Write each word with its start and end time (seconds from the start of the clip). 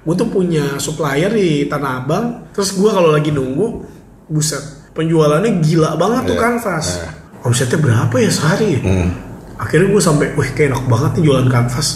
gue 0.00 0.14
tuh 0.16 0.28
punya 0.28 0.80
supplier 0.80 1.28
di 1.28 1.68
Tanah 1.68 2.00
Abang 2.00 2.24
terus 2.56 2.72
gue 2.72 2.88
kalau 2.88 3.12
lagi 3.12 3.28
nunggu 3.28 3.84
buset 4.26 4.60
penjualannya 4.96 5.60
gila 5.60 5.92
banget 5.94 6.32
tuh 6.32 6.36
Iya. 6.36 6.42
kanvas 6.42 6.86
omsetnya 7.40 7.78
berapa 7.78 8.14
ya 8.16 8.30
sehari 8.32 8.68
ya? 8.74 8.82
akhirnya 9.60 9.92
gue 9.92 10.02
sampai 10.02 10.26
wih 10.34 10.50
kayak 10.56 10.72
enak 10.72 10.84
banget 10.88 11.10
nih 11.16 11.22
jualan 11.28 11.48
kanvas 11.48 11.88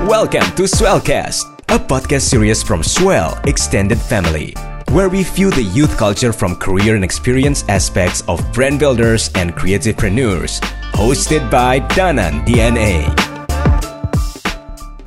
Welcome 0.00 0.48
to 0.56 0.64
Swellcast, 0.64 1.44
a 1.68 1.76
podcast 1.78 2.24
series 2.26 2.64
from 2.64 2.80
Swell 2.80 3.36
Extended 3.44 4.00
Family, 4.00 4.56
where 4.90 5.12
we 5.12 5.28
view 5.28 5.52
the 5.52 5.62
youth 5.62 5.92
culture 6.00 6.32
from 6.32 6.56
career 6.56 6.96
and 6.96 7.04
experience 7.04 7.68
aspects 7.68 8.24
of 8.24 8.40
brand 8.56 8.80
builders 8.80 9.28
and 9.36 9.52
creativepreneurs. 9.52 10.56
Hosted 10.96 11.44
by 11.52 11.84
Danan 11.92 12.40
DNA. 12.48 13.12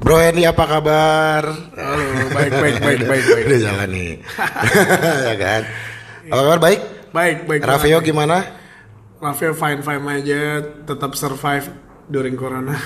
Bro 0.04 0.20
Henry 0.20 0.44
apa 0.44 0.64
kabar? 0.68 1.44
Halo, 1.72 2.04
baik, 2.30 2.52
baik, 2.54 2.76
baik, 2.78 3.02
baik, 3.08 3.24
baik. 3.26 3.44
Udah 3.48 3.60
jalan 3.62 3.90
nih. 3.90 4.12
ya 5.32 5.36
kan? 5.38 5.62
Apa 6.28 6.42
kabar 6.42 6.60
baik? 6.62 6.82
baik 7.14 7.38
baik 7.46 7.62
Rafael 7.62 8.02
gimana? 8.02 8.42
Rafael 9.22 9.54
fine 9.54 9.80
fine 9.80 10.04
aja 10.10 10.42
tetap 10.82 11.14
survive 11.14 11.70
during 12.10 12.34
corona 12.34 12.74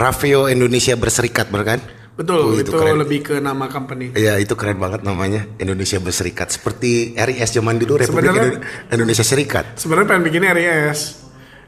Rafael 0.00 0.48
Indonesia 0.48 0.96
Berserikat 0.96 1.46
bener 1.46 1.66
kan? 1.68 1.80
betul 2.12 2.40
Oh, 2.40 2.56
itu, 2.56 2.72
keren. 2.72 2.98
lebih 2.98 3.20
ke 3.22 3.34
nama 3.36 3.68
company 3.68 4.12
Iya 4.12 4.36
itu 4.36 4.52
keren 4.52 4.76
banget 4.76 5.00
namanya 5.00 5.48
Indonesia 5.56 5.96
Berserikat 5.96 6.50
Seperti 6.50 7.12
RIS 7.12 7.52
zaman 7.52 7.76
dulu 7.76 7.96
Republik 7.96 8.28
Indo- 8.28 8.60
Indonesia 8.90 9.22
Serikat 9.22 9.76
sebenarnya 9.76 10.08
pengen 10.08 10.24
bikin 10.24 10.42
RIS 10.42 11.00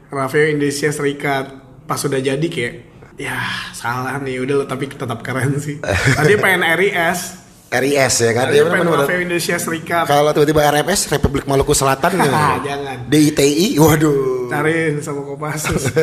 Rafael 0.09 0.51
Indonesia 0.51 0.89
Serikat 0.89 1.45
pas 1.85 1.97
sudah 1.97 2.17
jadi 2.17 2.41
kayak 2.41 2.94
ya 3.15 3.39
salah 3.71 4.19
nih 4.19 4.39
udah 4.39 4.55
lo 4.57 4.65
tapi 4.65 4.87
tetap 4.87 5.19
keren 5.19 5.55
sih 5.57 5.79
tadi 6.11 6.35
pengen 6.43 6.67
RIS 6.75 7.19
RIS 7.67 8.15
ya 8.21 8.31
kan? 8.31 8.45
tadi 8.45 8.55
Iya, 8.55 8.69
pengen. 8.69 8.87
Rafael 8.87 9.21
Indonesia 9.21 9.57
Serikat 9.57 10.05
Kalau 10.05 10.31
tiba-tiba 10.31 10.61
RFS 10.65 11.09
Republik 11.09 11.43
Maluku 11.43 11.73
Selatan 11.73 12.13
gitu. 12.13 12.31
Jangan. 12.61 12.97
DITI 13.05 13.67
waduh 13.75 14.47
cariin 14.47 14.99
sama 14.99 15.23
Kopassus 15.23 15.83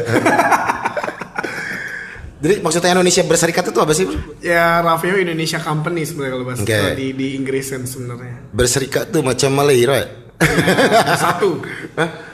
Jadi 2.42 2.58
maksudnya 2.58 2.90
Indonesia 2.92 3.22
Berserikat 3.22 3.64
itu 3.64 3.78
apa 3.78 3.94
sih 3.94 4.02
bro? 4.02 4.18
ya 4.42 4.82
Rafael 4.82 5.22
Indonesia 5.22 5.62
Company 5.62 6.02
sebenarnya 6.02 6.32
kalau 6.34 6.44
bahasa 6.44 6.62
kalau 6.66 6.92
di 6.92 7.14
di 7.14 7.38
Inggrisan 7.38 7.86
sebenarnya 7.86 8.50
Berserikat 8.50 9.04
tuh 9.08 9.22
macam 9.22 9.50
Malaysia 9.54 9.94
ya? 9.94 10.06
bersatu 11.06 11.50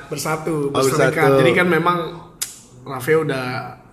bersatu 0.08 0.55
Oh, 0.66 0.81
berserikat 0.81 1.12
bersatu. 1.28 1.38
jadi 1.38 1.50
kan 1.53 1.66
memang 1.69 1.98
Rafael 2.83 3.20
udah 3.20 3.44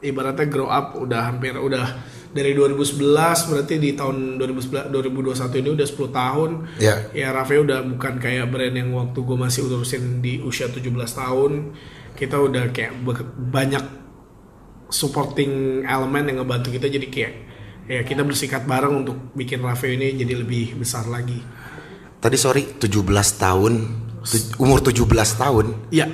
ibaratnya 0.06 0.46
grow 0.46 0.70
up 0.70 0.94
udah 0.94 1.34
hampir 1.34 1.58
udah 1.58 1.98
dari 2.36 2.52
2011 2.52 3.00
berarti 3.48 3.80
di 3.80 3.96
tahun 3.96 4.36
2011 4.38 4.92
2021 4.92 5.62
ini 5.64 5.70
udah 5.72 5.88
10 5.88 6.20
tahun. 6.20 6.50
Ya. 6.84 6.96
ya 7.16 7.32
Rafael 7.32 7.64
udah 7.64 7.80
bukan 7.96 8.20
kayak 8.20 8.52
brand 8.52 8.76
yang 8.76 8.92
waktu 8.92 9.20
gue 9.24 9.38
masih 9.40 9.72
urusin 9.72 10.20
di 10.20 10.44
usia 10.44 10.68
17 10.68 10.84
tahun. 10.92 11.72
Kita 12.16 12.36
udah 12.36 12.76
kayak 12.76 13.08
banyak 13.40 13.84
supporting 14.92 15.84
elemen 15.88 16.28
yang 16.28 16.44
ngebantu 16.44 16.76
kita 16.76 16.92
jadi 16.92 17.08
kayak 17.08 17.34
ya 17.86 18.02
kita 18.04 18.22
bersikat 18.28 18.68
bareng 18.68 19.08
untuk 19.08 19.32
bikin 19.32 19.64
Rafael 19.64 19.96
ini 19.96 20.20
jadi 20.20 20.36
lebih 20.36 20.76
besar 20.76 21.08
lagi. 21.08 21.40
Tadi 22.20 22.36
sorry 22.36 22.78
17 22.78 22.92
tahun 23.40 23.74
Umur 24.58 24.82
17 24.82 25.06
tahun? 25.38 25.66
Ya 25.94 26.10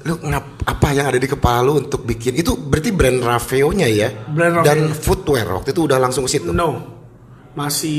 Lu 0.00 0.16
ngap, 0.22 0.64
apa 0.64 0.86
yang 0.90 1.06
ada 1.06 1.16
di 1.16 1.26
kepala 1.26 1.60
lu 1.60 1.76
untuk 1.78 2.02
bikin? 2.02 2.32
Itu 2.34 2.56
berarti 2.56 2.88
brand 2.88 3.20
Raveo-nya 3.20 3.84
ya? 3.86 4.08
Brand 4.26 4.54
Raveo. 4.56 4.66
Dan 4.66 4.78
footwear 4.90 5.46
waktu 5.52 5.70
itu 5.70 5.84
udah 5.84 5.98
langsung 5.98 6.24
ke 6.24 6.30
situ? 6.30 6.50
No. 6.50 6.98
Masih 7.50 7.98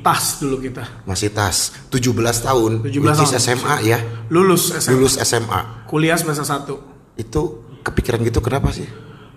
tas 0.00 0.38
dulu 0.38 0.62
kita. 0.62 1.02
Masih 1.02 1.28
tas. 1.28 1.74
17 1.90 2.00
tahun. 2.40 2.72
17 2.80 2.94
Which 2.96 3.20
is 3.20 3.32
tahun. 3.34 3.42
SMA 3.42 3.74
ya? 3.82 3.98
Lulus 4.28 4.70
SMA. 4.72 4.92
Lulus 4.92 5.14
SMA 5.18 5.60
kuliah 5.84 6.14
semester 6.14 6.42
1 6.42 6.74
Itu 7.16 7.42
kepikiran 7.80 8.22
gitu 8.22 8.40
kenapa 8.40 8.70
sih? 8.70 8.86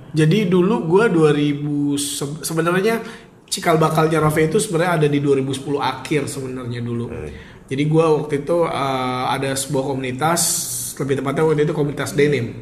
jadi 0.07 0.47
dulu 0.47 0.87
gua 0.87 1.05
2000 1.05 1.61
se- 1.93 2.41
sebenarnya 2.41 3.03
cikal 3.45 3.75
bakalnya 3.75 4.17
Rafe 4.17 4.47
itu 4.47 4.57
sebenarnya 4.57 4.97
ada 4.97 5.07
di 5.07 5.19
2010 5.19 5.53
akhir 5.77 6.25
sebenarnya 6.25 6.79
dulu. 6.79 7.11
Jadi 7.67 7.83
gua 7.85 8.15
waktu 8.15 8.41
itu 8.41 8.57
eh, 8.63 9.23
ada 9.27 9.51
sebuah 9.51 9.83
komunitas 9.85 10.41
lebih 11.03 11.21
tepatnya 11.21 11.43
waktu 11.45 11.63
itu 11.65 11.73
komunitas 11.73 12.11
denim 12.17 12.57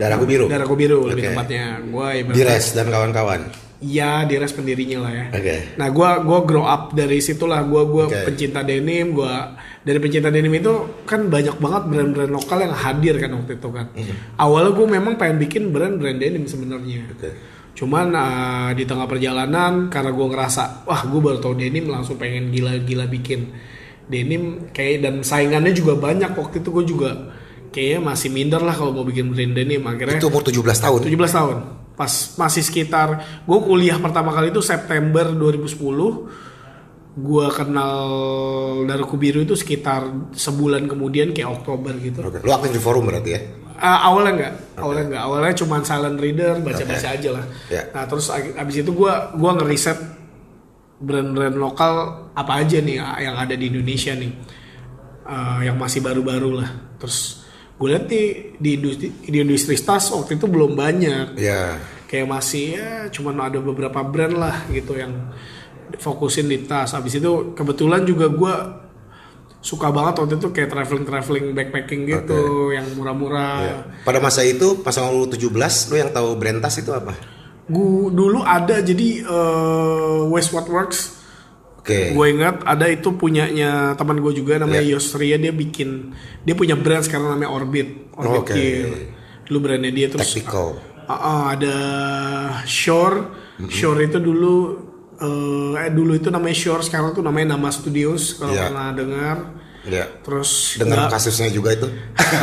Darahku 0.00 0.24
biru 0.24 0.46
Darahku 0.48 0.74
biru 0.74 1.04
lebih 1.06 1.28
Oke. 1.28 1.30
tepatnya 1.36 1.64
gua 1.92 2.16
ibaratnya 2.16 2.36
Dires 2.40 2.66
dan 2.72 2.86
kawan-kawan 2.88 3.40
Iya, 3.80 4.28
Dires 4.28 4.52
pendirinya 4.52 5.08
lah 5.08 5.12
ya. 5.16 5.26
Oke. 5.32 5.56
Nah, 5.80 5.88
gua 5.88 6.20
gua 6.20 6.44
grow 6.44 6.68
up 6.68 6.92
dari 6.92 7.16
situlah. 7.24 7.64
Gua 7.64 7.88
gua 7.88 8.12
Oke. 8.12 8.28
pencinta 8.28 8.60
denim. 8.60 9.16
Gua 9.16 9.56
dari 9.80 9.96
pencinta 9.96 10.28
denim 10.28 10.52
itu 10.52 11.00
kan 11.08 11.32
banyak 11.32 11.56
banget 11.56 11.82
brand-brand 11.88 12.28
lokal 12.28 12.60
yang 12.60 12.76
hadir 12.76 13.16
kan 13.16 13.32
waktu 13.40 13.56
itu 13.56 13.68
kan. 13.72 13.88
Awalnya 14.36 14.72
gua 14.76 14.86
memang 15.00 15.16
pengen 15.16 15.40
bikin 15.40 15.72
brand-brand 15.72 16.20
denim 16.20 16.44
sebenarnya. 16.44 17.08
Oke. 17.08 17.32
Cuman 17.72 18.12
uh, 18.12 18.70
di 18.76 18.84
tengah 18.84 19.08
perjalanan 19.08 19.88
karena 19.88 20.12
gua 20.12 20.28
ngerasa 20.28 20.84
wah 20.84 21.00
gua 21.08 21.20
baru 21.32 21.38
tau 21.40 21.56
denim 21.56 21.88
langsung 21.88 22.20
pengen 22.20 22.52
gila-gila 22.52 23.08
bikin 23.08 23.48
denim 24.12 24.68
kayak 24.76 25.08
dan 25.08 25.24
saingannya 25.24 25.72
juga 25.72 25.96
banyak 25.96 26.36
waktu 26.36 26.60
itu 26.60 26.68
gua 26.68 26.84
juga 26.84 27.10
kayaknya 27.70 28.00
masih 28.02 28.28
minder 28.34 28.62
lah 28.62 28.74
kalau 28.74 28.90
mau 28.90 29.06
bikin 29.06 29.30
brand 29.30 29.54
denim 29.54 29.82
akhirnya 29.86 30.18
Itu 30.18 30.28
umur 30.28 30.42
17 30.42 30.58
tahun. 30.62 30.98
17 31.06 31.38
tahun. 31.38 31.56
Pas 31.94 32.12
masih 32.36 32.62
sekitar 32.66 33.08
gue 33.46 33.58
kuliah 33.62 33.98
pertama 33.98 34.34
kali 34.34 34.50
itu 34.50 34.62
September 34.62 35.30
2010 35.30 36.50
gue 37.10 37.46
kenal 37.50 38.00
Daruku 38.86 39.18
Biru 39.18 39.42
itu 39.42 39.58
sekitar 39.58 40.30
sebulan 40.30 40.86
kemudian 40.86 41.34
kayak 41.34 41.62
Oktober 41.62 41.94
gitu. 41.98 42.22
Oke. 42.22 42.38
Lu 42.42 42.50
aktif 42.54 42.70
di 42.74 42.82
forum 42.82 43.06
berarti 43.06 43.30
ya? 43.34 43.40
Ah, 43.80 44.12
awalnya 44.12 44.32
enggak 44.36 44.54
awalnya 44.76 45.04
enggak 45.08 45.22
awalnya 45.24 45.54
cuma 45.56 45.76
silent 45.80 46.20
reader 46.20 46.60
baca-baca 46.60 47.08
aja 47.16 47.30
lah. 47.32 47.44
Ya. 47.72 47.88
nah 47.96 48.04
terus 48.04 48.28
abis 48.28 48.84
itu 48.84 48.92
gue 48.92 49.12
gua 49.40 49.56
ngeriset 49.56 49.96
brand-brand 51.00 51.56
lokal 51.56 52.28
apa 52.36 52.60
aja 52.60 52.76
nih 52.84 53.00
yang 53.00 53.36
ada 53.40 53.56
di 53.56 53.72
Indonesia 53.72 54.12
nih. 54.12 54.32
Eh, 55.30 55.58
yang 55.64 55.80
masih 55.80 56.04
baru-baru 56.04 56.60
lah. 56.60 56.70
Terus 57.00 57.39
gue 57.80 57.88
lihat 57.88 58.12
nih 58.12 58.60
di 58.60 58.76
industri 58.76 59.08
di 59.24 59.38
industri 59.40 59.72
tas 59.80 60.12
waktu 60.12 60.36
itu 60.36 60.44
belum 60.44 60.76
banyak. 60.76 61.40
Iya. 61.40 61.80
Kayak 62.04 62.28
masih 62.28 62.76
ya 62.76 63.08
cuman 63.08 63.48
ada 63.48 63.56
beberapa 63.56 64.04
brand 64.04 64.36
lah 64.36 64.68
gitu 64.68 65.00
yang 65.00 65.32
fokusin 65.96 66.52
di 66.52 66.68
tas. 66.68 66.92
Habis 66.92 67.24
itu 67.24 67.56
kebetulan 67.56 68.04
juga 68.04 68.28
gue 68.28 68.54
suka 69.64 69.88
banget 69.88 70.20
waktu 70.20 70.36
itu 70.36 70.52
kayak 70.52 70.68
traveling 70.76 71.08
traveling 71.08 71.46
backpacking 71.56 72.04
gitu 72.04 72.68
yang 72.76 72.84
murah-murah. 73.00 73.56
Iya. 73.64 73.76
Pada 74.04 74.20
masa 74.20 74.44
itu 74.44 74.84
pas 74.84 74.92
lu 75.00 75.24
17 75.24 75.48
lu 75.88 75.96
yang 75.96 76.12
tahu 76.12 76.36
brand 76.36 76.60
tas 76.60 76.76
itu 76.76 76.92
apa? 76.92 77.16
gue 77.70 78.10
dulu 78.10 78.42
ada 78.42 78.82
jadi 78.82 79.22
What 80.26 80.66
Works 80.66 81.19
Oke 81.90 82.14
gue 82.14 82.26
ingat 82.30 82.62
ada 82.62 82.86
itu 82.86 83.10
punyanya 83.12 83.70
teman 83.94 84.16
gue 84.16 84.32
juga 84.32 84.56
namanya 84.56 84.80
Iya. 84.80 84.94
Yosria 84.94 85.36
dia 85.36 85.50
bikin 85.50 86.14
dia 86.40 86.54
punya 86.54 86.74
brand 86.74 87.02
sekarang 87.02 87.34
namanya 87.34 87.50
Orbit 87.50 88.14
Orbit 88.14 88.40
Oke. 88.40 88.54
Gear. 88.54 88.90
dulu 89.44 89.58
brandnya 89.60 89.90
dia 89.90 90.06
terus 90.06 90.30
Tactical 90.30 90.78
Ah, 91.02 91.18
ah, 91.18 91.42
ada 91.50 91.76
Shore. 92.62 93.18
Shore 93.66 94.06
itu 94.06 94.16
dulu 94.16 94.78
eh 95.18 95.74
eh, 95.76 95.90
dulu 95.90 96.14
itu 96.14 96.30
namanya 96.30 96.54
Shore, 96.54 96.80
sekarang 96.80 97.10
tuh 97.10 97.20
namanya 97.20 97.58
Nama 97.58 97.66
Studios 97.68 98.38
kalau 98.38 98.54
Iya. 98.54 98.70
pernah 98.70 98.88
dengar. 98.94 99.36
Ya 99.82 100.06
Terus 100.22 100.78
Dengar 100.78 101.10
kasusnya 101.10 101.50
juga 101.50 101.74
itu 101.74 101.90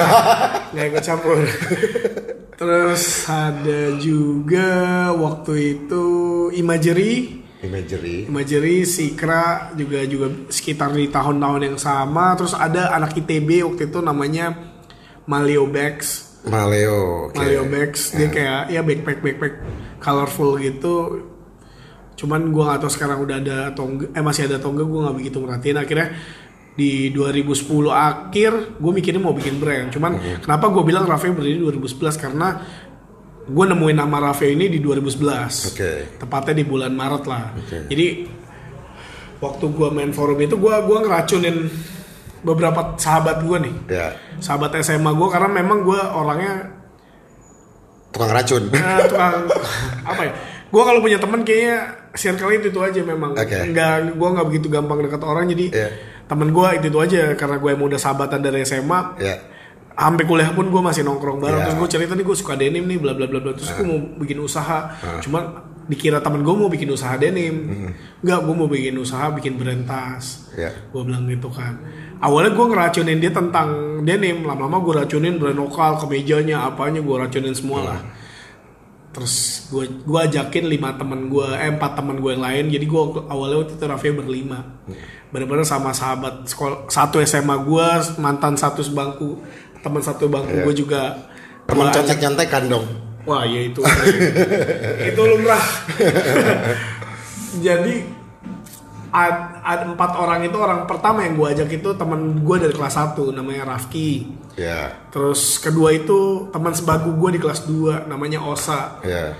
nggak 0.75 0.85
ikut 0.91 0.99
campur. 1.01 1.37
Terus 2.53 3.03
ada 3.23 3.81
juga 3.95 4.67
waktu 5.13 5.53
itu 5.79 6.03
Imagery. 6.51 7.45
Imagery. 7.65 8.29
Imagery, 8.29 8.85
Sikra 8.85 9.73
juga 9.73 10.05
juga 10.05 10.29
sekitar 10.53 10.93
di 10.93 11.09
tahun-tahun 11.09 11.61
yang 11.65 11.77
sama. 11.81 12.37
Terus 12.37 12.53
ada 12.53 12.93
anak 12.93 13.17
ITB 13.17 13.65
waktu 13.65 13.89
itu 13.89 13.99
namanya 14.01 14.53
Malio 15.25 15.65
Bags. 15.65 16.39
Maleo 16.45 17.33
oke. 17.33 17.37
Mario 17.41 17.65
Bags 17.65 18.13
dia 18.13 18.29
kayak 18.29 18.61
ya 18.69 18.81
backpack 18.85 19.19
backpack 19.25 19.53
colorful 19.97 20.61
gitu. 20.61 21.25
Cuman 22.13 22.53
gua 22.53 22.73
nggak 22.73 22.85
tahu 22.85 22.91
sekarang 22.93 23.25
udah 23.25 23.37
ada 23.41 23.57
atau 23.73 23.89
enggak 23.89 24.09
eh 24.13 24.23
masih 24.23 24.45
ada 24.45 24.61
atau 24.61 24.69
enggak 24.73 24.87
gua 24.87 24.99
nggak 25.09 25.17
begitu 25.17 25.37
merhatiin. 25.41 25.77
Akhirnya 25.81 26.07
di 26.77 27.09
2010 27.09 27.89
akhir 27.89 28.77
gue 28.77 28.91
mikirnya 28.93 29.17
mau 29.17 29.33
bikin 29.33 29.57
brand. 29.57 29.89
Cuman 29.89 30.13
kenapa 30.45 30.69
gue 30.69 30.85
bilang 30.85 31.09
Rafael 31.09 31.33
berdiri 31.33 31.57
2011 31.57 32.21
karena 32.21 32.61
gue 33.47 33.65
nemuin 33.65 33.95
nama 33.95 34.17
Rafael 34.19 34.59
ini 34.59 34.67
di 34.67 34.83
2011 34.83 35.71
Oke. 35.71 35.91
tepatnya 36.19 36.53
di 36.59 36.65
bulan 36.67 36.91
Maret 36.91 37.23
lah. 37.25 37.55
Oke. 37.55 37.87
jadi 37.87 38.07
waktu 39.39 39.65
gue 39.71 39.87
main 39.89 40.11
forum 40.11 40.35
itu 40.41 40.57
gue 40.57 40.73
gua 40.83 40.97
ngeracunin 40.99 41.69
beberapa 42.43 42.95
sahabat 42.95 43.41
gue 43.41 43.57
nih. 43.63 43.75
Ya. 43.87 44.07
Sahabat 44.39 44.75
SMA 44.81 45.11
gue 45.13 45.27
karena 45.31 45.49
memang 45.49 45.81
gue 45.81 45.95
orangnya 45.97 46.75
tukang 48.11 48.31
racun. 48.31 48.63
Eh, 48.71 48.99
tukang 49.07 49.47
apa 50.11 50.21
ya? 50.25 50.31
Gue 50.67 50.83
kalau 50.83 50.99
punya 50.99 51.15
teman 51.15 51.47
kayaknya 51.47 51.77
circle 52.13 52.51
itu 52.51 52.67
itu 52.67 52.79
aja 52.83 52.99
memang. 52.99 53.31
Nggak 53.37 54.15
gue 54.15 54.29
nggak 54.35 54.47
begitu 54.47 54.67
gampang 54.67 54.99
dekat 54.99 55.23
orang 55.23 55.47
jadi 55.47 55.65
Iya. 55.71 55.89
temen 56.27 56.51
gue 56.51 56.67
itu 56.75 56.85
itu 56.91 56.99
aja. 56.99 57.21
Karena 57.39 57.55
gue 57.57 57.69
emang 57.71 57.87
udah 57.87 57.99
sahabatan 58.01 58.43
dari 58.43 58.67
SMA 58.67 58.99
Ya. 59.23 59.35
Sampai 59.97 60.23
kuliah 60.29 60.53
pun 60.53 60.69
gue 60.69 60.81
masih 60.81 61.01
nongkrong 61.01 61.41
bareng. 61.41 61.57
Iya. 61.57 61.65
terus 61.73 61.77
gue 61.81 61.89
cerita 61.89 62.13
nih 62.13 62.25
gue 62.29 62.37
suka 62.37 62.53
denim 62.53 62.85
nih 62.85 63.01
bla 63.01 63.17
bla 63.17 63.25
bla 63.25 63.41
bla. 63.41 63.51
Terus 63.57 63.73
gue 63.73 63.85
mau 63.89 63.99
bikin 64.21 64.37
usaha. 64.37 64.93
Cuman 65.25 65.43
dikira 65.89 66.21
temen 66.21 66.45
gue 66.45 66.53
mau 66.53 66.69
bikin 66.69 66.93
usaha 66.93 67.17
denim. 67.17 67.89
Nggak 68.21 68.39
gue 68.45 68.53
mau 68.53 68.69
bikin 68.69 68.93
usaha 69.01 69.33
bikin 69.33 69.57
brand 69.57 69.83
tas. 69.89 70.53
Ya. 70.53 70.69
gue 70.69 71.01
bilang 71.01 71.25
gitu 71.25 71.49
kan. 71.49 71.81
Awalnya 72.21 72.53
gue 72.53 72.65
ngeracunin 72.69 73.17
dia 73.17 73.33
tentang 73.33 73.69
denim. 74.05 74.45
Lama-lama 74.45 74.77
gue 74.85 74.93
racunin 75.01 75.41
brand 75.41 75.57
lokal 75.57 75.97
kemejanya 75.97 76.69
apanya 76.69 77.01
gue 77.01 77.15
racunin 77.17 77.57
semua 77.57 77.81
lah 77.81 77.99
terus 79.17 79.65
gue 79.73 79.89
gue 80.05 80.19
ajakin 80.29 80.69
lima 80.69 80.93
temen 80.93 81.25
gue 81.25 81.49
eh 81.57 81.73
empat 81.73 81.97
temen 81.97 82.21
gue 82.21 82.37
yang 82.37 82.45
lain. 82.45 82.65
Jadi 82.69 82.85
gue 82.85 83.01
awalnya 83.25 83.65
waktu 83.65 83.73
itu 83.73 83.85
Raffi 83.89 84.13
berlima. 84.13 84.77
Bener-bener 85.33 85.65
sama 85.65 85.89
sahabat 85.89 86.45
sekolah 86.45 86.85
satu 86.85 87.17
SMA 87.25 87.65
gue 87.65 87.87
mantan 88.21 88.53
satu 88.53 88.85
sebangku 88.85 89.41
teman 89.87 90.03
satu 90.03 90.27
bangku 90.27 90.51
gue 90.61 90.75
juga 90.75 91.15
Teman 91.63 91.83
Gua 91.83 91.91
ajak- 91.91 91.95
contek-contekan 92.03 92.63
dong. 92.67 92.85
Wah 93.23 93.43
ya 93.43 93.59
itu 93.59 93.83
itu 95.11 95.21
lumrah. 95.21 95.59
Jadi 97.65 97.95
ad- 99.11 99.59
ada 99.63 99.83
empat 99.83 100.11
orang 100.15 100.47
itu 100.47 100.55
orang 100.55 100.87
pertama 100.87 101.27
yang 101.27 101.35
gue 101.35 101.47
ajak 101.51 101.69
itu 101.73 101.89
teman 101.95 102.39
gue 102.39 102.55
dari 102.55 102.71
kelas 102.71 102.95
1 102.95 103.19
namanya 103.35 103.67
Rafki. 103.67 104.31
Ya. 104.55 104.95
Terus 105.11 105.59
kedua 105.59 105.91
itu 105.91 106.47
teman 106.49 106.71
sebagu 106.71 107.11
gue 107.19 107.35
di 107.35 107.39
kelas 107.39 107.67
2 107.67 108.07
namanya 108.07 108.39
Osa. 108.47 109.03
Ya. 109.03 109.35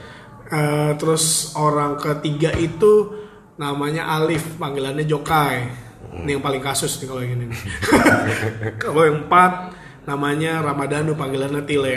Eh, 0.48 0.92
terus 1.00 1.56
orang 1.56 1.96
ketiga 1.96 2.52
itu 2.56 3.12
namanya 3.56 4.20
Alif 4.20 4.60
panggilannya 4.60 5.04
Jokai. 5.04 5.88
Ini 6.18 6.36
yang 6.36 6.44
paling 6.44 6.60
kasus 6.60 7.00
nih 7.00 7.08
kalau 7.08 7.22
yang 7.24 7.40
ini. 7.40 7.56
kalau 8.84 9.02
yang 9.06 9.24
empat 9.24 9.52
namanya 10.08 10.64
Ramadhanu 10.64 11.20
panggilannya 11.20 11.68
Tile. 11.68 11.96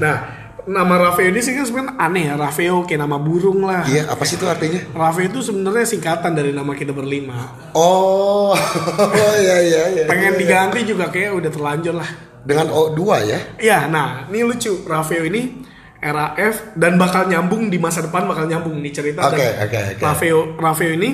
Nah 0.00 0.42
nama 0.62 0.94
Raffeo 0.94 1.26
ini 1.26 1.42
sih 1.42 1.58
kan 1.58 1.66
sebenarnya 1.66 1.94
aneh 1.98 2.24
ya 2.30 2.34
Raffeo 2.38 2.86
kayak 2.86 3.00
nama 3.02 3.18
burung 3.18 3.66
lah. 3.66 3.82
Iya, 3.84 4.08
apa 4.08 4.22
sih 4.22 4.38
itu 4.38 4.46
artinya? 4.46 4.80
Raffeo 4.94 5.26
itu 5.28 5.38
sebenarnya 5.42 5.84
singkatan 5.86 6.32
dari 6.32 6.54
nama 6.54 6.72
kita 6.72 6.94
berlima. 6.94 7.50
Oh, 7.74 8.54
oh 8.54 9.34
iya 9.44 9.56
iya 9.60 9.82
iya. 9.90 10.04
Pengen 10.06 10.38
diganti 10.38 10.86
juga 10.86 11.10
kayak 11.10 11.34
udah 11.36 11.50
terlanjur 11.50 11.94
lah. 11.98 12.10
Dengan 12.42 12.74
O2 12.74 13.00
ya? 13.22 13.38
Iya, 13.58 13.78
nah 13.86 14.26
ini 14.26 14.42
lucu 14.42 14.82
Raffeo 14.82 15.22
ini 15.22 15.62
RAF 16.02 16.74
dan 16.74 16.98
bakal 16.98 17.30
nyambung 17.30 17.70
di 17.70 17.78
masa 17.78 18.02
depan 18.02 18.26
bakal 18.26 18.50
nyambung 18.50 18.82
nih 18.82 18.90
cerita. 18.90 19.22
Oke, 19.30 19.38
dan 19.38 19.62
oke, 19.62 19.78
oke. 19.94 20.02
Raffeo 20.02 20.38
Raffeo 20.58 20.90
ini 20.98 21.10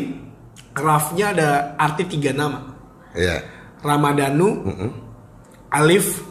Rafnya 0.78 1.34
ada 1.34 1.48
arti 1.74 2.06
tiga 2.06 2.30
nama. 2.30 2.70
Iya. 3.12 3.42
Ramadhanu, 3.82 4.48
Alif, 5.68 6.24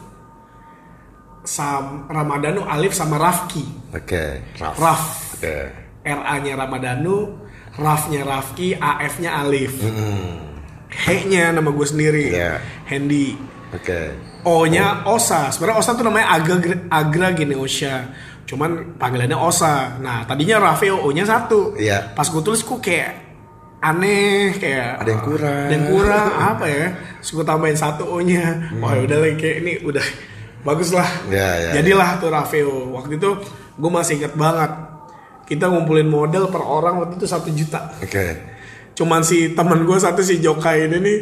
Sam 1.46 2.10
Ramadhanu, 2.10 2.66
Alif 2.66 2.92
sama 2.92 3.16
Rafki. 3.16 3.64
Oke. 3.94 4.42
Raf. 4.58 4.74
Raf. 4.76 5.02
Oke. 5.38 5.56
RA-nya 6.02 6.52
Ramadhanu, 6.58 7.38
Rafnya 7.78 8.26
Rafki, 8.26 8.74
AF-nya 8.74 9.38
Alif. 9.38 9.78
He-nya 10.88 11.54
nama 11.54 11.70
gue 11.70 11.86
sendiri. 11.86 12.34
Iya. 12.34 12.58
Hendy. 12.88 13.36
Oke. 13.70 14.16
O-nya 14.48 15.04
Osa. 15.04 15.52
Sebenarnya 15.52 15.78
Osa 15.78 15.92
tuh 15.92 16.06
namanya 16.08 16.32
Agra 16.32 16.56
Agra 16.88 17.28
Geneosha. 17.36 18.08
Cuman 18.48 18.96
panggilannya 18.96 19.36
Osa. 19.36 20.00
Nah, 20.00 20.24
tadinya 20.24 20.56
Raffeo 20.56 21.04
O-nya 21.04 21.28
satu. 21.28 21.76
Iya. 21.76 22.16
Pas 22.16 22.24
gue 22.24 22.40
tulis 22.40 22.64
kok 22.64 22.80
kayak 22.80 23.27
aneh 23.78 24.58
kayak 24.58 25.02
Ada 25.02 25.10
yang 25.10 25.22
kurang. 25.22 25.62
Ada 25.66 25.74
yang 25.74 25.86
kurang 25.86 26.28
apa 26.34 26.64
ya? 26.66 26.86
Gue 27.22 27.44
tambahin 27.46 27.78
satu 27.78 28.02
O-nya. 28.10 28.74
Wah, 28.78 28.98
udah 28.98 29.16
lah 29.16 29.30
kayak 29.34 29.56
ini 29.62 29.72
udah 29.82 30.02
bagus 30.62 30.90
lah. 30.90 31.06
Iya, 31.30 31.48
iya, 31.58 31.70
Jadilah 31.78 32.18
tuh 32.18 32.28
Raffeo. 32.28 32.90
Waktu 32.92 33.16
itu 33.16 33.30
gue 33.78 33.90
masih 33.90 34.18
inget 34.18 34.34
banget. 34.34 34.70
Kita 35.46 35.70
ngumpulin 35.70 36.04
model 36.04 36.50
per 36.50 36.60
orang 36.60 37.00
waktu 37.00 37.16
itu 37.16 37.24
satu 37.24 37.48
juta 37.48 37.88
Oke. 38.04 38.36
cuman 38.92 39.24
si 39.24 39.56
teman 39.56 39.80
gue 39.80 39.96
satu 39.96 40.20
si 40.20 40.44
Jokai 40.44 40.84
ini 40.84 41.00
nih 41.00 41.18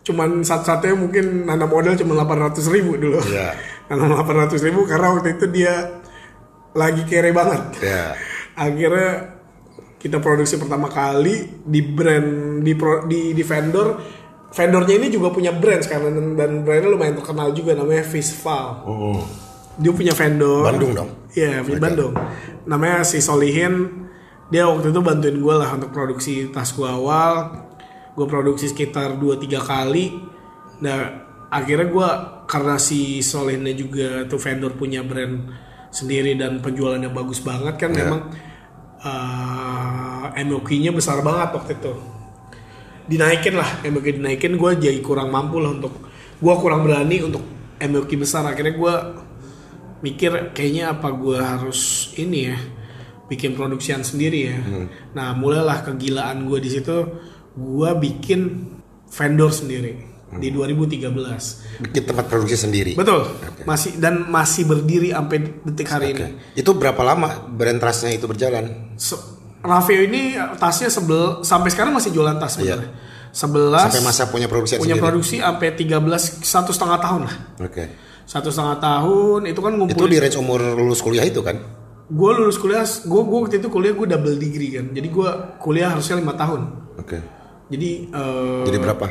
cuman 0.00 0.40
satu-satunya 0.40 0.96
mungkin 0.96 1.44
nana 1.44 1.68
modal 1.68 1.92
cuma 1.92 2.16
800 2.16 2.64
ribu 2.72 2.96
dulu 2.96 3.20
Iya. 3.28 3.52
nana 3.92 4.24
800 4.24 4.64
ribu 4.64 4.88
karena 4.88 5.12
waktu 5.12 5.36
itu 5.36 5.52
dia 5.52 6.00
lagi 6.72 7.04
kere 7.04 7.28
banget 7.28 7.60
Ya. 7.84 8.16
akhirnya 8.56 9.36
kita 9.98 10.18
produksi 10.18 10.56
pertama 10.56 10.86
kali 10.86 11.34
di 11.60 11.80
brand 11.82 12.28
di 12.60 12.72
pro- 12.72 13.04
di, 13.04 13.32
di 13.32 13.42
vendor. 13.42 13.98
Vendornya 14.48 14.94
ini 14.96 15.08
juga 15.08 15.28
punya 15.28 15.52
brand 15.52 15.82
sekarang 15.82 16.08
dan, 16.08 16.26
dan 16.34 16.50
brandnya 16.62 16.88
lumayan 16.88 17.14
terkenal 17.14 17.52
juga 17.52 17.74
namanya 17.74 18.00
Fishval 18.00 18.66
Hmm. 18.80 19.20
dia 19.76 19.92
punya 19.92 20.10
vendor. 20.12 20.64
Bandung 20.64 20.92
dong? 20.92 21.10
iya 21.30 21.60
di 21.60 21.76
Bandung. 21.76 22.16
Namanya 22.64 23.02
si 23.02 23.18
Solihin. 23.18 24.06
Dia 24.48 24.64
waktu 24.64 24.88
itu 24.88 25.00
bantuin 25.00 25.36
gue 25.36 25.54
lah 25.54 25.68
untuk 25.70 25.90
produksi 25.90 26.48
tas 26.48 26.72
gue 26.72 26.82
awal. 26.82 27.52
Gue 28.14 28.24
produksi 28.24 28.66
sekitar 28.66 29.14
2-3 29.14 29.60
kali. 29.60 30.16
Nah 30.80 30.98
akhirnya 31.48 31.86
gue 31.86 32.08
karena 32.46 32.76
si 32.76 33.20
Solihinnya 33.20 33.72
juga 33.72 34.08
tuh 34.24 34.38
vendor 34.38 34.72
punya 34.72 35.02
brand 35.02 35.52
sendiri 35.88 36.32
dan 36.34 36.58
penjualannya 36.58 37.08
bagus 37.10 37.38
banget 37.38 37.76
kan 37.76 37.90
Iya. 37.90 37.98
memang 38.02 38.20
uh, 39.02 40.26
MOQ-nya 40.34 40.90
besar 40.94 41.22
banget 41.22 41.54
waktu 41.54 41.72
itu. 41.78 41.94
Dinaikin 43.08 43.54
lah 43.56 43.80
MOQ 43.88 44.20
dinaikin. 44.20 44.54
Gue 44.60 44.76
jadi 44.76 45.00
kurang 45.00 45.32
mampu 45.32 45.58
lah 45.62 45.72
untuk 45.72 45.94
gue 46.38 46.54
kurang 46.60 46.84
berani 46.84 47.24
untuk 47.24 47.42
MOQ 47.80 48.10
besar. 48.20 48.44
Akhirnya 48.44 48.76
gue 48.76 48.94
mikir 50.04 50.54
kayaknya 50.54 50.94
apa 50.94 51.10
gue 51.10 51.38
harus 51.38 52.12
ini 52.14 52.52
ya 52.52 52.58
bikin 53.28 53.56
produksian 53.56 54.04
sendiri 54.04 54.40
ya. 54.52 54.56
Nah 55.16 55.32
mulailah 55.32 55.82
kegilaan 55.86 56.44
gue 56.44 56.58
di 56.60 56.70
situ. 56.70 56.96
Gue 57.58 57.90
bikin 57.96 58.70
vendor 59.08 59.50
sendiri 59.50 60.17
di 60.30 60.52
2013 60.52 61.08
Bikin 61.82 62.02
tempat 62.04 62.28
produksi 62.28 62.54
sendiri. 62.54 62.92
betul 62.92 63.24
masih 63.64 63.96
dan 63.96 64.28
masih 64.28 64.64
berdiri 64.64 65.10
sampai 65.10 65.36
detik 65.64 65.88
hari 65.88 66.12
ini 66.12 66.36
Itu 66.52 66.74
berapa 66.74 67.00
lama 67.00 67.48
brand 67.48 67.78
trustnya 67.78 68.12
itu 68.12 68.24
berjalan? 68.24 68.92
Se- 68.94 69.16
Raffio 69.58 69.98
ini 70.00 70.36
tasnya 70.54 70.86
sebel 70.86 71.42
sampai 71.42 71.68
sekarang 71.68 71.90
masih 71.90 72.12
jualan 72.12 72.36
tas 72.36 72.54
sebenarnya. 72.54 72.94
Sebelas 73.28 73.90
Sampai 73.90 74.00
masa 74.00 74.22
punya 74.26 74.46
produksi 74.46 74.76
punya 74.76 74.94
sendiri. 74.94 75.04
produksi 75.04 75.36
sampai 75.38 75.68
13 75.74 75.98
satu 76.40 76.70
setengah 76.70 76.98
tahun 76.98 77.20
lah. 77.26 77.34
Oke. 77.60 77.84
Satu 78.22 78.48
setengah 78.48 78.78
tahun 78.78 79.40
itu 79.46 79.58
kan 79.58 79.72
Itu 79.72 79.78
ngumpulin. 79.82 80.08
di 80.08 80.18
range 80.18 80.38
umur 80.38 80.60
lulus 80.62 81.00
kuliah 81.00 81.24
itu 81.24 81.42
kan? 81.42 81.58
Gue 82.06 82.30
lulus 82.32 82.56
kuliah, 82.56 82.86
gue 82.86 83.20
gue 83.20 83.38
waktu 83.38 83.56
itu 83.58 83.68
kuliah 83.68 83.92
gue 83.92 84.06
double 84.06 84.36
degree 84.36 84.78
kan. 84.78 84.86
Jadi 84.92 85.08
gue 85.08 85.28
kuliah 85.58 85.88
harusnya 85.90 86.16
lima 86.16 86.32
tahun. 86.32 86.60
Oke. 86.96 87.18
Jadi 87.68 87.90
eh, 88.08 88.62
Jadi 88.64 88.78
berapa? 88.78 89.06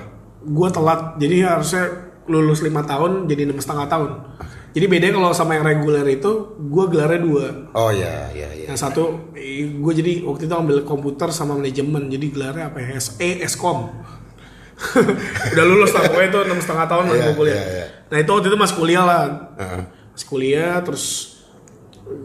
Gue 0.48 0.70
telat. 0.72 1.20
Jadi 1.20 1.44
harusnya 1.44 1.84
lulus 2.28 2.60
lima 2.60 2.84
tahun 2.84 3.28
jadi 3.28 3.48
enam 3.48 3.60
setengah 3.60 3.88
tahun. 3.88 4.12
Jadi 4.72 4.86
bedanya 4.86 5.18
kalau 5.18 5.34
sama 5.34 5.58
yang 5.58 5.66
reguler 5.66 6.06
itu 6.06 6.32
gue 6.60 6.86
gelarnya 6.88 7.20
dua. 7.24 7.46
Oh 7.74 7.90
ya, 7.90 8.30
ya, 8.32 8.46
ya. 8.54 8.70
Yang 8.70 8.78
satu, 8.78 9.34
gue 9.82 9.94
jadi 9.96 10.22
waktu 10.22 10.46
itu 10.46 10.54
ambil 10.54 10.86
komputer 10.86 11.34
sama 11.34 11.58
manajemen, 11.58 12.12
jadi 12.14 12.26
gelarnya 12.30 12.70
apa 12.70 12.78
ya? 12.86 12.94
SE, 13.02 13.42
Eskom. 13.42 13.90
Udah 15.58 15.66
lulus 15.66 15.90
lah, 15.98 16.06
pokoknya 16.06 16.30
itu 16.30 16.40
enam 16.46 16.60
setengah 16.62 16.86
tahun 16.86 17.04
lah 17.10 17.16
Iya, 17.18 17.24
gue 17.26 17.34
kuliah. 17.34 17.56
iya, 17.58 17.66
iya. 17.66 17.86
Nah 18.14 18.18
itu 18.22 18.30
waktu 18.30 18.48
itu 18.54 18.58
masih 18.60 18.76
kuliah 18.78 19.04
lah, 19.08 19.24
Heeh. 19.58 19.82
masih 20.14 20.28
kuliah, 20.30 20.74
terus 20.86 21.06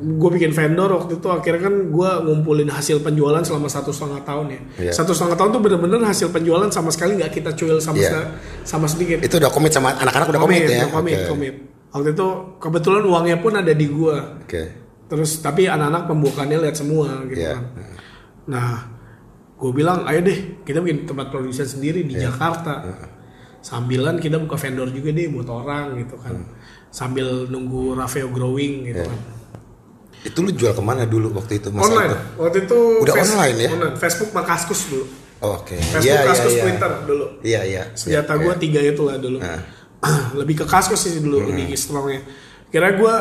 gue 0.02 0.30
bikin 0.32 0.50
vendor 0.50 0.90
waktu 0.92 1.18
itu 1.18 1.26
akhirnya 1.26 1.62
kan 1.66 1.74
gue 1.90 2.10
ngumpulin 2.22 2.66
hasil 2.66 3.02
penjualan 3.02 3.42
selama 3.42 3.66
satu 3.66 3.90
setengah 3.90 4.22
tahun 4.22 4.46
ya. 4.48 4.60
Iya. 4.78 4.92
Satu 4.94 5.10
setengah 5.10 5.34
tahun 5.34 5.50
tuh 5.52 5.60
bener-bener 5.60 5.98
hasil 6.02 6.30
penjualan 6.30 6.66
sama 6.68 6.90
sekali 6.90 7.18
nggak 7.18 7.32
kita 7.32 7.50
cuil 7.52 7.78
sama 7.78 7.98
Iya. 7.98 8.10
se- 8.10 8.30
sama 8.62 8.86
sedikit. 8.86 9.18
Itu 9.20 9.38
udah 9.38 9.50
komit 9.50 9.70
sama 9.70 9.90
anak-anak 9.92 10.30
udah 10.30 10.40
komit, 10.40 10.62
ya? 10.64 10.86
udah 10.86 10.90
komit, 10.92 11.18
Oke. 11.18 11.28
komit. 11.28 11.54
Waktu 11.92 12.08
itu 12.14 12.26
kebetulan 12.56 13.02
uangnya 13.04 13.36
pun 13.38 13.52
ada 13.52 13.72
di 13.72 13.86
gue. 13.86 14.16
Oke. 14.42 14.62
Terus 15.06 15.30
tapi 15.38 15.66
anak-anak 15.66 16.06
pembukaannya 16.06 16.58
lihat 16.62 16.76
semua 16.76 17.22
gitu 17.26 17.42
Iya. 17.42 17.58
kan. 17.58 17.62
Nah, 18.48 18.70
gue 19.54 19.70
bilang 19.70 20.06
ayo 20.06 20.18
deh 20.20 20.62
kita 20.62 20.78
bikin 20.78 21.04
tempat 21.04 21.28
produksi 21.28 21.62
sendiri 21.62 22.02
di 22.02 22.16
Iya. 22.16 22.30
Jakarta. 22.30 22.86
Sambilan 23.60 24.18
kita 24.18 24.38
buka 24.38 24.54
vendor 24.56 24.90
juga 24.90 25.10
deh 25.10 25.26
buat 25.28 25.46
orang 25.46 25.94
gitu 25.96 26.18
kan. 26.18 26.34
Hmm. 26.34 26.50
Sambil 26.88 27.46
nunggu 27.46 27.94
Rafael 27.94 28.26
growing 28.28 28.86
gitu 28.86 28.98
Iya. 28.98 29.10
kan. 29.10 29.20
Itu 30.22 30.38
lu 30.40 30.50
jual 30.50 30.70
ke 30.70 30.82
mana 30.82 31.02
dulu 31.02 31.34
waktu 31.34 31.58
itu? 31.58 31.68
masa 31.70 31.90
Online. 31.90 32.10
itu? 32.10 32.18
Waktu 32.38 32.58
itu 32.64 32.78
Udah 33.02 33.14
online 33.16 33.56
ya? 33.58 33.68
Online. 33.74 33.96
Facebook 33.98 34.30
sama 34.30 34.42
Kaskus 34.42 34.80
dulu. 34.86 35.04
Oh, 35.42 35.58
Oke. 35.58 35.74
Facebook, 35.74 36.06
Iya, 36.06 36.14
iya, 36.14 36.28
Kaskus, 36.30 36.52
iya. 36.54 36.62
Twitter 36.62 36.92
dulu. 37.02 37.26
Iya, 37.42 37.60
iya. 37.66 37.82
Senjata 37.98 38.32
Iya, 38.32 38.42
gue 38.46 38.52
iya. 38.54 38.62
tiga 38.62 38.80
itu 38.80 39.02
lah 39.02 39.16
dulu. 39.18 39.38
Nah. 39.42 39.60
Lebih 40.38 40.54
ke 40.62 40.66
Kaskus 40.66 41.00
sih 41.02 41.18
dulu 41.18 41.42
lebih 41.42 41.74
strongnya. 41.74 42.22
Kira 42.70 42.94
gue 42.94 43.14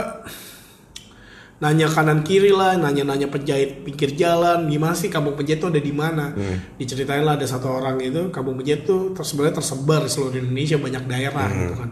nanya 1.61 1.85
kanan 1.85 2.25
kiri 2.25 2.49
lah 2.49 2.73
nanya-nanya 2.73 3.29
penjahit 3.29 3.85
pinggir 3.85 4.17
jalan 4.17 4.65
gimana 4.65 4.97
sih 4.97 5.13
kampung 5.13 5.37
penjahit 5.37 5.61
itu 5.61 5.69
ada 5.69 5.77
di 5.77 5.93
mana 5.93 6.33
diceritain 6.73 7.21
lah 7.21 7.37
ada 7.37 7.45
satu 7.45 7.69
orang 7.69 8.01
itu 8.01 8.33
kampung 8.33 8.57
penjahit 8.57 8.81
itu 8.81 9.13
ter- 9.13 9.21
sebenarnya 9.21 9.61
tersebar 9.61 10.01
di 10.01 10.09
seluruh 10.09 10.33
Indonesia 10.41 10.81
banyak 10.81 11.03
daerah 11.05 11.47
gitu 11.53 11.75
kan 11.77 11.89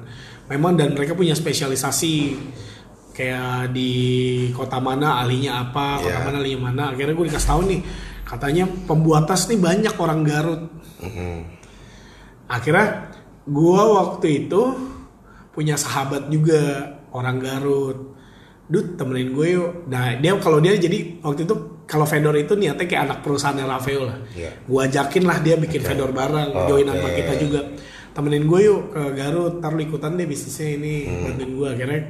memang 0.49 0.73
dan 0.73 0.97
mereka 0.97 1.13
punya 1.13 1.37
spesialisasi 1.37 2.13
kayak 3.19 3.75
di 3.75 3.91
kota 4.55 4.79
mana 4.79 5.19
ahlinya 5.19 5.59
apa 5.61 5.99
kota 5.99 6.15
Iya. 6.15 6.23
mana 6.23 6.37
ahlinya 6.39 6.59
mana. 6.63 6.83
Akhirnya 6.89 7.11
gue 7.11 7.25
dikasih 7.27 7.49
tahu 7.51 7.61
nih 7.67 7.79
katanya 8.23 8.63
pembuat 8.87 9.27
tas 9.27 9.43
nih 9.45 9.59
banyak 9.59 9.91
orang 9.93 10.23
Garut. 10.23 10.61
Akhirnya 12.47 13.11
gua 13.45 13.81
waktu 14.01 14.45
itu 14.45 14.61
punya 15.51 15.75
sahabat 15.75 16.31
juga 16.31 16.59
orang 17.11 17.37
Garut. 17.37 17.97
Dut 18.69 18.95
temenin 18.95 19.33
gue 19.33 19.47
yuk. 19.51 19.71
Nah 19.89 20.13
dia 20.15 20.37
kalau 20.37 20.61
dia 20.61 20.77
jadi 20.77 21.19
waktu 21.19 21.43
itu 21.43 21.55
kalau 21.83 22.05
vendor 22.05 22.37
itu 22.37 22.53
niatnya 22.53 22.85
kayak 22.85 23.03
anak 23.03 23.19
perusahaannya 23.19 23.65
Rafael 23.65 24.03
lah. 24.05 24.17
Iya. 24.31 24.51
gua 24.63 24.85
ajakin 24.85 25.23
lah 25.25 25.37
dia 25.41 25.57
bikin 25.57 25.81
vendor 25.81 26.13
bareng 26.13 26.53
join 26.69 26.85
sama 26.85 27.01
Oke. 27.03 27.17
kita 27.17 27.33
juga. 27.35 27.61
Temenin 28.09 28.45
gue 28.45 28.59
yuk 28.63 28.81
ke 28.89 29.01
Garut 29.13 29.53
ntar 29.57 29.73
lu 29.73 29.81
ikutan 29.81 30.13
deh 30.13 30.25
bisnisnya 30.25 30.75
ini 30.75 30.95
Hmm. 31.05 31.21
bantuin 31.25 31.51
gue 31.51 31.67
akhirnya 31.69 32.01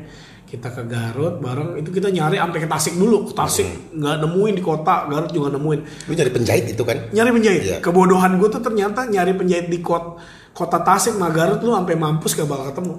kita 0.50 0.68
ke 0.68 0.82
Garut 0.84 1.38
bareng 1.38 1.78
itu 1.78 1.90
kita 1.92 2.10
nyari 2.10 2.36
sampai 2.36 2.60
ke 2.60 2.68
Tasik 2.68 2.94
dulu 2.96 3.18
ke 3.24 3.34
Tasik 3.34 3.66
Hmm. 3.66 4.02
nggak 4.02 4.16
nemuin 4.20 4.54
di 4.54 4.64
kota 4.64 5.06
Garut 5.06 5.30
juga 5.30 5.54
nemuin 5.54 5.80
Lu 6.04 6.12
nyari 6.12 6.32
penjahit 6.32 6.66
itu 6.68 6.82
kan? 6.82 6.98
nyari 7.10 7.30
penjahit 7.32 7.62
Iya. 7.64 7.78
kebodohan 7.80 8.36
gue 8.36 8.50
tuh 8.50 8.58
ternyata 8.60 9.06
nyari 9.06 9.32
penjahit 9.32 9.68
di 9.68 9.78
kota 9.80 10.18
kota 10.52 10.78
Tasik 10.80 11.14
sama 11.14 11.30
Garut 11.30 11.62
lu 11.62 11.72
sampai 11.72 11.94
mampus 11.94 12.34
gak 12.34 12.46
bakal 12.46 12.74
ketemu 12.74 12.96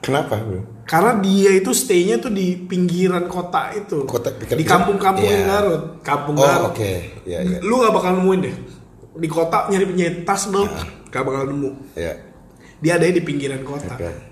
Kenapa? 0.00 0.38
bro? 0.38 0.62
karena 0.82 1.12
dia 1.18 1.50
itu 1.52 1.70
stay-nya 1.70 2.16
tuh 2.16 2.30
di 2.30 2.56
pinggiran 2.56 3.26
kota 3.26 3.70
itu 3.72 4.02
Kota- 4.04 4.32
di 4.32 4.62
kampung-kampung 4.64 5.26
Iya. 5.26 5.44
Garut 5.44 5.82
kampung 6.00 6.34
Oh 6.34 6.40
Garut 6.40 6.72
oke, 6.72 6.92
ya 7.24 7.38
ya. 7.40 7.58
lu 7.60 7.74
gak 7.80 7.92
bakal 7.92 8.14
nemuin 8.16 8.40
deh 8.40 8.54
di 9.12 9.26
kota 9.26 9.66
nyari 9.66 9.84
penjahit 9.84 10.16
tas 10.22 10.46
lu 10.46 10.62
Iya. 10.64 10.86
gak 11.10 11.22
bakal 11.22 11.42
nemu 11.46 11.70
Ya. 11.94 12.14
dia 12.78 12.92
ada 12.94 13.04
di 13.04 13.20
pinggiran 13.20 13.60
kota 13.60 13.92
Oke. 13.92 14.29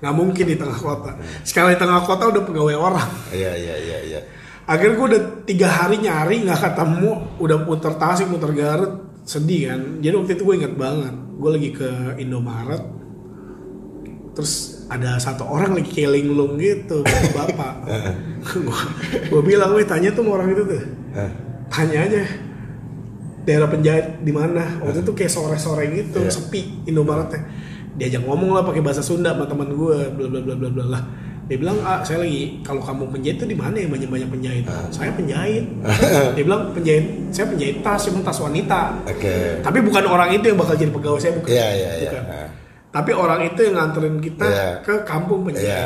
Nggak 0.00 0.14
mungkin 0.16 0.44
di 0.44 0.56
tengah 0.56 0.76
kota. 0.76 1.12
Sekali 1.44 1.76
di 1.76 1.80
tengah 1.80 2.00
kota 2.02 2.28
udah 2.28 2.42
pegawai 2.42 2.76
orang. 2.76 3.10
Iya 3.30 3.52
iya 3.52 3.74
iya 3.76 3.98
iya. 4.02 4.20
akhirnya 4.64 4.96
gue 4.96 5.06
udah 5.10 5.22
tiga 5.44 5.68
hari 5.68 6.00
nyari 6.00 6.40
nggak 6.42 6.60
ketemu. 6.62 7.10
Udah 7.36 7.58
puter 7.62 7.92
tasik 7.94 8.28
puter 8.28 8.50
garut. 8.52 8.92
Sedih 9.22 9.68
kan? 9.68 9.80
Jadi 10.00 10.14
waktu 10.16 10.32
itu 10.34 10.42
gue 10.42 10.56
inget 10.56 10.74
banget. 10.74 11.12
Gue 11.36 11.50
lagi 11.52 11.70
ke 11.70 11.88
Indomaret. 12.16 12.82
Terus 14.32 14.52
ada 14.86 15.18
satu 15.18 15.44
orang 15.44 15.74
lagi 15.76 15.90
keling 15.92 16.32
lung 16.32 16.54
gitu 16.56 17.02
bapak. 17.36 17.74
Gue 19.28 19.42
bilang 19.42 19.74
weh 19.74 19.84
tanya 19.84 20.10
tuh 20.10 20.24
sama 20.24 20.40
orang 20.40 20.48
itu 20.54 20.62
tuh. 20.64 20.82
Tanya 21.68 21.98
aja. 22.08 22.22
Daerah 23.40 23.68
penjahit 23.68 24.20
di 24.20 24.32
mana? 24.32 24.80
Waktu 24.80 25.02
itu 25.02 25.12
kayak 25.12 25.32
sore-sore 25.32 25.84
gitu 25.90 26.20
Iya. 26.20 26.30
sepi 26.30 26.84
Indomaretnya 26.86 27.40
diajak 28.00 28.24
ngomong 28.24 28.50
lah 28.50 28.64
pakai 28.64 28.80
bahasa 28.80 28.98
Sunda 28.98 29.36
sama 29.36 29.44
teman 29.44 29.68
gue 29.68 29.98
bla 30.10 30.26
bla 30.26 30.40
bla 30.40 30.54
bla 30.56 30.68
bla 30.72 30.84
lah 30.88 31.02
dia 31.44 31.58
bilang 31.58 31.82
ah 31.82 31.98
saya 32.00 32.22
lagi 32.22 32.62
kalau 32.62 32.78
kamu 32.78 33.10
penjahit 33.10 33.36
itu 33.36 33.44
di 33.44 33.56
mana 33.58 33.74
ya 33.74 33.86
banyak 33.86 34.06
banyak 34.06 34.28
penjahit 34.30 34.64
saya 34.88 35.10
penjahit 35.12 35.66
dia 36.38 36.42
bilang 36.42 36.70
penjahit 36.70 37.04
saya 37.28 37.46
penjahit 37.46 37.76
tas 37.82 38.00
cuma 38.06 38.22
tas 38.22 38.38
wanita 38.38 38.82
Oke. 39.04 39.58
tapi 39.60 39.78
bukan 39.82 40.04
orang 40.06 40.30
itu 40.32 40.46
yang 40.46 40.56
bakal 40.56 40.74
jadi 40.74 40.88
pegawai 40.88 41.18
saya 41.18 41.32
bukan 41.36 41.50
Iya 41.50 41.68
iya 41.68 41.90
iya. 41.98 42.10
Bukan. 42.10 42.22
Nah, 42.24 42.48
tapi 42.90 43.10
orang 43.12 43.40
itu 43.44 43.60
yang 43.66 43.74
nganterin 43.76 44.16
kita 44.18 44.46
Iya. 44.46 44.68
ke 44.80 44.94
kampung 45.02 45.42
penjahit 45.42 45.66
Iya. 45.68 45.84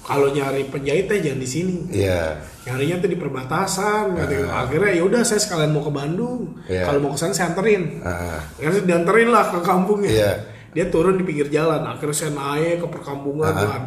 kalau 0.00 0.26
nyari 0.30 0.62
penjahitnya 0.66 1.16
jangan 1.20 1.40
di 1.42 1.48
sini 1.48 1.76
Iya. 1.90 2.22
nyarinya 2.60 2.96
tuh 2.98 3.10
di 3.10 3.18
perbatasan 3.18 4.04
gitu. 4.14 4.46
akhirnya 4.46 4.90
ya 4.94 5.02
udah 5.02 5.22
saya 5.22 5.42
sekalian 5.42 5.74
mau 5.74 5.82
ke 5.82 5.90
Bandung 5.90 6.54
Iya. 6.70 6.86
kalau 6.86 6.98
mau 7.02 7.10
ke 7.10 7.18
sana 7.18 7.34
saya 7.34 7.50
anterin 7.50 7.98
Ah. 8.06 8.38
akhirnya 8.54 8.82
dianterin 8.86 9.28
lah 9.28 9.42
ke 9.50 9.58
kampungnya 9.60 10.06
Iya. 10.08 10.32
Dia 10.70 10.86
turun 10.86 11.14
di 11.14 11.24
pinggir 11.24 11.48
jalan 11.48 11.82
akhirnya 11.82 12.14
saya 12.14 12.30
naik 12.30 12.82
ke 12.82 12.86
perkampungan 12.86 13.50
kan. 13.50 13.82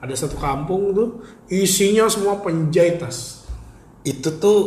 ada 0.00 0.14
satu 0.14 0.36
kampung 0.36 0.92
tuh 0.92 1.08
isinya 1.46 2.04
semua 2.06 2.40
penjahit 2.40 3.00
tas 3.00 3.44
Itu 4.00 4.32
tuh 4.36 4.58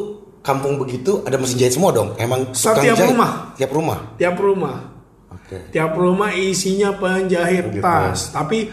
kampung 0.41 0.77
begitu 0.77 1.21
ada 1.23 1.37
mesin 1.37 1.57
jahit 1.57 1.73
semua 1.73 1.89
dong. 1.89 2.13
Emang 2.17 2.51
tukang 2.51 2.83
Setiap 2.83 2.97
jahit? 2.99 3.09
rumah. 3.09 3.31
Tiap 3.55 3.71
rumah. 3.71 3.99
tiap 4.17 4.35
rumah 4.37 4.77
Oke. 5.33 5.57
tiap 5.71 5.91
rumah 5.93 6.29
isinya 6.29 6.93
penjahit 6.93 7.73
Gitu. 7.73 7.81
tas 7.81 8.29
tapi 8.29 8.69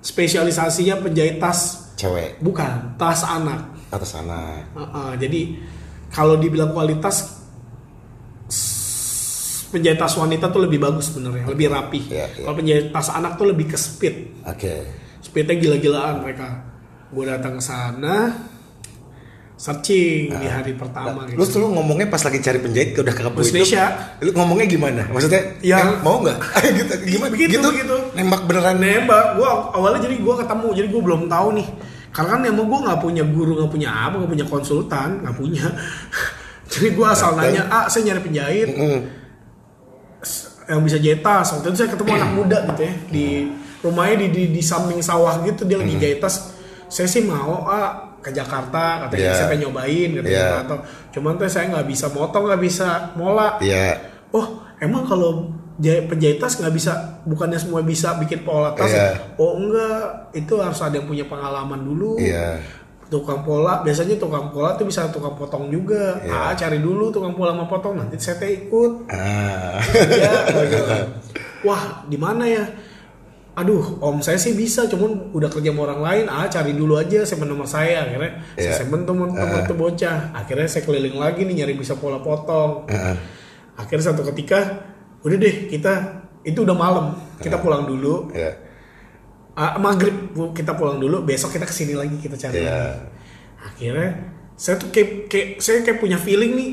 spesialisasinya 0.00 1.00
penjahit 1.00 1.36
tas 1.36 1.90
Cewek 1.98 2.38
bukan 2.38 2.94
tas 2.94 3.26
anak 3.26 3.74
atas 3.90 4.14
sana. 4.14 4.62
Heeh, 4.76 5.10
jadi 5.18 5.40
kalau 6.08 6.36
dibilang 6.36 6.70
kualitas 6.70 7.47
penjahit 9.68 9.96
tas 9.96 10.14
wanita 10.14 10.48
tuh 10.48 10.64
lebih 10.64 10.78
bagus 10.78 11.08
sebenarnya, 11.08 11.44
lebih 11.46 11.66
rapi. 11.68 12.00
Iya, 12.08 12.26
iya. 12.30 12.44
Kalau 12.44 12.56
penjahit 12.56 12.86
tas 12.88 13.08
anak 13.08 13.36
tuh 13.36 13.46
lebih 13.46 13.66
ke 13.68 13.76
speed. 13.76 14.14
Oke. 14.44 14.74
Speednya 15.20 15.54
gila-gilaan 15.54 16.24
mereka. 16.24 16.48
Gue 17.08 17.24
datang 17.24 17.56
ke 17.56 17.62
sana, 17.62 18.32
searching 19.58 20.30
di 20.30 20.46
hari 20.46 20.70
pertama 20.78 21.26
Lu 21.34 21.42
gitu. 21.42 21.58
tuh 21.58 21.66
lu 21.66 21.74
ngomongnya 21.74 22.06
pas 22.06 22.22
lagi 22.22 22.38
cari 22.38 22.62
penjahit 22.62 22.94
udah 22.94 23.10
ke 23.10 23.22
itu. 23.22 23.42
Indonesia. 23.50 23.84
Lu 24.22 24.30
ngomongnya 24.30 24.66
gimana? 24.70 25.02
Maksudnya 25.10 25.42
Ya. 25.58 25.82
eh, 25.82 25.98
mau 25.98 26.22
nggak? 26.22 26.38
gitu 26.78 26.94
gimana? 27.08 27.30
Begitu, 27.34 27.58
gitu. 27.58 27.68
begitu. 27.68 27.96
Nembak 28.14 28.46
beneran. 28.46 28.76
Nembak, 28.78 29.26
gue 29.34 29.48
awalnya 29.74 30.00
jadi 30.06 30.16
gue 30.22 30.34
ketemu, 30.38 30.68
jadi 30.78 30.88
gue 30.88 31.02
belum 31.02 31.22
tahu 31.26 31.48
nih. 31.58 31.68
Karena 32.08 32.30
kan 32.30 32.40
emang 32.46 32.66
gue 32.70 32.78
nggak 32.86 33.00
punya 33.02 33.24
guru, 33.26 33.52
nggak 33.58 33.72
punya 33.72 33.88
apa, 33.90 34.14
nggak 34.22 34.30
punya 34.30 34.46
konsultan, 34.46 35.08
nggak 35.26 35.36
punya. 35.36 35.66
jadi 36.72 36.88
gue 36.94 37.06
asal 37.06 37.34
Nah, 37.34 37.42
nanya, 37.42 37.62
ah 37.66 37.84
saya 37.90 38.02
nyari 38.06 38.20
penjahit, 38.22 38.68
Mm. 38.70 39.00
Yang 40.68 40.80
bisa 40.80 40.96
jahit 40.96 41.20
tas. 41.20 41.48
Waktu 41.50 41.66
itu 41.66 41.76
saya 41.76 41.90
ketemu 41.90 42.10
anak 42.14 42.30
muda 42.32 42.58
gitu 42.66 42.80
ya 42.82 42.94
di 43.08 43.26
rumahnya 43.78 44.16
di 44.20 44.26
di, 44.28 44.42
di 44.52 44.62
samping 44.62 45.00
sawah 45.00 45.40
gitu 45.42 45.64
dia 45.64 45.76
lagi 45.76 45.96
jahit 45.96 46.20
tas. 46.20 46.52
Saya 46.86 47.04
sih 47.04 47.20
mau 47.20 47.64
ah 47.64 48.16
ke 48.18 48.28
Jakarta 48.28 49.06
katanya 49.06 49.22
Iya. 49.24 49.34
saya 49.34 49.46
pengen 49.46 49.62
nyobain 49.66 50.10
katanya 50.12 50.34
Iya. 50.34 50.62
atau 50.66 50.76
cuman 51.10 51.32
tuh 51.34 51.46
saya 51.46 51.64
nggak 51.70 51.86
bisa 51.86 52.06
motong 52.10 52.44
nggak 52.44 52.62
bisa 52.62 52.88
mola. 53.14 53.56
Iya. 53.58 53.96
Oh 54.30 54.46
emang 54.78 55.04
kalau 55.04 55.48
jahit 55.78 56.10
penjahit 56.10 56.36
tas 56.36 56.58
nggak 56.58 56.74
bisa 56.74 56.92
bukannya 57.22 57.54
semua 57.54 57.80
bisa 57.80 58.18
bikin 58.18 58.42
pola 58.42 58.74
tas 58.74 58.90
Iya. 58.90 58.98
ya? 58.98 59.12
Oh 59.38 59.54
enggak 59.56 60.34
itu 60.34 60.54
harus 60.58 60.80
ada 60.80 60.98
yang 60.98 61.06
punya 61.06 61.24
pengalaman 61.24 61.80
dulu. 61.80 62.18
Iya. 62.18 62.58
Tukang 63.08 63.40
pola 63.40 63.80
biasanya 63.80 64.14
tukang 64.14 64.52
pola 64.52 64.76
tuh 64.76 64.84
bisa 64.84 65.08
tukang 65.08 65.32
potong 65.32 65.68
juga. 65.68 66.20
Iya. 66.20 66.32
Ah 66.32 66.52
cari 66.52 66.76
dulu 66.78 67.08
tukang 67.08 67.32
pola 67.32 67.52
mau 67.52 67.64
potong 67.64 67.96
nanti 67.96 68.20
saya 68.20 68.36
ikut 68.44 69.08
Ah. 69.08 69.80
ya 70.12 71.08
wah 71.60 72.04
di 72.04 72.14
mana 72.14 72.44
ya 72.44 72.64
aduh 73.54 73.98
om 73.98 74.22
saya 74.22 74.38
sih 74.38 74.54
bisa 74.54 74.86
cuman 74.86 75.34
udah 75.34 75.50
kerja 75.50 75.74
sama 75.74 75.90
orang 75.90 75.98
lain 75.98 76.24
ah 76.28 76.46
cari 76.46 76.70
dulu 76.70 76.94
aja 76.94 77.26
simpen 77.26 77.50
nomor 77.50 77.66
saya 77.66 78.06
akhirnya 78.06 78.38
Iya. 78.54 78.70
saya 78.70 78.86
simpen 78.86 79.02
temen 79.02 79.34
temen 79.34 79.66
tuh 79.66 79.74
bocah 79.74 80.30
akhirnya 80.30 80.70
saya 80.70 80.86
keliling 80.86 81.18
lagi 81.18 81.42
nih 81.42 81.64
nyari 81.64 81.74
bisa 81.74 81.98
pola 81.98 82.22
potong 82.22 82.86
Heeh. 82.86 83.16
akhirnya 83.74 84.14
satu 84.14 84.22
ketika 84.30 84.86
udah 85.18 85.34
deh 85.34 85.66
kita 85.66 85.92
itu 86.44 86.62
udah 86.62 86.76
malam 86.76 87.18
kita 87.40 87.58
pulang 87.58 87.82
dulu 87.82 88.30
Iya. 88.30 88.54
Ah, 89.58 89.74
maghrib 89.76 90.14
kita 90.54 90.72
pulang 90.72 90.96
dulu 90.96 91.20
besok 91.20 91.50
kita 91.50 91.66
ke 91.66 91.74
sini 91.74 91.92
lagi 91.92 92.14
kita 92.16 92.38
cari 92.38 92.62
Iya. 92.62 92.70
lagi 92.70 93.02
akhirnya 93.58 94.10
saya 94.54 94.74
tuh 94.74 94.88
kayak, 94.88 95.26
kayak 95.26 95.48
saya 95.58 95.82
kayak 95.82 95.98
punya 95.98 96.14
feeling 96.16 96.54
nih 96.54 96.70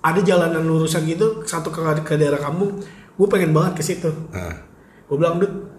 ada 0.00 0.18
jalanan 0.20 0.62
lurusan 0.62 1.02
gitu 1.04 1.42
satu 1.42 1.70
ke, 1.70 1.78
ke 2.02 2.14
daerah 2.14 2.38
kampung 2.38 2.82
gue 3.14 3.26
pengen 3.26 3.50
banget 3.50 3.78
ke 3.78 3.82
situ 3.84 4.10
Ah. 4.30 4.52
gue 5.06 5.14
bilang 5.14 5.38
dud 5.38 5.70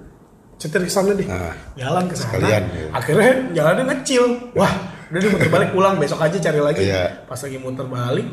cetir 0.55 0.79
ke 0.79 0.87
sana 0.87 1.11
deh 1.11 1.27
Ah. 1.27 1.51
jalan 1.75 2.07
ke 2.07 2.15
sana 2.15 2.39
iya. 2.39 2.59
akhirnya 2.89 3.31
jalannya 3.53 3.83
ngecil 3.91 4.23
wah 4.55 4.71
udah 5.05 5.19
deh 5.19 5.29
muter 5.29 5.49
balik 5.49 5.69
pulang 5.69 5.95
besok 5.95 6.23
aja 6.23 6.39
cari 6.41 6.59
lagi 6.59 6.81
Iya. 6.87 7.27
pas 7.27 7.37
lagi 7.37 7.59
muter 7.59 7.83
balik 7.85 8.27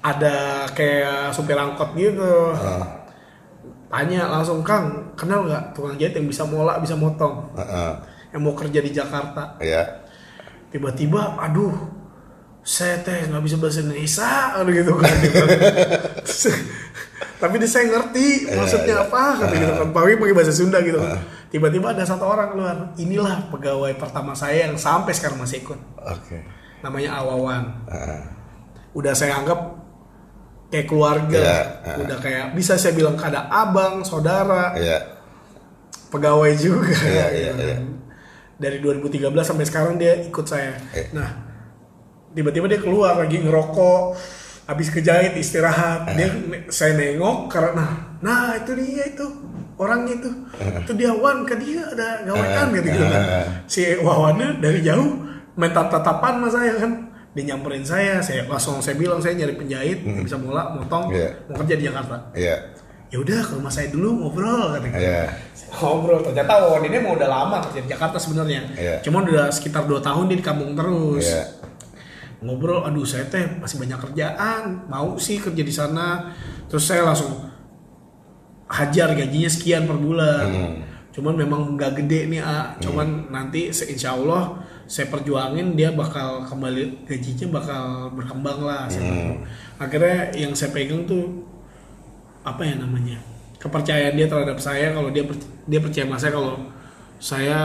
ada 0.00 0.36
kayak 0.70 1.34
supir 1.34 1.54
angkot 1.54 1.92
gitu 1.92 2.32
Ah. 2.54 3.05
Tanya 3.86 4.26
langsung 4.26 4.60
kang 4.66 5.14
kenal 5.14 5.46
nggak 5.46 5.72
tukang 5.74 5.94
jahit 5.98 6.14
yang 6.18 6.26
bisa 6.26 6.42
mola 6.46 6.78
bisa 6.82 6.98
motong? 6.98 7.54
Heeh. 7.54 7.92
yang 8.34 8.42
mau 8.42 8.52
kerja 8.52 8.82
di 8.82 8.90
Jakarta. 8.90 9.56
Iya. 9.62 10.04
tiba-tiba 10.66 11.38
aduh 11.40 11.72
saya 12.66 12.98
teh 13.06 13.30
nggak 13.30 13.42
bisa 13.46 13.56
bahasa 13.62 13.80
Indonesia 13.80 14.58
aduh 14.58 14.74
gitu 14.74 14.92
kan 14.98 15.14
tapi 17.40 17.54
dia 17.60 17.70
saya 17.70 17.86
ngerti 17.92 18.50
maksudnya 18.50 18.96
iya. 18.98 19.04
apa 19.06 19.22
kata 19.38 19.54
gitu 19.54 19.72
kan 19.78 19.88
pakai 19.92 20.16
pakai 20.18 20.34
bahasa 20.34 20.52
Sunda 20.52 20.80
gitu. 20.80 20.98
Kan 20.98 21.20
tiba-tiba 21.52 21.92
ada 21.94 22.04
satu 22.04 22.24
orang 22.26 22.48
keluar 22.52 22.76
inilah 22.98 23.48
pegawai 23.52 23.92
pertama 23.96 24.32
saya 24.32 24.68
yang 24.68 24.74
sampai 24.76 25.12
sekarang 25.12 25.40
masih 25.40 25.62
ikut. 25.62 25.78
Oke. 26.02 26.38
namanya 26.84 27.18
Awawan. 27.18 27.86
Udah 28.92 29.12
saya 29.16 29.36
anggap 29.40 29.58
kayak 30.70 30.86
keluarga. 30.90 31.38
Iya, 31.38 31.60
udah 32.02 32.18
kayak 32.18 32.44
bisa 32.58 32.74
saya 32.74 32.94
bilang 32.94 33.14
ada 33.18 33.46
abang 33.50 34.02
saudara 34.02 34.74
Iya. 34.74 34.98
pegawai 36.10 36.52
juga. 36.58 36.90
Gitu 36.90 37.06
iya. 37.10 37.52
kan. 37.54 37.82
dari 38.56 38.80
2013 38.80 39.36
sampai 39.44 39.68
sekarang 39.68 40.00
dia 40.00 40.16
ikut 40.16 40.46
saya. 40.48 40.80
Eh. 40.96 41.12
nah 41.12 41.28
tiba-tiba 42.32 42.72
dia 42.72 42.80
keluar 42.80 43.20
lagi 43.20 43.36
ngerokok 43.44 44.16
habis 44.64 44.88
kejahit 44.88 45.36
istirahat. 45.36 46.08
Dia 46.16 46.32
saya 46.72 46.96
nengok 46.96 47.52
karena 47.52 48.16
nah 48.24 48.56
itu 48.56 48.72
dia 48.74 49.12
itu 49.12 49.26
orangnya 49.76 50.16
itu. 50.16 50.30
Itu 50.56 50.92
dia 50.96 51.12
Wan 51.12 51.44
ke 51.44 51.52
dia 51.60 51.84
ada 51.84 52.24
gawekan 52.24 52.72
gitu 52.80 52.88
gitu 52.96 53.06
kan. 53.06 53.22
Si 53.68 53.82
Wawannya 54.00 54.58
dari 54.64 54.80
jauh 54.80 55.20
main 55.56 55.72
tatapan 55.72 56.40
sama 56.40 56.48
saya 56.48 56.72
kan 56.80 57.05
dia 57.36 57.44
nyamperin 57.46 57.84
saya 57.84 58.18
saya 58.18 58.42
langsung 58.44 58.80
saya 58.80 58.96
bilang 58.96 59.20
saya 59.20 59.36
nyari 59.36 59.52
penjahit 59.54 60.00
yang 60.00 60.24
bisa 60.24 60.34
mulak 60.34 60.72
motong 60.72 61.12
Iya. 61.12 61.36
mau 61.46 61.60
kerja 61.60 61.74
di 61.76 61.84
Jakarta 61.84 62.16
Iya. 62.32 62.56
ya 63.06 63.16
udah 63.18 63.38
ke 63.38 63.52
rumah 63.54 63.68
saya 63.68 63.88
dulu 63.88 64.08
ngobrol 64.16 64.72
katanya 64.72 64.96
Iya. 64.96 65.22
ngobrol 65.76 66.20
ternyata 66.22 66.52
Wawan 66.58 66.82
ini 66.82 66.96
mau 66.98 67.12
udah 67.12 67.28
lama 67.28 67.56
kerja 67.62 67.80
di 67.80 67.88
Jakarta 67.88 68.16
sebenarnya 68.16 68.60
Iya. 68.72 68.94
cuma 69.00 69.20
udah 69.20 69.46
sekitar 69.48 69.84
2 69.84 70.00
tahun 70.00 70.24
dia 70.26 70.38
di 70.38 70.46
kampung 70.46 70.72
terus 70.72 71.28
Iya. 71.28 71.44
ngobrol 72.38 72.80
aduh 72.82 73.04
saya 73.04 73.24
teh 73.26 73.44
masih 73.54 73.76
banyak 73.78 74.00
kerjaan 74.00 74.62
mau 74.86 75.16
sih 75.16 75.36
kerja 75.36 75.60
di 75.60 75.70
sana 75.70 76.32
terus 76.66 76.84
saya 76.84 77.04
langsung 77.04 77.36
hajar 78.66 79.14
gajinya 79.14 79.46
sekian 79.46 79.84
per 79.84 79.94
bulan 79.94 80.46
cuman 81.12 81.34
memang 81.34 81.60
nggak 81.74 81.96
gede 81.96 82.28
nih 82.28 82.40
ah 82.40 82.76
cuman 82.76 83.30
nanti 83.30 83.70
se- 83.70 83.86
insya 83.86 84.12
Allah 84.12 84.65
saya 84.86 85.10
perjuangin 85.10 85.74
dia 85.74 85.90
bakal 85.90 86.46
kembali 86.46 87.04
gajinya 87.04 87.58
bakal 87.58 88.10
berkembang 88.14 88.62
lah 88.62 88.86
saya 88.86 89.02
tahu. 89.02 89.34
akhirnya 89.82 90.18
yang 90.38 90.52
saya 90.54 90.70
pegang 90.70 91.02
tuh 91.04 91.42
apa 92.46 92.62
ya 92.62 92.78
namanya 92.78 93.18
kepercayaan 93.58 94.14
dia 94.14 94.30
terhadap 94.30 94.58
saya 94.62 94.94
kalau 94.94 95.10
dia 95.10 95.26
per- 95.26 95.42
dia 95.66 95.82
percaya 95.82 96.06
sama 96.06 96.16
saya 96.22 96.32
kalau 96.32 96.54
saya 97.18 97.58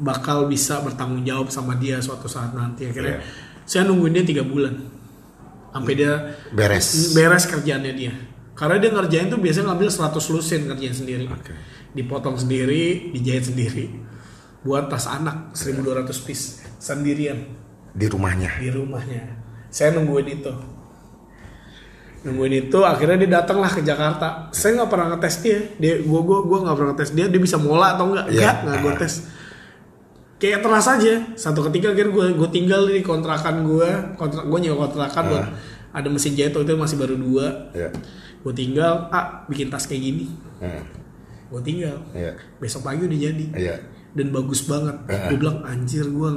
bakal 0.00 0.48
bisa 0.48 0.80
bertanggung 0.80 1.22
jawab 1.28 1.52
sama 1.52 1.76
dia 1.76 2.00
suatu 2.00 2.24
saat 2.24 2.56
nanti. 2.56 2.88
Akhirnya 2.88 3.20
saya 3.68 3.84
nungguin 3.84 4.16
dia 4.16 4.24
tiga 4.24 4.40
bulan. 4.40 4.72
Sampai 5.76 5.92
dia 5.94 6.34
Beres. 6.50 7.12
beres 7.12 7.44
kerjaannya 7.44 7.92
dia. 7.92 8.14
Karena 8.56 8.80
dia 8.80 8.90
ngerjain 8.90 9.28
tuh 9.28 9.38
biasanya 9.38 9.70
ngambil 9.70 9.88
100 9.92 10.32
lusin 10.32 10.60
kerjain 10.66 10.96
sendiri. 10.96 11.28
Oke. 11.28 11.52
dipotong 11.90 12.38
sendiri 12.38 13.10
dijahit 13.10 13.50
sendiri 13.50 13.90
buat 14.60 14.92
tas 14.92 15.08
anak 15.08 15.56
1200 15.56 16.26
piece 16.26 16.60
sendirian. 16.76 17.38
Di 17.90 18.06
rumahnya. 18.06 18.60
di 18.60 18.70
rumahnya. 18.70 19.22
Saya 19.70 19.96
nungguin 19.96 20.28
itu. 20.30 20.52
Nungguin 22.20 22.68
itu 22.68 22.78
akhirnya 22.84 23.16
dia 23.16 23.30
datanglah 23.40 23.72
ke 23.72 23.80
Jakarta. 23.80 24.52
Saya 24.52 24.76
nggak 24.76 24.90
pernah 24.92 25.06
ngetes 25.16 25.36
dia. 25.40 25.58
Dia 25.80 26.04
gua 26.04 26.20
gua 26.20 26.44
gua 26.44 26.58
nggak 26.68 26.76
pernah 26.76 26.90
ngetes 26.92 27.10
dia. 27.16 27.26
Dia 27.32 27.40
bisa 27.40 27.56
mola 27.56 27.96
atau 27.96 28.12
enggak 28.12 28.26
Iya. 28.28 28.36
enggak 28.36 28.56
nggak 28.60 28.78
gua 28.84 28.92
tes. 29.00 29.14
Kayak 30.36 30.60
terasa 30.64 30.90
aja. 31.00 31.14
Satu 31.36 31.60
ketika 31.68 31.92
akhirnya 31.92 32.12
gue 32.12 32.26
gue 32.32 32.48
tinggal 32.48 32.88
di 32.88 33.04
kontrakan 33.04 33.60
gue 33.60 33.88
kontrak 34.16 34.48
gue 34.48 34.58
nyewa 34.60 34.88
kontrakan 34.88 35.24
buat 35.28 35.46
ada 35.92 36.08
mesin 36.08 36.32
jahit 36.32 36.56
itu 36.56 36.72
masih 36.76 36.96
baru 36.96 37.16
dua. 37.16 37.46
Iya. 37.72 37.88
gue 38.40 38.54
tinggal 38.56 39.12
ah 39.12 39.44
bikin 39.52 39.68
tas 39.68 39.84
kayak 39.84 40.00
gini. 40.00 40.32
Iya. 40.64 40.80
gue 41.52 41.60
tinggal. 41.60 41.96
Iya. 42.12 42.32
besok 42.56 42.84
pagi 42.84 43.04
udah 43.04 43.18
jadi. 43.20 43.46
Iya. 43.52 43.76
Dan 44.16 44.26
bagus 44.34 44.66
banget. 44.66 44.96
Gue 45.06 45.36
bilang 45.38 45.62
anjir 45.62 46.06
gue 46.06 46.30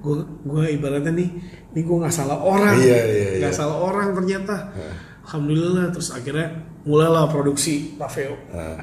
gue 0.00 0.16
gue 0.48 0.64
ibaratnya 0.80 1.12
nih 1.12 1.28
ini 1.76 1.80
gue 1.84 1.96
nggak 2.00 2.14
salah 2.14 2.38
orang. 2.40 2.76
Iya, 2.80 3.00
iya, 3.04 3.28
nggak 3.44 3.52
iya. 3.52 3.58
salah 3.58 3.76
orang 3.78 4.16
ternyata. 4.16 4.56
Alhamdulillah 5.26 5.92
terus 5.94 6.10
akhirnya 6.10 6.48
mulailah 6.82 7.30
produksi 7.30 7.94
Raveo 7.94 8.34
Ah, 8.50 8.80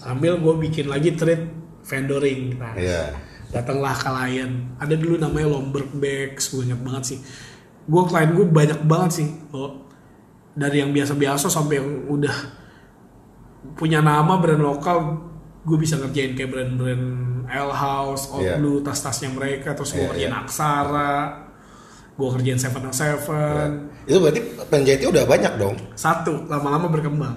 sambil 0.00 0.40
gue 0.40 0.54
bikin 0.66 0.90
lagi 0.90 1.14
trade 1.14 1.44
vendoring. 1.84 2.56
Nah, 2.56 2.74
Iya. 2.74 3.14
datanglah 3.52 3.94
klien. 3.94 4.74
Ada 4.80 4.96
dulu 4.98 5.20
namanya 5.20 5.54
Lomberg 5.54 5.92
Bags 5.94 6.50
gue 6.50 6.66
ingat 6.66 6.80
banget 6.82 7.04
sih. 7.14 7.18
Gue 7.84 8.02
klien 8.08 8.32
gue 8.32 8.46
banyak 8.48 8.80
banget 8.88 9.10
sih. 9.22 9.28
Oh, 9.54 9.84
dari 10.56 10.80
yang 10.82 10.90
biasa-biasa 10.90 11.46
sampai 11.46 11.78
yang 11.78 12.08
udah 12.08 12.34
punya 13.74 14.00
nama 14.00 14.38
brand 14.38 14.62
lokal 14.62 14.98
gue 15.64 15.76
bisa 15.76 15.96
ngerjain 15.96 16.32
kayak 16.32 16.50
brand-brand 16.50 17.04
L 17.46 17.70
House, 17.70 18.28
Old 18.28 18.42
Iya. 18.42 18.56
Blue, 18.56 18.80
tas-tasnya 18.80 19.28
mereka 19.28 19.72
terus 19.72 19.90
gue 19.90 20.00
Iya, 20.00 20.10
kerjain 20.10 20.30
iya. 20.30 20.40
Aksara 20.40 21.16
gue 22.14 22.28
kerjain 22.30 22.56
Seven 22.56 22.84
on 22.84 22.94
Seven 22.94 23.68
Itu 24.04 24.20
berarti 24.20 24.40
penjahitnya 24.64 25.08
udah 25.10 25.24
banyak 25.24 25.52
dong. 25.56 25.74
satu 25.94 26.44
lama-lama 26.46 26.86
berkembang 26.86 27.36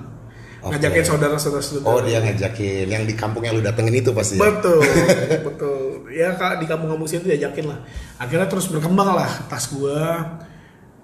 Oke. 0.60 0.76
ngajakin 0.76 1.04
saudara-saudara 1.06 1.62
saudara 1.62 1.88
Oh 1.88 2.00
dia 2.00 2.20
ngajakin 2.20 2.86
yang 2.86 3.04
di 3.04 3.14
kampung 3.14 3.42
yang 3.42 3.56
lu 3.56 3.62
datengin 3.62 3.96
itu 3.96 4.12
pasti. 4.12 4.36
ya? 4.36 4.44
Betul, 4.44 4.82
betul. 5.48 5.80
Ya 6.10 6.34
kak 6.34 6.60
di 6.60 6.66
kampung-kampung 6.66 7.06
situ 7.06 7.24
diajakin 7.24 7.70
lah. 7.70 7.80
Akhirnya 8.18 8.46
terus 8.46 8.68
berkembang 8.68 9.14
lah 9.14 9.30
tas 9.48 9.70
gua. 9.70 10.36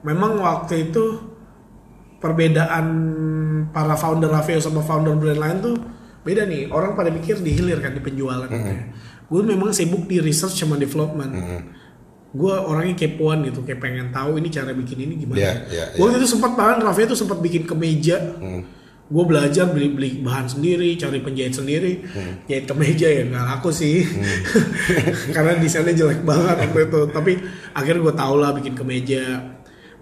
Memang 0.02 0.36
waktu 0.38 0.90
itu 0.90 1.22
perbedaan 2.18 2.86
para 3.70 3.94
founder 3.94 4.28
Raveo 4.28 4.58
sama 4.58 4.80
founder 4.80 5.16
brand 5.16 5.40
lain 5.40 5.58
tuh 5.62 5.76
beda 6.24 6.48
nih. 6.48 6.72
Orang 6.72 6.96
pada 6.96 7.12
mikir 7.12 7.40
di 7.40 7.52
hilir 7.54 7.80
kan 7.84 7.94
di 7.94 8.02
penjualan. 8.02 8.48
Gue 9.28 9.42
memang 9.44 9.72
sibuk 9.72 10.08
di 10.08 10.20
research 10.20 10.60
sama 10.60 10.76
development. 10.76 11.32
Gue 12.34 12.50
orangnya 12.50 12.98
kepoan 12.98 13.46
gitu, 13.46 13.62
kayak 13.62 13.78
pengen 13.78 14.10
tahu 14.10 14.42
ini 14.42 14.50
cara 14.50 14.74
bikin 14.74 15.06
ini 15.06 15.22
gimana. 15.22 15.38
Iya, 15.38 15.54
Gua 15.94 16.10
Waktu 16.10 16.26
itu 16.26 16.28
sempat 16.34 16.58
bahkan 16.58 16.82
Raveo 16.82 17.06
tuh 17.14 17.20
sempat 17.20 17.38
bikin 17.38 17.70
kemeja. 17.70 18.18
Gue 19.04 19.24
belajar 19.30 19.70
beli 19.70 19.94
beli 19.94 20.10
bahan 20.26 20.50
sendiri, 20.50 20.98
cari 20.98 21.22
penjahit 21.22 21.54
sendiri, 21.54 22.02
jahit 22.50 22.66
kemeja 22.66 23.06
ya 23.06 23.30
nggak 23.30 23.46
laku 23.46 23.70
sih, 23.70 24.02
karena 25.36 25.60
desainnya 25.62 25.94
jelek 25.94 26.26
banget 26.26 26.66
waktu 26.66 26.90
itu. 26.90 27.02
Tapi 27.14 27.32
akhirnya 27.78 28.02
gue 28.10 28.16
tau 28.18 28.36
lah 28.42 28.50
bikin 28.58 28.74
kemeja. 28.74 29.24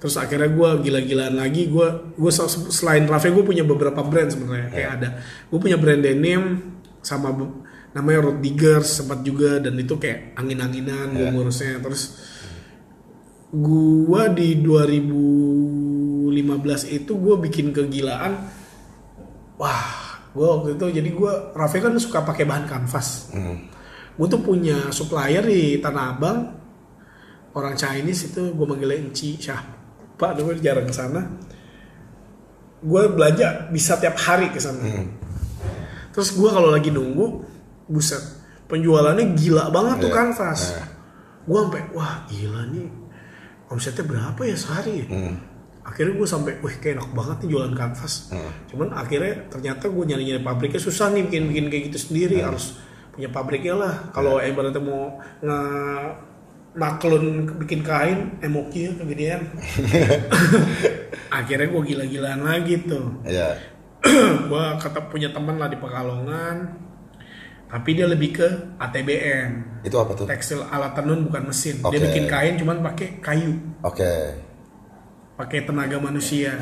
Terus 0.01 0.17
akhirnya 0.17 0.49
gue 0.49 0.69
gila-gilaan 0.89 1.37
lagi, 1.37 1.69
gue 1.69 1.87
gue 2.17 2.31
selain 2.73 3.05
Rafe 3.05 3.29
gue 3.29 3.45
punya 3.45 3.61
beberapa 3.61 4.01
brand 4.01 4.33
sebenarnya. 4.33 4.73
Kayak 4.73 4.89
ada, 4.97 5.21
gue 5.21 5.59
punya 5.61 5.77
brand 5.77 6.01
denim 6.01 6.73
sama 7.05 7.29
namanya 7.93 8.25
Road 8.25 8.41
Diggers 8.41 9.03
sempat 9.03 9.21
juga 9.21 9.61
dan 9.61 9.77
itu 9.77 10.01
kayak 10.01 10.33
angin-anginan 10.41 11.13
gue 11.13 11.29
ngurusnya. 11.29 11.77
Terus 11.85 12.17
gua 13.53 14.25
di 14.31 14.57
2015 14.57 16.97
itu 16.97 17.11
gue 17.19 17.35
bikin 17.45 17.75
kegilaan 17.75 18.47
wah 19.59 20.23
gue 20.31 20.47
waktu 20.47 20.79
itu 20.79 20.85
jadi 20.97 21.09
gue 21.11 21.33
Rafe 21.53 21.77
kan 21.77 21.93
suka 22.01 22.25
pakai 22.25 22.49
bahan 22.49 22.65
kanvas. 22.65 23.29
Gue 24.17 24.25
tuh 24.25 24.41
punya 24.41 24.89
supplier 24.89 25.45
di 25.45 25.77
Tanah 25.77 26.05
Abang 26.09 26.57
orang 27.53 27.77
Chinese 27.77 28.33
itu 28.33 28.49
gue 28.55 28.65
manggilnya 28.65 28.97
Enci 28.97 29.37
Syah 29.37 29.70
Pak 30.21 30.38
dulu 30.38 30.53
jarang 30.62 30.86
ke 30.86 30.93
sana. 30.93 31.25
Gue 32.81 33.10
belanja 33.10 33.69
bisa 33.73 33.97
tiap 33.97 34.13
hari 34.17 34.53
ke 34.53 34.62
sana. 34.62 34.81
Terus 36.13 36.38
gue 36.38 36.49
kalau 36.49 36.69
lagi 36.69 36.93
nunggu 36.93 37.41
buset 37.89 38.21
penjualannya 38.69 39.34
gila 39.36 39.67
banget 39.67 40.05
tuh 40.05 40.12
Iya. 40.13 40.17
kanvas. 40.17 40.62
Gue 41.43 41.57
sampai 41.57 41.81
wah 41.91 42.23
gila 42.29 42.69
nih 42.69 42.88
omsetnya 43.67 44.05
berapa 44.05 44.41
ya 44.45 44.55
sehari? 44.55 44.93
Ya? 45.01 45.07
akhirnya 45.81 46.13
gue 46.13 46.27
sampai 46.29 46.62
wih 46.62 46.77
kayak 46.77 47.01
enak 47.01 47.10
banget 47.17 47.38
nih 47.41 47.49
jualan 47.57 47.73
kanvas. 47.73 48.29
Cuman 48.69 48.93
akhirnya 48.93 49.49
ternyata 49.49 49.89
gue 49.89 50.03
nyari 50.05 50.23
nyari 50.29 50.41
pabriknya 50.45 50.77
susah 50.77 51.10
nih 51.10 51.25
bikin 51.25 51.49
bikin 51.49 51.65
kayak 51.73 51.84
gitu 51.89 51.97
sendiri. 52.10 52.38
Harus 52.45 52.77
punya 53.12 53.27
pabriknya 53.34 53.75
lah. 53.75 53.93
Kalau 54.13 54.38
ibaratnya 54.38 54.77
mau 54.77 55.17
nge 55.41 55.60
naklun 56.71 57.43
bikin 57.60 57.84
kain 57.84 58.39
emoki 58.39 58.88
ya 58.88 58.91
kegedean. 58.95 59.41
Akhirnya 61.38 61.67
gue 61.67 61.81
gila-gilaan 61.84 62.41
lagi 62.43 62.79
tuh. 62.88 63.21
Iya. 63.27 63.60
gue 64.49 64.65
kata 64.79 65.12
punya 65.12 65.29
teman 65.36 65.60
lah 65.60 65.67
di 65.67 65.77
Pekalongan. 65.77 66.89
Tapi 67.71 67.95
dia 67.95 68.03
lebih 68.03 68.36
ke 68.36 68.47
ATBM 68.75 69.79
Itu 69.88 69.95
apa 69.95 70.12
tuh? 70.12 70.27
tekstil 70.27 70.60
alat 70.67 70.91
tenun 70.91 71.23
bukan 71.23 71.47
mesin. 71.47 71.79
Dia 71.79 71.88
Oke. 71.88 72.03
bikin 72.12 72.25
kain 72.27 72.60
cuman 72.60 72.84
pakai 72.84 73.07
kayu. 73.23 73.55
Oke. 73.84 74.12
pakai 75.39 75.65
tenaga 75.65 75.97
manusia. 75.97 76.53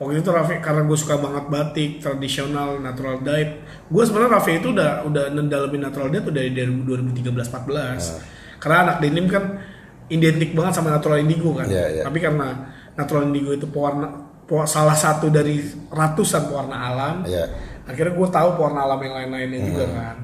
Waktu 0.00 0.24
itu 0.24 0.30
Rafi 0.34 0.58
karena 0.58 0.82
gue 0.82 0.98
suka 0.98 1.14
banget 1.22 1.44
batik 1.46 1.90
tradisional 2.02 2.82
natural 2.82 3.22
dyed 3.22 3.62
gue 3.86 4.02
sebenarnya 4.02 4.30
Rafi 4.34 4.58
itu 4.58 4.74
udah 4.74 5.06
udah 5.06 5.30
mendalami 5.30 5.78
natural 5.78 6.10
dyed 6.10 6.26
tuh 6.26 6.34
dari, 6.34 6.50
dari 6.50 6.66
2013-14 6.82 8.41
karena 8.62 8.78
anak 8.86 8.96
denim 9.02 9.26
kan 9.26 9.58
identik 10.06 10.54
banget 10.54 10.78
sama 10.78 10.94
natural 10.94 11.18
indigo 11.18 11.50
kan. 11.52 11.66
Iya, 11.66 11.86
iya. 11.90 12.02
tapi 12.06 12.22
karena 12.22 12.70
natural 12.94 13.26
indigo 13.26 13.50
itu 13.50 13.66
pewarna 13.66 14.06
pe- 14.46 14.68
salah 14.68 14.94
satu 14.94 15.26
dari 15.26 15.58
ratusan 15.88 16.46
pewarna 16.46 16.76
alam 16.78 17.16
Iya. 17.26 17.50
akhirnya 17.82 18.14
gue 18.14 18.28
tahu 18.30 18.48
pewarna 18.54 18.86
alam 18.86 19.00
yang 19.00 19.14
lain-lainnya 19.18 19.60
juga 19.66 19.84
kan. 19.90 20.16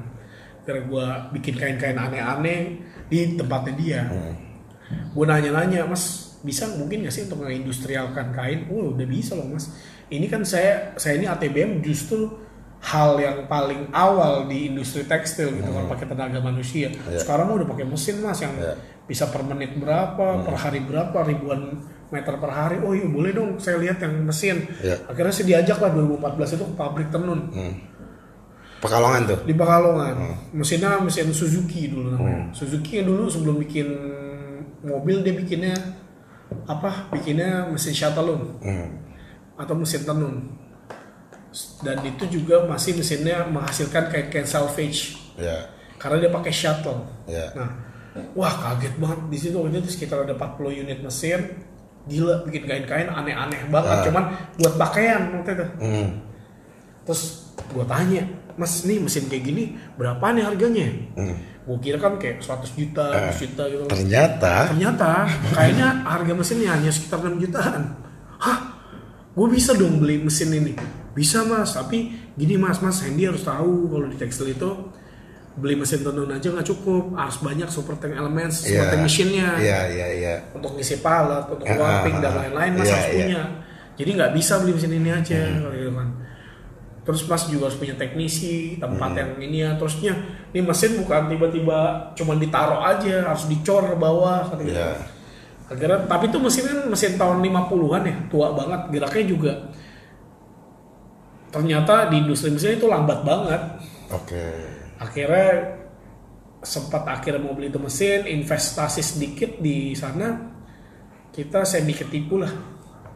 Akhirnya 0.63 0.83
gue 0.85 1.05
bikin 1.35 1.53
kain-kain 1.57 1.97
aneh-aneh 1.97 2.59
di 3.09 3.35
tempatnya 3.35 3.73
dia. 3.75 4.01
Gue 5.11 5.25
nanya-nanya 5.25 5.83
mas 5.83 6.29
bisa 6.39 6.69
mungkin 6.71 7.03
nggak 7.03 7.11
sih 7.11 7.27
untuk 7.27 7.43
mengindustrialkan 7.43 8.31
kain? 8.31 8.69
Oh 8.71 8.93
udah 8.93 9.03
bisa 9.03 9.33
loh 9.35 9.49
mas. 9.49 9.73
Ini 10.07 10.25
kan 10.25 10.41
saya 10.41 10.93
saya 10.95 11.17
ini 11.17 11.25
ATBM 11.25 11.81
justru 11.81 12.29
hal 12.79 13.19
yang 13.19 13.43
paling 13.45 13.91
awal 13.91 14.47
di 14.47 14.71
industri 14.71 15.03
tekstil 15.03 15.51
gitu 15.51 15.67
kan 15.67 15.85
pakai 15.87 16.07
tenaga 16.07 16.39
manusia. 16.39 16.87
Sekarang 17.11 17.51
udah 17.51 17.67
pakai 17.67 17.83
mesin 17.83 18.23
mas 18.23 18.39
yang 18.39 18.55
Iya. 18.55 18.73
bisa 19.03 19.27
per 19.27 19.43
menit 19.43 19.75
berapa, 19.75 20.39
per 20.41 20.55
hari 20.55 20.79
berapa, 20.81 21.17
ribuan 21.21 21.75
meter 22.09 22.39
per 22.39 22.49
hari. 22.49 22.79
Oh 22.79 22.95
iya 22.95 23.05
boleh 23.05 23.31
dong 23.31 23.59
saya 23.59 23.77
lihat 23.77 23.99
yang 23.99 24.23
mesin. 24.23 24.63
Iya. 24.79 24.95
Akhirnya 25.05 25.33
saya 25.33 25.45
diajak 25.49 25.77
lah 25.77 25.91
2014 25.91 26.55
itu 26.55 26.63
ke 26.63 26.73
pabrik 26.73 27.09
tenun 27.09 27.51
Pekalongan 28.79 29.21
tuh. 29.27 29.39
di 29.43 29.53
Pekalongan. 29.53 30.15
Mesinnya 30.55 31.03
mesin 31.03 31.35
Suzuki 31.35 31.91
dulu 31.91 32.15
namanya. 32.15 32.47
Suzuki 32.55 33.03
yang 33.03 33.11
dulu 33.11 33.27
sebelum 33.27 33.59
bikin 33.59 33.87
mobil 34.79 35.19
dia 35.19 35.35
bikinnya 35.35 35.75
apa? 36.63 37.11
Bikinnya 37.11 37.67
mesin 37.67 37.91
shuttle 37.91 38.55
atau 39.59 39.75
mesin 39.75 40.07
tenun. 40.07 40.35
Dan 41.81 41.97
itu 42.05 42.23
juga 42.29 42.61
masih 42.69 42.93
mesinnya 42.93 43.41
menghasilkan 43.49 44.13
kayak 44.13 44.29
kain 44.29 44.45
salvage 44.45 45.17
Ya. 45.39 45.65
karena 45.97 46.27
dia 46.27 46.31
pakai 46.31 46.51
shuttle. 46.53 46.99
Ya. 47.25 47.49
Nah, 47.55 47.69
wah 48.35 48.51
kaget 48.51 48.95
banget 48.99 49.19
di 49.31 49.37
situ 49.39 49.55
waktu 49.55 49.79
itu 49.79 49.89
sekitar 49.89 50.27
ada 50.27 50.35
40 50.35 50.83
unit 50.83 50.99
mesin. 51.01 51.41
Gila 52.05 52.41
bikin 52.47 52.63
kain-kain 52.65 53.09
aneh-aneh 53.09 53.65
banget. 53.69 54.09
Cuman 54.09 54.23
buat 54.57 54.73
pakaian 54.77 55.31
waktu 55.35 55.51
itu. 55.57 55.65
Hmm. 55.81 56.09
Terus 57.05 57.21
gue 57.69 57.85
tanya, 57.85 58.23
Mas 58.55 58.83
nih 58.85 58.99
mesin 58.99 59.25
kayak 59.31 59.43
gini 59.45 59.63
berapa 59.95 60.21
nih 60.35 60.43
harganya? 60.45 60.87
Gue 61.65 61.77
kira 61.79 61.97
kan 62.01 62.17
kayak 62.17 62.41
100 62.41 62.75
juta, 62.75 63.31
100 63.31 63.45
juta 63.45 63.63
gitu. 63.69 63.83
Ternyata 63.87 64.53
Ternyata 64.73 65.09
kayaknya 65.53 65.87
harga 66.03 66.33
mesinnya 66.33 66.69
hanya 66.75 66.91
sekitar 66.91 67.23
6 67.23 67.39
jutaan. 67.39 67.95
Hah? 68.41 68.59
Gue 69.33 69.47
bisa 69.53 69.71
dong 69.77 70.01
beli 70.01 70.19
mesin 70.19 70.49
ini? 70.51 70.73
Bisa 71.19 71.43
mas, 71.43 71.75
tapi 71.75 71.97
gini 72.33 72.55
mas, 72.55 72.79
mas 72.79 73.03
Hendy 73.03 73.27
harus 73.27 73.43
tahu 73.43 73.91
kalau 73.91 74.07
di 74.07 74.15
tekstil 74.15 74.47
itu 74.49 74.69
beli 75.53 75.75
mesin 75.75 75.99
tenun 75.99 76.31
aja 76.31 76.47
nggak 76.47 76.63
cukup, 76.65 77.11
harus 77.13 77.43
banyak 77.43 77.67
supporting 77.67 78.15
elements, 78.15 78.63
Iya. 78.63 78.79
supporting 78.79 79.01
mesinnya 79.03 79.49
Iya, 79.59 79.79
iya, 79.91 80.07
iya. 80.15 80.33
untuk 80.55 80.71
ngisi 80.73 81.03
palet, 81.03 81.43
untuk 81.43 81.67
Ah, 81.67 81.75
warping 81.75 82.23
dan 82.23 82.31
ah, 82.31 82.39
lain-lain 82.39 82.71
mas 82.73 82.87
iya, 82.87 82.95
harus. 82.95 83.05
Hmm. 83.05 83.19
punya. 83.19 83.41
Jadi 83.99 84.09
nggak 84.15 84.31
bisa 84.31 84.53
beli 84.57 84.71
mesin 84.71 84.91
ini 84.93 85.09
aja 85.11 85.39
kalau 85.59 85.75
gitu 85.75 85.91
kan. 85.91 86.09
Terus 86.99 87.21
mas 87.25 87.43
juga 87.49 87.63
harus 87.67 87.75
punya 87.75 87.95
teknisi, 87.97 88.55
tempat 88.77 89.09
Hmm. 89.11 89.19
yang 89.19 89.31
ini 89.41 89.57
ya. 89.59 89.71
Terusnya, 89.75 90.13
ini 90.49 90.59
mesin 90.63 90.91
bukan 90.95 91.21
tiba-tiba 91.27 91.79
cuma 92.13 92.33
ditaruh 92.33 92.79
aja, 92.85 93.27
harus 93.27 93.43
dicor 93.45 93.83
ke 93.83 93.97
bawah. 93.97 94.47
kata 94.47 94.63
gitu. 94.63 94.71
Iya. 94.71 94.95
Akhirnya, 95.67 95.99
tapi 96.07 96.31
itu 96.31 96.37
mesin 96.39 96.63
kan 96.63 96.79
mesin 96.87 97.11
tahun 97.13 97.37
50-an 97.43 98.01
ya, 98.01 98.15
tua 98.25 98.55
banget, 98.55 98.81
geraknya 98.89 99.25
juga. 99.27 99.53
Ternyata 101.49 102.13
di 102.13 102.21
industri 102.21 102.53
mesin 102.53 102.77
itu 102.77 102.85
lambat 102.85 103.25
banget. 103.25 103.61
Oke. 104.13 104.45
Akhirnya 105.01 105.79
sempat 106.61 107.07
akhirnya 107.07 107.41
mau 107.41 107.55
beli 107.55 107.71
itu 107.71 107.79
mesin, 107.81 108.27
investasi 108.27 109.01
sedikit 109.01 109.57
di 109.63 109.95
sana, 109.95 110.35
kita 111.33 111.63
semi 111.63 111.95
ketipu 111.95 112.41
lah. 112.41 112.51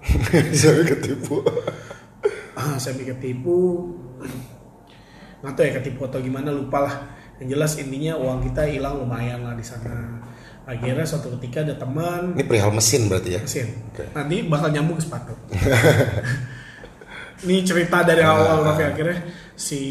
Saya 0.59 0.83
ketipu. 0.87 1.43
Ah, 2.55 2.79
semi 2.79 3.03
ketipu, 3.03 3.89
nggak 5.43 5.53
tahu 5.59 5.65
ya 5.67 5.71
ketipu 5.81 6.01
atau 6.07 6.19
gimana 6.23 6.53
lupa 6.55 6.87
lah. 6.87 6.95
Yang 7.41 7.47
jelas 7.57 7.71
intinya 7.81 8.13
uang 8.15 8.47
kita 8.47 8.63
hilang 8.69 9.03
lumayan 9.03 9.43
lah 9.43 9.57
di 9.57 9.65
sana. 9.65 10.21
Akhirnya 10.63 11.03
suatu 11.03 11.27
ketika 11.35 11.59
ada 11.59 11.75
teman 11.75 12.39
Ini 12.39 12.47
perihal 12.47 12.71
mesin 12.71 13.11
berarti 13.11 13.35
ya? 13.35 13.41
mesin. 13.43 13.67
Oke. 13.91 14.07
Nanti 14.15 14.47
bakal 14.47 14.71
nyambung 14.71 14.95
ke 14.95 15.03
sepatu. 15.03 15.35
ini 17.43 17.63
cerita 17.63 18.01
dari 18.03 18.23
awal 18.23 18.63
tapi 18.63 18.83
akhirnya 18.87 19.17
si 19.53 19.81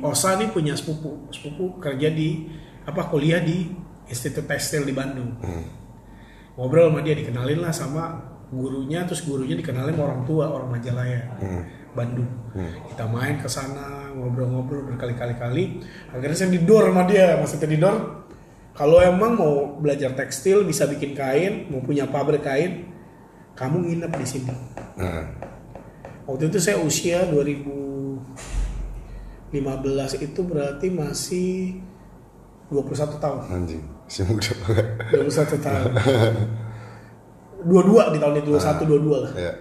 Osa 0.00 0.38
nih 0.40 0.50
punya 0.54 0.74
sepupu, 0.78 1.28
sepupu 1.34 1.78
kerja 1.82 2.08
di 2.10 2.48
apa 2.84 3.08
kuliah 3.08 3.40
di 3.40 3.72
Institut 4.08 4.44
Tekstil 4.44 4.84
di 4.84 4.92
Bandung. 4.92 5.36
Ngobrol 6.54 6.92
sama 6.92 7.00
dia 7.02 7.16
dikenalin 7.18 7.60
lah 7.60 7.72
sama 7.74 8.04
gurunya, 8.52 9.02
terus 9.08 9.26
gurunya 9.26 9.58
dikenalin 9.58 9.96
sama 9.96 10.04
orang 10.06 10.22
tua 10.22 10.44
orang 10.52 10.68
Majalaya, 10.70 11.22
Bandung. 11.96 12.30
Kita 12.92 13.04
main 13.10 13.40
ke 13.40 13.48
sana 13.48 14.12
ngobrol-ngobrol 14.14 14.94
berkali-kali 14.94 15.34
kali. 15.34 15.64
Akhirnya 16.14 16.36
saya 16.36 16.50
didor 16.52 16.86
sama 16.86 17.02
dia, 17.08 17.40
maksudnya 17.40 17.68
didor 17.74 17.96
kalau 18.74 18.98
emang 18.98 19.38
mau 19.38 19.54
belajar 19.78 20.18
tekstil 20.18 20.66
bisa 20.66 20.90
bikin 20.90 21.14
kain, 21.14 21.70
mau 21.70 21.78
punya 21.78 22.10
pabrik 22.10 22.42
kain, 22.42 22.90
kamu 23.54 23.86
nginep 23.86 24.12
di 24.18 24.26
sini. 24.26 24.54
Nah, 24.98 25.53
Waktu 26.24 26.48
itu 26.48 26.58
saya 26.58 26.80
usia 26.80 27.28
2015 27.28 28.16
itu 30.24 30.40
berarti 30.40 30.88
masih 30.88 31.78
21 32.72 33.20
tahun. 33.20 33.40
anjing. 33.52 33.82
Si 34.08 34.20
muda 34.24 34.52
banget. 34.64 34.86
21 35.12 35.60
tahun. 35.60 35.90
22 37.64 38.12
di 38.12 38.18
tahun 38.20 38.34
itu 38.40 38.48
21 38.52 38.84
22 38.84 39.24
lah. 39.24 39.32
Ya, 39.36 39.52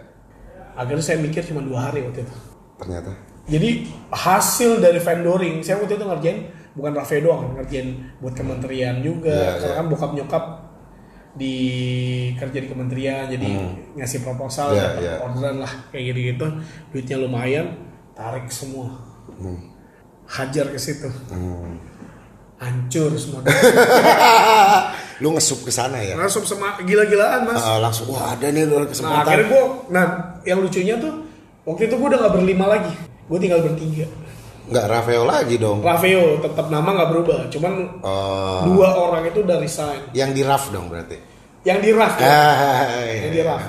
Akhirnya 0.74 1.04
saya 1.04 1.18
mikir 1.22 1.44
cuma 1.46 1.62
dua 1.62 1.88
hari 1.92 2.04
waktu 2.04 2.26
itu. 2.26 2.36
ternyata. 2.80 3.12
Jadi 3.44 3.86
hasil 4.12 4.80
dari 4.80 5.00
vendoring, 5.00 5.60
saya 5.64 5.80
waktu 5.80 6.00
itu 6.00 6.04
ngerjain 6.08 6.40
bukan 6.74 6.92
Rafe 6.96 7.20
doang, 7.20 7.54
ngerjain 7.60 8.02
buat 8.20 8.34
kementerian 8.34 9.04
juga. 9.04 9.32
Iya, 9.32 9.52
karena 9.60 9.68
iya. 9.68 9.80
kan 9.80 9.86
bokap 9.92 10.12
nyokap 10.16 10.44
di 11.34 11.56
kerja 12.38 12.60
di 12.60 12.68
kementerian, 12.68 13.26
jadi 13.26 13.50
ngasih 13.96 14.22
proposal, 14.22 14.70
Hmm. 14.70 14.78
Iya, 14.78 14.86
dapat 14.88 15.02
iya. 15.02 15.16
orderan 15.20 15.56
lah 15.60 15.74
kayak 15.90 16.04
gitu-gitu. 16.10 16.48
Duitnya 16.90 17.18
lumayan, 17.18 17.68
tarik 18.14 18.46
semua, 18.48 19.02
hajar 20.28 20.70
ke 20.70 20.78
situ, 20.78 21.10
Hmm. 21.30 21.82
hancur 22.56 23.12
semua. 23.16 23.42
Lu 25.22 25.32
ngesup 25.32 25.64
ke 25.64 25.72
sana 25.72 25.98
ya? 25.98 26.14
Langsung 26.14 26.44
sama 26.44 26.78
gila-gilaan 26.80 27.46
mas. 27.46 27.58
Ah, 27.58 27.80
langsung 27.80 28.10
wah 28.10 28.34
ada 28.34 28.50
nih 28.50 28.66
lu 28.66 28.78
Nah 28.78 28.86
kesempatan. 28.86 29.24
akhirnya 29.24 29.48
gue, 29.48 29.64
nah 29.90 30.06
yang 30.44 30.60
lucunya 30.60 30.96
tuh 30.98 31.14
waktu 31.64 31.88
itu 31.88 31.96
gue 31.96 32.08
udah 32.08 32.20
nggak 32.20 32.34
berlima 32.34 32.66
lagi, 32.68 32.94
gue 33.24 33.38
tinggal 33.40 33.62
bertiga. 33.62 34.06
Nggak 34.64 34.86
Rafael 34.88 35.24
lagi 35.24 35.56
dong. 35.58 35.84
Rafael 35.84 36.40
tetap 36.40 36.72
nama 36.72 36.88
nggak 36.88 37.10
berubah, 37.12 37.40
cuman 37.52 37.74
Oh, 38.00 38.64
dua 38.72 38.90
orang 38.96 39.28
itu 39.28 39.44
udah 39.44 39.60
resign. 39.60 40.00
yang 40.12 40.32
di 40.32 40.40
Raf 40.42 40.72
dong 40.72 40.88
berarti. 40.88 41.20
Yang 41.64 41.80
di 41.80 41.90
RAF, 41.96 42.14
ya? 42.20 42.28
Ah, 42.28 42.84
yang 43.08 43.32
di 43.32 43.42
RAF. 43.42 43.64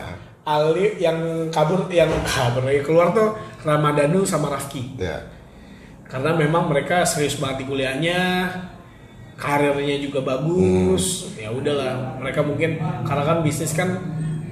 Ali 0.44 0.98
yang 0.98 1.18
kabur, 1.48 1.86
yang 1.88 2.10
kabur 2.22 2.66
yang 2.66 2.82
keluar 2.82 3.14
tuh 3.14 3.32
Ramadhanu 3.62 4.26
sama 4.26 4.50
Rafki. 4.50 4.98
Ya. 4.98 5.22
Karena 6.04 6.34
memang 6.34 6.66
mereka 6.66 7.06
serius 7.06 7.38
banget 7.38 7.62
di 7.62 7.70
kuliahnya, 7.70 8.50
karirnya 9.34 9.96
juga 9.98 10.20
bagus. 10.22 11.30
Ya 11.34 11.48
udahlah, 11.48 12.18
mereka 12.18 12.42
mungkin 12.42 12.76
karena 13.02 13.22
kan 13.24 13.38
bisnis 13.40 13.72
kan 13.72 13.94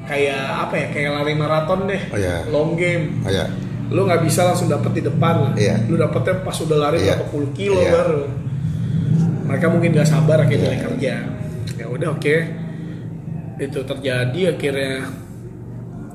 kayak 0.03 0.39
apa 0.63 0.75
ya, 0.75 0.87
kayak 0.91 1.11
lari 1.13 1.35
maraton 1.35 1.87
deh, 1.87 2.03
Oh, 2.11 2.19
iya. 2.19 2.47
long 2.47 2.75
game. 2.75 3.23
Oh 3.23 3.31
ya. 3.31 3.47
Lu 3.93 4.03
nggak 4.03 4.25
bisa 4.25 4.41
langsung 4.43 4.67
dapet 4.67 4.97
di 4.97 5.03
depan, 5.05 5.53
Iya. 5.53 5.85
lu 5.87 5.95
dapetnya 5.95 6.41
pas 6.41 6.57
udah 6.57 6.79
lari 6.81 6.99
Iya. 6.99 7.21
berapa 7.21 7.27
puluh 7.29 7.51
kilo 7.53 7.77
Iya. 7.79 7.93
baru. 7.93 8.23
Mereka 9.43 9.67
mungkin 9.69 9.93
gak 9.93 10.09
sabar 10.09 10.41
akhirnya 10.41 10.65
dari 10.67 10.81
kerja. 10.81 11.15
Ya 11.77 11.85
udah 11.85 12.17
oke, 12.17 12.37
itu 13.59 13.79
terjadi 13.85 14.41
akhirnya. 14.57 15.13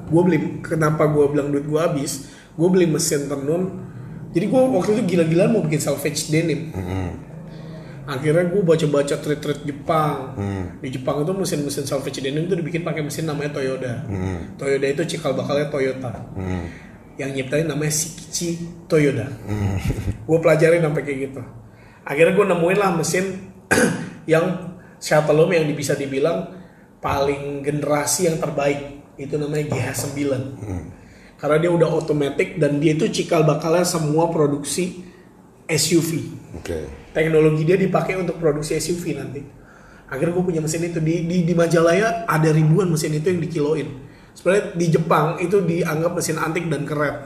Gue 0.07 0.21
beli, 0.23 0.37
kenapa 0.63 1.05
gue 1.05 1.25
bilang 1.29 1.51
duit 1.51 1.67
gue 1.67 1.77
habis? 1.77 2.31
Gue 2.55 2.67
beli 2.67 2.87
mesin 2.87 3.27
tenun. 3.27 3.85
Jadi 4.31 4.45
gue 4.47 4.57
waktu 4.59 4.91
itu 4.95 5.03
gila-gilaan 5.15 5.53
mau 5.53 5.61
bikin 5.61 5.77
salvage 5.77 6.31
denim. 6.31 6.71
Hmm. 6.71 7.11
Akhirnya 8.07 8.47
gue 8.47 8.63
baca-baca 8.63 9.19
treat-treat 9.19 9.67
Jepang. 9.67 10.33
Hmm. 10.39 10.63
Di 10.79 10.89
Jepang 10.89 11.21
itu 11.21 11.31
mesin-mesin 11.35 11.83
salvage 11.83 12.23
denim 12.23 12.47
itu 12.47 12.55
dibikin 12.55 12.81
pakai 12.81 13.03
mesin 13.03 13.27
namanya 13.27 13.59
Toyoda. 13.59 14.07
Hmm. 14.07 14.55
Toyoda 14.55 14.87
itu 14.87 15.03
cikal 15.05 15.35
bakalnya 15.35 15.67
Toyota 15.67 16.11
Hmm. 16.33 16.65
Yang 17.17 17.33
nyiptain 17.33 17.65
namanya 17.65 17.93
Shikichi 17.93 18.61
Toyoda. 18.85 19.27
gue 20.23 20.37
pelajarin 20.39 20.85
sampai 20.85 21.01
kayak 21.01 21.19
gitu. 21.29 21.41
Akhirnya 22.07 22.33
gue 22.37 22.45
nemuin 22.45 22.77
lah 22.77 22.91
mesin 22.93 23.25
yang 24.31 24.77
shuttle 25.01 25.49
yang 25.49 25.65
bisa 25.73 25.97
dibilang 25.97 26.53
paling 27.01 27.65
generasi 27.65 28.29
yang 28.29 28.37
terbaik. 28.37 29.17
Itu 29.17 29.41
namanya 29.41 29.73
GH9. 29.73 30.17
Karena 31.37 31.57
dia 31.57 31.71
udah 31.73 31.89
otomatis 31.89 32.57
dan 32.57 32.77
dia 32.77 32.93
itu 32.93 33.09
cikal 33.09 33.45
bakalnya 33.45 33.85
semua 33.85 34.29
produksi 34.29 35.05
SUV. 35.65 36.09
Oke. 36.57 36.85
Teknologi 37.13 37.65
dia 37.65 37.77
dipakai 37.77 38.17
untuk 38.17 38.37
produksi 38.37 38.77
SUV 38.77 39.03
nanti. 39.17 39.41
Akhirnya 40.07 40.33
gue 40.37 40.45
punya 40.45 40.61
mesin 40.63 40.87
itu 40.87 41.03
di, 41.03 41.27
di 41.27 41.43
di 41.43 41.53
Majalaya 41.53 42.23
ada 42.29 42.49
ribuan 42.53 42.87
mesin 42.87 43.11
itu 43.17 43.27
yang 43.27 43.41
dikiloin. 43.43 43.87
Sebenarnya 44.37 44.65
di 44.71 44.85
Jepang 44.87 45.27
itu 45.37 45.57
dianggap 45.59 46.13
mesin 46.13 46.37
antik 46.37 46.65
dan 46.65 46.85
keren. 46.85 47.25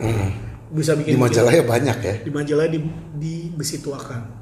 Bisa 0.71 0.95
Di 0.95 1.03
bikin 1.03 1.19
Majalaya 1.19 1.61
banyak 1.61 1.97
ya. 1.99 2.13
di 2.17 2.31
Majalaya 2.31 2.69
di, 2.69 2.79
di 3.13 3.35
besi 3.51 3.77
tuakan. 3.77 4.39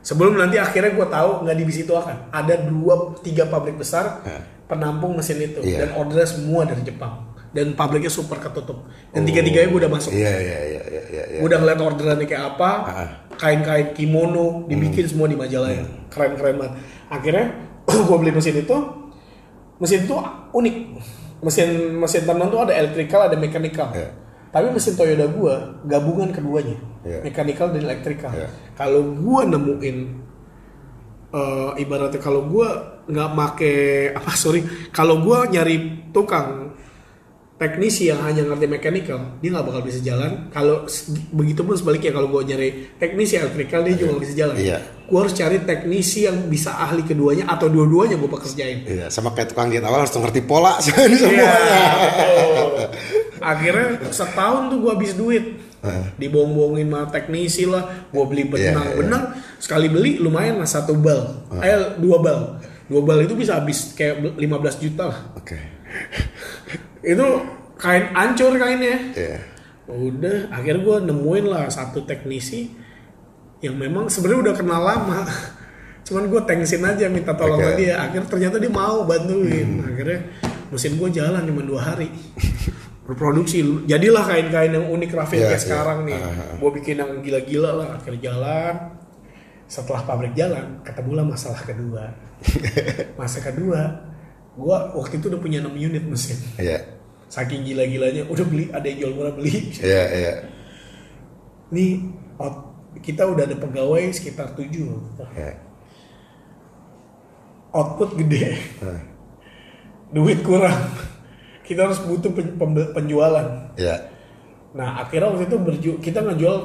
Sebelum 0.00 0.38
nanti 0.38 0.56
akhirnya 0.56 0.94
gue 0.94 1.06
tahu 1.06 1.30
nggak 1.42 1.56
di 1.58 1.64
besi 1.64 1.82
tuakan, 1.82 2.30
ada 2.30 2.54
dua 2.56 2.94
tiga 3.18 3.44
pabrik 3.44 3.76
besar 3.76 4.22
Ya. 4.22 4.38
penampung 4.64 5.12
mesin 5.12 5.36
itu 5.36 5.60
Iya. 5.60 5.84
dan 5.84 5.98
ordernya 5.98 6.28
semua 6.28 6.62
dari 6.62 6.80
Jepang. 6.82 7.26
dan 7.48 7.72
pabriknya 7.72 8.12
super 8.12 8.36
ketutup 8.36 8.84
dan 9.08 9.24
tiga 9.24 9.40
tiganya 9.40 9.66
gue 9.66 9.80
udah 9.80 9.88
masuk 9.90 10.12
Iya 10.12 10.20
iya 10.36 10.58
iya 10.62 10.82
iya 10.84 11.02
iya. 11.02 11.22
iya. 11.26 11.38
gue 11.40 11.48
udah 11.48 11.56
ngeliat 11.58 11.80
orderannya 11.80 12.28
kayak 12.28 12.44
apa 12.46 12.70
Ah. 12.84 13.08
kain-kain 13.32 13.96
kimono 13.96 14.68
dibikin 14.68 15.00
Hmm. 15.00 15.10
semua 15.10 15.26
di 15.26 15.36
majalah 15.38 15.72
ya 15.72 15.80
keren-keren 16.06 16.60
banget 16.60 16.72
akhirnya 17.08 17.46
gue 18.04 18.16
beli 18.20 18.32
mesin 18.32 18.52
itu 18.54 18.76
mesin 19.78 20.04
itu 20.04 20.12
unik 20.52 20.76
mesin 21.40 21.68
mesin 21.94 22.22
tenun 22.22 22.48
tuh 22.48 22.60
ada 22.62 22.74
electrical 22.74 23.20
ada 23.24 23.36
mechanical 23.36 23.88
Iya. 23.90 24.10
tapi 24.48 24.66
mesin 24.68 24.94
Toyota 24.94 25.26
gue 25.26 25.54
gabungan 25.86 26.30
keduanya 26.30 26.76
Iya. 27.06 27.22
mechanical 27.22 27.70
dan 27.70 27.82
electrical 27.82 28.32
Iya. 28.32 28.48
kalau 28.74 29.14
gue 29.14 29.40
nemuin 29.46 29.98
eh, 31.28 31.70
ibaratnya 31.78 32.18
kalau 32.18 32.42
gue 32.44 32.68
nggak 33.08 33.30
make 33.32 33.72
apa 34.12 34.30
sorry 34.34 34.60
kalau 34.90 35.20
gue 35.20 35.38
nyari 35.50 35.76
tukang 36.10 36.67
teknisi 37.58 38.06
yang 38.06 38.22
hanya 38.22 38.46
ngerti 38.46 38.70
mechanical 38.70 39.18
dia 39.42 39.50
nggak 39.50 39.66
bakal 39.66 39.82
bisa 39.82 39.98
jalan. 39.98 40.46
Kalau 40.48 40.86
begitu 41.34 41.66
pun 41.66 41.74
sebaliknya 41.74 42.14
kalau 42.14 42.30
gue 42.30 42.42
nyari 42.46 42.68
teknisi 42.96 43.34
electrical 43.34 43.82
dia 43.82 43.94
juga 43.94 44.14
nggak 44.14 44.24
bisa 44.24 44.34
jalan. 44.36 44.56
Iya. 44.56 44.78
gue 45.08 45.16
harus 45.16 45.32
cari 45.32 45.56
teknisi 45.64 46.28
yang 46.28 46.36
bisa 46.46 46.68
ahli 46.70 47.00
keduanya 47.00 47.48
atau 47.48 47.66
dua-duanya 47.66 48.14
gue 48.14 48.28
pekerjain. 48.28 48.84
Iya, 48.84 49.06
sama 49.08 49.32
kayak 49.32 49.56
tukang 49.56 49.72
diet 49.72 49.80
awal 49.80 50.04
harus 50.04 50.12
ngerti 50.12 50.44
pola. 50.44 50.76
Ini 50.78 51.16
semua. 51.24 51.32
Iya, 51.32 51.52
akhirnya 53.40 53.88
setahun 54.12 54.68
tuh 54.68 54.78
gue 54.84 54.92
habis 54.92 55.12
duit. 55.16 55.44
Dibohong-bohongin 56.18 56.90
sama 56.90 57.06
teknisi 57.08 57.64
lah 57.64 57.86
gue 58.10 58.24
beli 58.26 58.50
Iya, 58.52 58.74
iya. 58.74 58.94
benang 58.98 59.24
sekali 59.56 59.86
beli 59.88 60.18
lumayan 60.18 60.60
lah 60.60 60.68
satu 60.68 60.92
bal. 60.98 61.48
Eh 61.56 61.96
dua 62.02 62.18
bal. 62.20 62.40
Dua 62.86 63.00
bal 63.00 63.24
itu 63.24 63.32
bisa 63.32 63.56
habis 63.56 63.96
kayak 63.96 64.36
15 64.36 64.82
juta 64.84 65.08
lah. 65.08 65.18
Oke. 65.40 65.56
Itu 67.02 67.26
kain 67.78 68.10
ancur 68.12 68.52
kainnya. 68.58 68.98
Iya. 69.14 69.38
udah 69.88 70.52
akhirnya 70.52 70.84
gue 70.84 70.96
nemuin 71.08 71.44
lah 71.48 71.64
satu 71.72 72.04
teknisi 72.04 72.68
yang 73.64 73.80
memang 73.80 74.12
sebenarnya 74.12 74.50
udah 74.50 74.54
kenal 74.54 74.82
lama. 74.84 75.24
Cuman 76.04 76.28
gue 76.28 76.40
thanksin 76.44 76.84
aja 76.84 77.08
minta 77.08 77.32
tolong 77.32 77.56
Oke. 77.56 77.64
sama 77.64 77.80
dia. 77.80 77.94
Akhirnya 77.96 78.28
ternyata 78.28 78.56
dia 78.60 78.72
mau 78.72 79.08
bantuin. 79.08 79.80
Akhirnya 79.80 80.28
mesin 80.68 81.00
gue 81.00 81.08
jalan 81.12 81.40
cuma 81.40 81.62
dua 81.64 81.80
hari. 81.92 82.12
Berproduksi. 83.08 83.64
Jadilah 83.88 84.24
kain-kain 84.28 84.72
yang 84.76 84.88
unik 84.92 85.10
Rafael 85.16 85.40
Iya, 85.40 85.48
kayak 85.52 85.60
iya. 85.60 85.64
sekarang 85.64 85.98
nih. 86.04 86.20
Ah. 86.20 86.56
gue 86.60 86.70
bikin 86.80 86.96
yang 87.00 87.12
gila-gila 87.24 87.70
lah. 87.80 87.88
Akhirnya 87.96 88.20
jalan. 88.28 88.74
Setelah 89.68 90.04
pabrik 90.04 90.32
jalan 90.36 90.84
ketemulah 90.84 91.24
masalah 91.24 91.60
kedua. 91.64 92.12
Masa 93.20 93.40
kedua 93.40 94.07
gue 94.58 94.76
waktu 94.92 95.14
itu 95.16 95.30
udah 95.30 95.38
punya 95.38 95.58
6 95.62 95.70
unit 95.72 96.02
mesin 96.02 96.34
Iya. 96.56 96.82
saking 97.28 97.62
gila-gilanya 97.62 98.26
udah 98.26 98.44
beli 98.44 98.66
ada 98.68 98.82
yang 98.82 98.98
jual 98.98 99.12
murah 99.14 99.30
beli 99.30 99.70
Iya, 99.78 100.02
iya. 100.10 100.32
nih 101.70 101.90
out- 102.36 102.66
kita 102.98 103.22
udah 103.22 103.46
ada 103.46 103.54
pegawai 103.54 104.10
sekitar 104.10 104.52
7 104.52 104.66
Iya. 105.30 105.52
output 107.70 108.16
gede 108.16 108.56
Ah. 108.80 109.00
duit 110.10 110.40
kurang 110.40 110.88
kita 111.62 111.84
harus 111.84 112.00
butuh 112.00 112.32
penjualan 112.90 113.46
Iya. 113.76 113.96
nah 114.72 114.98
akhirnya 114.98 115.28
waktu 115.30 115.46
itu 115.46 115.56
berju 115.56 115.90
kita 116.00 116.24
ngejual 116.24 116.56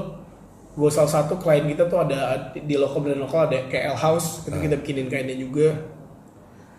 gue 0.74 0.90
salah 0.90 1.12
satu 1.14 1.38
klien 1.38 1.68
kita 1.68 1.86
tuh 1.86 2.02
ada 2.02 2.50
di 2.50 2.74
lokal 2.74 3.06
brand 3.06 3.22
lokal 3.22 3.46
ada 3.46 3.70
KL 3.70 3.94
House 3.94 4.42
itu 4.44 4.58
kita 4.58 4.76
bikinin 4.80 5.06
kainnya 5.06 5.38
juga 5.38 5.76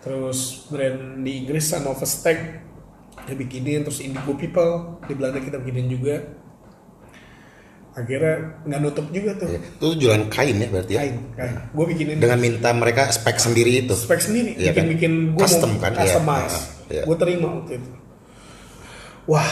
terus 0.04 0.38
brand 0.68 1.00
di 1.18 1.40
Inggris 1.40 1.64
Sanova 1.64 2.04
Stack 2.04 2.38
kita 3.16 3.32
bikinin 3.34 3.80
terus 3.82 3.98
Indigo 3.98 4.36
People 4.36 5.00
di 5.02 5.12
Belanda 5.12 5.40
kita 5.40 5.56
bikinin 5.56 5.88
juga 5.88 6.20
akhirnya 7.94 8.58
nggak 8.64 8.80
nutup 8.80 9.06
juga 9.08 9.32
tuh 9.34 9.48
Iya. 9.48 9.60
Itu 9.70 9.86
jualan 9.96 10.24
kain 10.28 10.56
ya 10.56 10.66
berarti 10.68 10.92
ya? 10.92 11.00
kain 11.00 11.16
kain 11.32 11.54
gue 11.70 11.84
bikinin 11.86 12.16
Dengan 12.18 12.38
minta 12.38 12.68
mereka 12.70 13.06
spek 13.08 13.38
sendiri 13.38 13.70
itu. 13.80 13.94
spek 13.94 14.18
sendiri 14.20 14.50
Iya 14.52 14.70
bikin 14.70 14.76
kan? 14.76 14.86
bikin 14.90 15.12
gue 15.32 15.40
Custom 15.40 15.70
mau 15.70 15.80
kan? 15.80 15.92
Iya. 15.92 16.00
customize 16.02 16.52
Ah, 16.52 16.62
iya. 16.90 17.02
gue 17.06 17.16
terima 17.16 17.48
waktu 17.54 17.72
itu 17.74 17.90
wah 19.24 19.50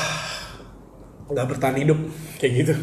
nggak 1.29 1.47
bertahan 1.49 1.77
hidup 1.79 1.99
kayak 2.37 2.53
gitu 2.59 2.75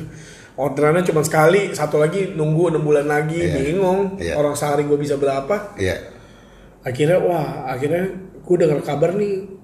orderannya 0.56 1.04
cuma 1.04 1.22
sekali 1.22 1.70
satu 1.72 2.00
lagi 2.00 2.34
nunggu 2.34 2.74
enam 2.74 2.82
bulan 2.82 3.06
lagi 3.06 3.38
Iya. 3.38 3.54
bingung 3.54 4.00
Iya. 4.18 4.34
orang 4.34 4.56
sehari 4.56 4.88
gue 4.88 4.96
bisa 4.96 5.16
berapa 5.16 5.76
Iya. 5.76 6.18
Akhirnya 6.84 7.18
wah 7.20 7.68
akhirnya 7.68 8.04
gue 8.40 8.56
dengar 8.56 8.80
kabar 8.82 9.14
nih 9.16 9.60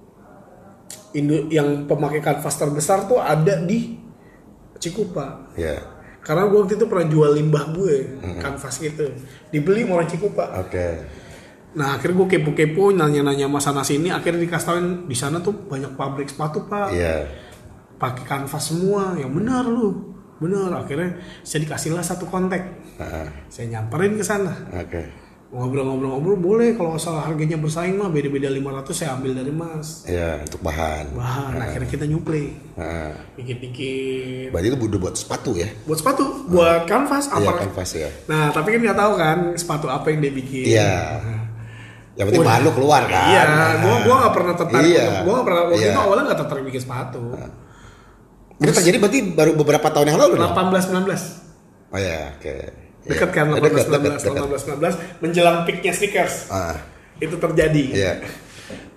Indo 1.16 1.48
yang 1.48 1.88
pemakai 1.88 2.20
kanvas 2.20 2.60
terbesar 2.60 3.08
tuh 3.08 3.24
ada 3.24 3.64
di 3.64 3.96
Cikupa. 4.76 5.48
Iya. 5.56 5.80
karena 6.26 6.50
gue 6.50 6.58
waktu 6.58 6.74
itu 6.76 6.86
pernah 6.90 7.06
jual 7.06 7.32
limbah 7.38 7.70
gue 7.72 7.96
kanvas 8.42 8.82
gitu. 8.82 9.08
Dibeli 9.54 9.86
sama 9.86 10.02
orang 10.02 10.10
Cikupa. 10.12 10.46
Oke. 10.60 10.88
Nah 11.80 11.96
akhirnya 11.96 12.16
gue 12.20 12.28
kepo-kepo 12.36 12.92
nanya-nanya 12.92 13.48
sama 13.48 13.60
sana 13.62 13.82
sini 13.86 14.10
akhirnya 14.12 14.44
dikasih 14.44 15.06
di 15.08 15.16
sana 15.16 15.40
tuh 15.40 15.54
banyak 15.70 15.96
pabrik 15.96 16.28
sepatu 16.28 16.68
pak. 16.68 16.92
Iya. 16.92 17.30
pakai 17.96 18.28
kanvas 18.28 18.76
semua. 18.76 19.16
Yang 19.16 19.32
benar 19.40 19.64
lu. 19.64 19.88
Benar. 20.44 20.84
Akhirnya 20.84 21.16
saya 21.48 21.64
dikasih 21.64 21.96
lah 21.96 22.04
satu 22.04 22.28
kontak. 22.28 22.60
Ah, 23.00 23.32
saya 23.48 23.72
nyamperin 23.72 24.20
ke 24.20 24.26
sana. 24.26 24.52
Oke. 24.76 25.25
Ngobrol-ngobrol-ngobrol 25.56 26.36
boleh 26.36 26.70
kalau 26.74 26.94
asal 26.94 27.16
harganya 27.16 27.56
bersaing 27.56 27.96
mah 27.96 28.08
beda-beda 28.08 28.46
500 28.46 28.92
saya 28.92 29.16
ambil 29.16 29.32
dari 29.34 29.50
mas 29.50 30.04
Iya, 30.04 30.44
untuk 30.44 30.60
bahan. 30.60 31.06
bahan 31.12 31.54
akhirnya 31.58 31.90
kita 31.90 32.06
nyuplai 32.06 32.52
Ah. 32.76 33.16
dikit-dikit 33.34 34.52
Berarti 34.52 34.68
itu 34.68 34.78
udah 34.78 35.00
buat 35.02 35.16
sepatu 35.16 35.56
ya? 35.56 35.72
buat 35.84 35.96
sepatu 35.96 36.24
buat 36.46 36.84
kanvas 36.84 37.26
Iya, 37.28 37.40
apa 37.40 37.52
kanvas 37.58 37.90
ya. 37.94 38.10
nah 38.28 38.52
tapi 38.52 38.68
kan 38.70 38.80
nggak 38.84 39.00
tahu 39.00 39.14
kan 39.16 39.38
sepatu 39.56 39.88
apa 39.88 40.06
yang 40.10 40.20
dia 40.20 40.34
bikin 40.34 40.66
Iya. 40.70 40.94
Yang 42.16 42.26
penting 42.30 42.44
bahan 42.44 42.62
lu 42.62 42.72
keluar 42.72 43.02
kan? 43.06 43.28
Iya, 43.28 43.42
Nah. 43.46 43.72
gua 43.78 43.96
gua 44.02 44.16
nggak 44.18 44.34
pernah 44.34 44.54
tertarik. 44.56 44.88
Iya. 44.88 45.08
Gua 45.22 45.32
nggak 45.36 45.46
pernah 45.46 45.62
waktu 45.66 45.76
Iya. 45.78 45.92
itu 45.92 46.00
awalnya 46.00 46.24
nggak 46.26 46.40
tertarik 46.40 46.64
bikin 46.64 46.82
sepatu. 46.82 47.24
Ini 48.56 48.72
terjadi 48.72 48.98
berarti 48.98 49.20
baru 49.36 49.52
beberapa 49.54 49.88
tahun 49.92 50.08
yang 50.10 50.20
lalu 50.20 50.34
dong? 50.40 50.48
18 50.48 50.96
19 50.96 51.92
Oh 51.92 52.00
ya, 52.00 52.32
oke. 52.32 52.56
Dekat 53.06 53.30
kan 53.30 53.46
Eh, 53.50 53.62
18 53.62 53.86
dekat, 53.86 53.86
dekat, 53.88 54.20
19 54.20 54.24
dekat. 54.26 54.44
18 54.82 55.22
19 55.22 55.22
menjelang 55.22 55.58
peaknya 55.64 55.92
sneakers 55.92 56.36
Ah, 56.50 56.76
itu 57.18 57.36
terjadi. 57.36 57.84
iya. 57.92 58.14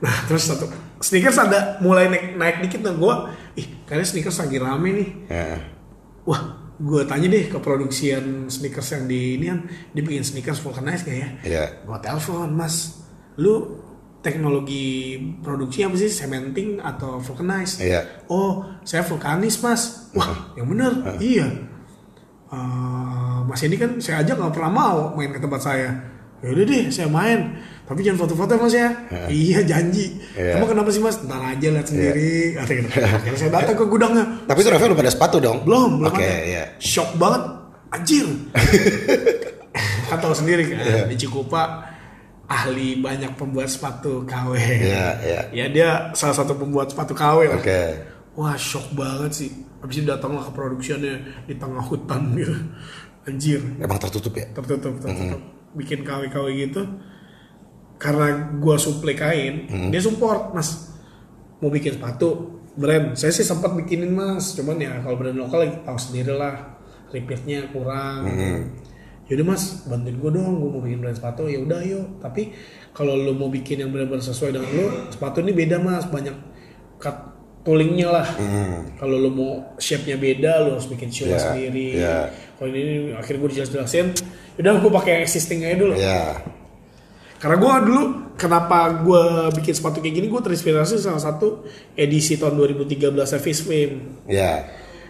Nah 0.01 0.17
terus 0.25 0.45
satu 0.45 0.65
sneakers 0.99 1.37
ada 1.37 1.77
mulai 1.79 2.09
naik 2.09 2.25
naik 2.35 2.57
dikit 2.65 2.81
nah 2.83 2.95
gua 2.95 3.15
ih 3.53 3.85
kayaknya 3.85 4.07
sneakers 4.07 4.39
lagi 4.39 4.57
rame 4.57 4.89
nih. 4.95 5.09
Ya. 5.29 5.61
Wah 6.25 6.41
gua 6.79 7.03
tanya 7.05 7.27
deh 7.27 7.47
ke 7.47 7.59
produksian 7.59 8.47
sneakers 8.47 8.89
yang 8.93 9.05
di 9.05 9.37
ini 9.37 9.47
kan 9.47 9.61
dia 9.93 10.03
bikin 10.03 10.23
sneakers 10.23 10.59
vulcanize 10.59 11.03
gak 11.03 11.17
ya? 11.17 11.29
Iya. 11.43 11.65
Gua 11.85 11.99
telepon 11.99 12.49
mas, 12.51 13.03
lu 13.37 13.83
teknologi 14.19 15.15
produksi 15.41 15.83
apa 15.83 15.95
sih 15.95 16.09
cementing 16.09 16.79
atau 16.79 17.19
vulcanize? 17.19 17.79
Iya. 17.79 18.25
Oh, 18.27 18.63
saya 18.83 19.03
vulkanis 19.03 19.59
mas. 19.59 20.11
Wah, 20.11 20.55
yang 20.55 20.67
bener. 20.67 21.19
Iya. 21.19 21.47
Eh, 22.49 23.39
mas 23.45 23.61
ini 23.61 23.77
kan 23.77 24.01
saya 24.01 24.25
ajak 24.25 24.41
nggak 24.41 24.55
pernah 24.57 24.73
mau 24.73 24.99
main 25.13 25.29
ke 25.29 25.41
tempat 25.41 25.61
saya. 25.61 25.91
Ya 26.39 26.55
udah 26.55 26.65
deh, 26.65 26.85
saya 26.89 27.11
main. 27.11 27.59
Tapi 27.85 28.01
jangan 28.01 28.25
foto-foto 28.25 28.57
mas 28.57 28.73
ya. 28.73 28.89
Iya 29.27 29.61
janji. 29.65 30.17
Iya. 30.33 30.57
Kamu 30.57 30.65
kenapa 30.67 30.89
sih 30.89 31.03
mas? 31.03 31.19
Ntar 31.21 31.43
aja 31.45 31.69
lihat 31.69 31.87
sendiri. 31.89 32.55
Kata 32.55 32.73
gitu. 32.73 32.89
Akhirnya 33.19 33.39
saya 33.39 33.53
datang 33.53 33.77
ke 33.77 33.85
gudangnya. 33.85 34.25
Tapi 34.47 34.59
itu 34.61 34.69
Rafael 34.71 34.89
belum 34.93 35.03
ada 35.03 35.13
sepatu 35.13 35.37
dong? 35.41 35.59
Belum, 35.67 36.01
belum 36.01 36.09
Oke, 36.09 36.25
ada. 36.25 36.39
iya. 36.41 36.65
Shock 36.79 37.17
banget. 37.17 37.43
Anjir. 37.89 38.27
kan 40.09 40.19
tahu 40.19 40.33
sendiri 40.33 40.65
kan 40.69 40.77
Iya. 40.81 41.05
di 41.05 41.17
Cikupa 41.17 41.85
ahli 42.49 42.97
banyak 42.97 43.37
pembuat 43.37 43.69
sepatu 43.69 44.25
KW. 44.25 44.57
Iya, 44.57 45.07
iya. 45.21 45.41
Ya 45.53 45.67
dia 45.69 45.89
salah 46.13 46.33
satu 46.33 46.57
pembuat 46.57 46.89
sepatu 46.89 47.13
KW 47.13 47.45
lah. 47.45 47.61
Oke. 47.61 47.83
Wah 48.37 48.57
shock 48.57 48.89
banget 48.95 49.33
sih. 49.35 49.51
Habis 49.79 50.03
itu 50.03 50.07
datanglah 50.11 50.43
ke 50.43 50.53
produksiannya 50.55 51.15
di 51.47 51.55
tengah 51.55 51.83
hutan 51.83 52.35
gitu. 52.35 52.57
Anjir, 53.29 53.61
Emang 53.79 54.01
tertutup 54.01 54.33
ya? 54.35 54.47
tertutup, 54.57 54.97
tertutup. 54.99 55.41
Bikin 55.77 56.01
KW-KW 56.01 56.47
gitu. 56.57 56.83
Karena 57.99 58.55
gua 58.57 58.79
suplai 58.79 59.19
kain, 59.19 59.69
dia 59.91 60.01
support, 60.01 60.55
Mas. 60.55 60.95
Mau 61.59 61.69
bikin 61.69 61.99
sepatu, 61.99 62.63
brand. 62.79 63.19
Saya 63.19 63.35
sih 63.35 63.43
sempat 63.43 63.75
bikinin, 63.75 64.15
Mas. 64.15 64.55
Cuman 64.55 64.79
ya 64.79 65.03
kalau 65.03 65.19
brand 65.19 65.35
lokal 65.35 65.67
lagi 65.67 65.77
tahu 65.83 65.99
sendiri 65.99 66.33
lah. 66.35 66.79
Repeatnya 67.11 67.69
kurang. 67.75 68.25
Yaudah 69.29 69.45
mas, 69.45 69.85
bantuin 69.85 70.17
gue 70.17 70.31
dong, 70.33 70.57
gue 70.57 70.71
mau 70.73 70.81
bikin 70.81 71.05
brand 71.05 71.13
sepatu. 71.13 71.45
Ya 71.53 71.61
udah 71.61 71.85
yuk. 71.85 72.17
Tapi 72.25 72.49
kalau 72.97 73.13
lo 73.13 73.37
mau 73.37 73.53
bikin 73.53 73.85
yang 73.85 73.93
benar-benar 73.93 74.25
sesuai 74.25 74.57
dengan 74.57 74.71
lo, 74.73 74.87
sepatu 75.13 75.45
ini 75.45 75.53
beda 75.53 75.77
mas, 75.85 76.09
banyak 76.09 76.33
cut 76.97 77.38
toolingnya 77.69 78.09
lah. 78.09 78.29
Kalau 78.97 79.21
lo 79.21 79.29
mau 79.29 79.53
shape-nya 79.77 80.17
beda, 80.17 80.65
lo 80.65 80.81
harus 80.81 80.89
bikin 80.89 81.13
shoe 81.13 81.29
Iya, 81.29 81.37
sendiri. 81.37 81.89
iya. 82.01 82.33
Kalau 82.57 82.73
ini 82.73 83.13
akhirnya 83.13 83.45
gue 83.45 83.51
dijelasin, 83.53 84.07
udah 84.57 84.73
gue 84.81 84.91
pakai 84.91 85.21
existing 85.21 85.69
aja 85.69 85.77
dulu. 85.77 85.93
Iya. 85.93 86.41
Karena 87.39 87.57
gue 87.61 87.73
dulu 87.87 88.03
kenapa 88.35 89.05
gue 89.05 89.23
bikin 89.61 89.77
sepatu 89.77 90.01
kayak 90.01 90.15
gini 90.17 90.27
gue 90.27 90.41
terinspirasi 90.41 90.99
salah 90.99 91.21
satu 91.21 91.63
edisi 91.93 92.35
tahun 92.35 92.57
2013 92.57 93.13
Fish 93.39 93.63
Film. 93.63 94.25
Ya. 94.27 94.65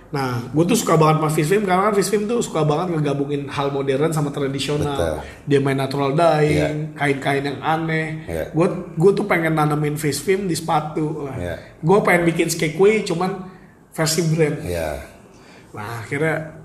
Nah, 0.08 0.40
gue 0.40 0.64
tuh 0.64 0.72
suka 0.72 0.96
banget 0.96 1.20
sama 1.20 1.28
Fish 1.28 1.48
Film 1.52 1.68
karena 1.68 1.92
Fish 1.92 2.08
Film 2.08 2.24
tuh 2.24 2.40
suka 2.40 2.64
banget 2.64 2.96
ngegabungin 2.96 3.44
hal 3.52 3.68
modern 3.68 4.08
sama 4.08 4.32
Betul. 4.32 4.48
tradisional. 4.48 5.20
Dia 5.44 5.60
main 5.60 5.76
natural 5.76 6.16
dyeing, 6.16 6.96
kain-kain 6.96 7.44
yang 7.44 7.60
aneh. 7.60 8.24
Gue 8.56 8.66
gue 8.96 9.10
tuh 9.12 9.28
pengen 9.28 9.52
nanamin 9.52 10.00
Fish 10.00 10.24
Film 10.24 10.48
di 10.48 10.56
sepatu. 10.56 11.28
Iya. 11.28 11.60
Gue 11.84 11.98
pengen 12.00 12.24
bikin 12.24 12.48
skakeway 12.48 13.04
cuman 13.04 13.52
versi 13.92 14.24
brand. 14.32 14.64
Ya. 14.64 14.96
Nah 15.76 16.00
akhirnya 16.00 16.56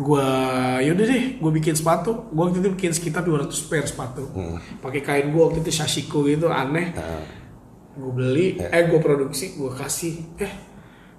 gue 0.00 0.28
yaudah 0.86 1.06
deh 1.12 1.24
gue 1.36 1.50
bikin 1.60 1.74
sepatu 1.76 2.30
gue 2.30 2.40
waktu 2.40 2.62
itu 2.62 2.70
bikin 2.72 2.92
sekitar 2.94 3.20
200 3.26 3.52
pair 3.68 3.84
sepatu 3.84 4.32
pakai 4.80 5.02
kain 5.02 5.26
gue 5.28 5.42
waktu 5.42 5.60
itu 5.60 5.74
Shashiko 5.76 6.24
gitu 6.24 6.48
aneh 6.48 6.94
gue 7.98 8.12
beli 8.14 8.56
eh 8.56 8.86
gue 8.86 9.00
produksi 9.02 9.58
gue 9.58 9.68
kasih 9.76 10.40
eh 10.40 10.52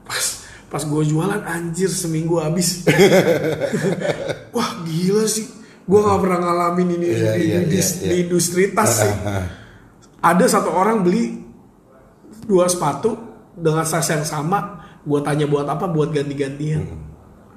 pas 0.02 0.41
pas 0.72 0.80
gue 0.82 1.04
jualan 1.04 1.44
anjir 1.44 1.92
seminggu 1.92 2.40
habis. 2.40 2.88
Wah 4.56 4.72
gila 4.84 5.28
sih. 5.28 5.48
Gue 5.84 6.00
nggak 6.00 6.20
pernah 6.22 6.40
ngalamin 6.40 6.90
ini 6.96 7.06
Iya, 7.06 7.34
di, 7.36 7.42
iya, 7.44 7.60
di- 7.62 7.76
iya, 7.76 7.84
di 7.84 8.08
iya. 8.08 8.16
industri 8.24 8.64
tas 8.72 9.04
sih. 9.04 9.12
Ada 10.32 10.46
satu 10.48 10.70
orang 10.72 11.02
beli 11.02 11.42
dua 12.46 12.66
sepatu 12.66 13.18
dengan 13.52 13.84
size 13.84 14.14
yang 14.14 14.24
sama. 14.24 14.60
Gue 15.02 15.20
tanya 15.20 15.44
buat 15.44 15.66
apa? 15.66 15.90
Buat 15.90 16.14
ganti-gantian. 16.14 16.86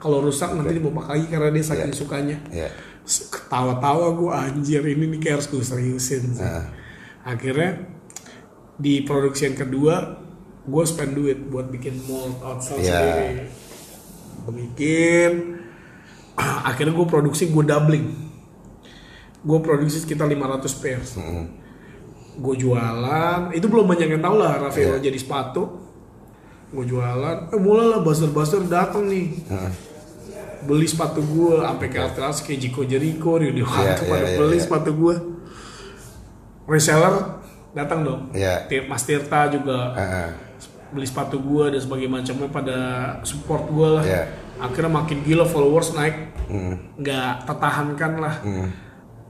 Kalau 0.01 0.19
rusak 0.19 0.53
nanti 0.53 0.77
mau 0.77 0.93
pakai 0.95 1.29
karena 1.29 1.49
dia 1.49 1.65
saking 1.65 1.93
Iya. 1.93 1.97
sukanya. 1.97 2.37
Ya. 2.51 2.69
S- 3.05 3.29
ketawa-tawa 3.29 4.17
gue 4.17 4.31
anjir 4.33 4.83
ini 4.83 5.07
nih 5.07 5.21
kayak 5.21 5.35
harus 5.39 5.49
gue 5.49 5.63
seriusin. 5.63 6.35
Sih. 6.35 6.45
akhirnya 7.23 7.89
di 8.75 9.01
produksi 9.01 9.49
yang 9.49 9.57
kedua 9.57 10.24
gue 10.65 10.83
spend 10.83 11.13
duit 11.13 11.39
buat 11.45 11.69
bikin 11.69 12.01
mold 12.05 12.41
outsole 12.41 12.81
Iya. 12.81 12.89
sendiri. 12.91 13.29
Gue 14.41 14.55
bikin 14.63 15.31
akhirnya 16.69 16.93
gue 16.93 17.07
produksi 17.07 17.49
gue 17.49 17.63
doubling. 17.63 18.07
Gue 19.41 19.59
produksi 19.61 20.01
sekitar 20.01 20.25
500 20.27 20.81
pairs 20.81 21.11
gue 22.35 22.55
jualan 22.59 23.55
itu 23.55 23.63
belum 23.65 23.87
banyak 23.87 24.11
yang 24.11 24.19
tahu 24.19 24.35
lah 24.37 24.59
Rafael. 24.59 24.99
Iya. 24.99 25.05
jadi 25.05 25.15
sepatu 25.17 25.63
gue 26.69 26.85
jualan. 26.85 27.47
Eh 27.49 27.61
mulai 27.61 27.87
lah 27.87 28.01
buzzer-buzzer 28.01 28.67
datang 28.67 29.07
nih. 29.07 29.39
Beli 30.65 30.83
sepatu 30.85 31.21
gue 31.21 31.61
sampai 31.61 31.87
ke 31.87 32.01
atas 32.01 32.41
kayak 32.41 32.59
Jiko 32.59 32.83
Jericho 32.83 33.37
Rio 33.37 33.53
Iya, 33.53 33.55
Dewanto 33.55 34.03
iya, 34.03 34.11
pada 34.11 34.27
iya, 34.27 34.39
beli 34.41 34.57
iya. 34.57 34.65
sepatu 34.65 34.91
gue 34.93 35.15
reseller 36.67 37.15
datang 37.71 38.01
dong. 38.03 38.21
Iya. 38.33 38.65
Tir- 38.67 38.89
Mas 38.89 39.05
Tirta 39.05 39.47
juga. 39.47 39.93
Heeh. 39.95 40.29
Beli 40.91 41.07
sepatu 41.07 41.39
gue 41.39 41.73
dan 41.73 41.81
sebagainya 41.81 42.13
macamnya 42.13 42.49
pada 42.51 42.79
support 43.23 43.71
gue 43.71 43.89
lah. 43.89 44.05
Iya. 44.05 44.25
akhirnya 44.55 44.93
makin 44.93 45.19
gila 45.23 45.45
followers 45.45 45.93
naik. 45.93 46.15
Nggak 46.97 47.47
tertahankan 47.47 48.13
lah. 48.19 48.35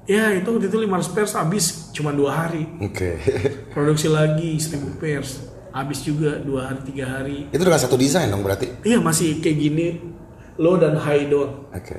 Ya 0.05 0.37
itu 0.37 0.45
waktu 0.45 0.69
itu 0.69 0.79
500 0.85 1.15
pairs 1.17 1.33
habis 1.33 1.65
cuma 1.93 2.13
dua 2.13 2.31
hari. 2.45 2.69
Oke. 2.79 3.17
produksi 3.75 4.09
lagi 4.09 4.61
1000 4.61 5.01
pairs. 5.01 5.41
Habis 5.73 6.07
juga 6.07 6.39
dua 6.39 6.71
hari 6.71 6.81
tiga 6.87 7.19
hari. 7.19 7.51
Itu 7.51 7.65
dengan 7.65 7.81
satu 7.81 7.99
desain 7.99 8.31
dong 8.31 8.45
berarti. 8.47 8.71
iya 8.87 9.03
masih 9.03 9.43
kayak 9.43 9.59
gini 9.59 9.87
low 10.55 10.79
dan 10.79 10.95
high 10.95 11.27
down 11.27 11.67
Oke. 11.75 11.99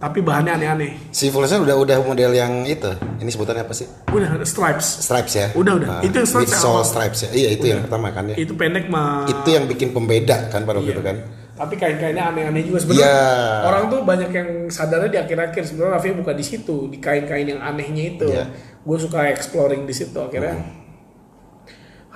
Tapi 0.00 0.24
bahannya 0.24 0.56
aneh-aneh 0.56 1.12
Si 1.12 1.28
set 1.28 1.60
udah 1.60 1.76
udah 1.76 1.96
model 2.00 2.32
yang 2.32 2.64
itu. 2.64 2.88
Ini 3.20 3.28
sebutannya 3.28 3.68
apa 3.68 3.76
sih? 3.76 3.84
udah 4.08 4.40
stripes 4.48 5.04
Stripes 5.04 5.32
ya. 5.36 5.46
Udah, 5.52 5.76
udah. 5.76 6.00
Itu 6.00 6.24
yang 6.24 6.28
stripes 6.28 6.56
stripes 6.88 7.20
ya. 7.28 7.30
Iya 7.36 7.48
itu 7.60 7.64
yang 7.68 7.84
pertama 7.84 8.08
kan 8.08 8.32
ya. 8.32 8.36
itu 8.40 8.56
pendek 8.56 8.88
mah 8.88 9.28
Itu 9.28 9.48
yang 9.52 9.68
bikin 9.68 9.92
pembeda 9.92 10.48
kan 10.48 10.64
pada 10.64 10.80
waktu 10.80 10.90
Iya. 10.90 10.96
itu 10.96 11.04
kan. 11.04 11.16
tapi 11.60 11.76
kain-kainnya 11.76 12.32
aneh-aneh 12.32 12.64
juga 12.64 12.80
sebenarnya 12.80 13.04
Iya. 13.04 13.68
orang 13.68 13.82
tuh 13.92 14.00
banyak 14.00 14.30
yang 14.32 14.48
sadarnya 14.72 15.12
di 15.12 15.18
akhir-akhir 15.20 15.60
sebenarnya 15.68 15.92
Raffi 15.92 16.16
bukan 16.16 16.32
di 16.32 16.44
situ 16.48 16.76
di 16.88 16.96
kain-kain 16.96 17.44
yang 17.44 17.60
anehnya 17.60 18.16
itu 18.16 18.32
Iya. 18.32 18.48
gue 18.80 18.96
suka 18.96 19.28
exploring 19.28 19.84
di 19.84 19.92
situ 19.92 20.16
akhirnya 20.16 20.56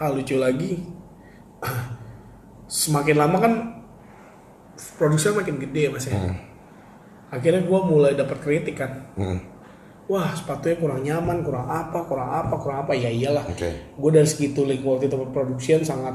hal 0.01 0.17
lucu 0.17 0.41
lagi 0.41 0.81
semakin 2.65 3.17
lama 3.21 3.37
kan 3.37 3.53
produksinya 4.97 5.45
makin 5.45 5.61
gede 5.61 5.81
ya 5.87 5.91
mas 5.93 6.09
ya 6.09 6.17
akhirnya 7.35 7.63
gue 7.63 7.81
mulai 7.83 8.15
dapat 8.15 8.39
kritik 8.39 8.79
kan 8.79 9.11
Hmm. 9.15 9.39
wah 10.07 10.31
sepatunya 10.31 10.77
kurang 10.77 11.01
nyaman 11.01 11.43
kurang 11.43 11.65
apa 11.65 11.99
kurang 12.05 12.31
apa 12.31 12.55
kurang 12.55 12.79
apa 12.81 12.93
ya 12.93 13.09
iyalah 13.09 13.43
Oke. 13.45 13.71
gue 13.91 14.11
dari 14.11 14.25
segi 14.25 14.53
tooling 14.53 14.79
quality 14.79 15.07
tempat 15.07 15.31
production 15.31 15.83
sangat 15.83 16.15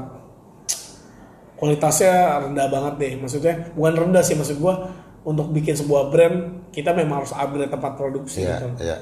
kualitasnya 1.54 2.12
rendah 2.40 2.66
banget 2.66 2.94
deh 2.96 3.12
maksudnya 3.18 3.54
bukan 3.74 3.94
rendah 3.98 4.24
sih 4.24 4.32
maksud 4.32 4.56
gue 4.56 4.74
untuk 5.20 5.52
bikin 5.52 5.76
sebuah 5.76 6.08
brand 6.08 6.36
kita 6.72 6.90
memang 6.90 7.20
harus 7.20 7.36
upgrade 7.36 7.68
tempat 7.68 7.92
produksi 7.94 8.40
Iya, 8.40 8.56
gitu. 8.56 8.68
iya. 8.80 8.96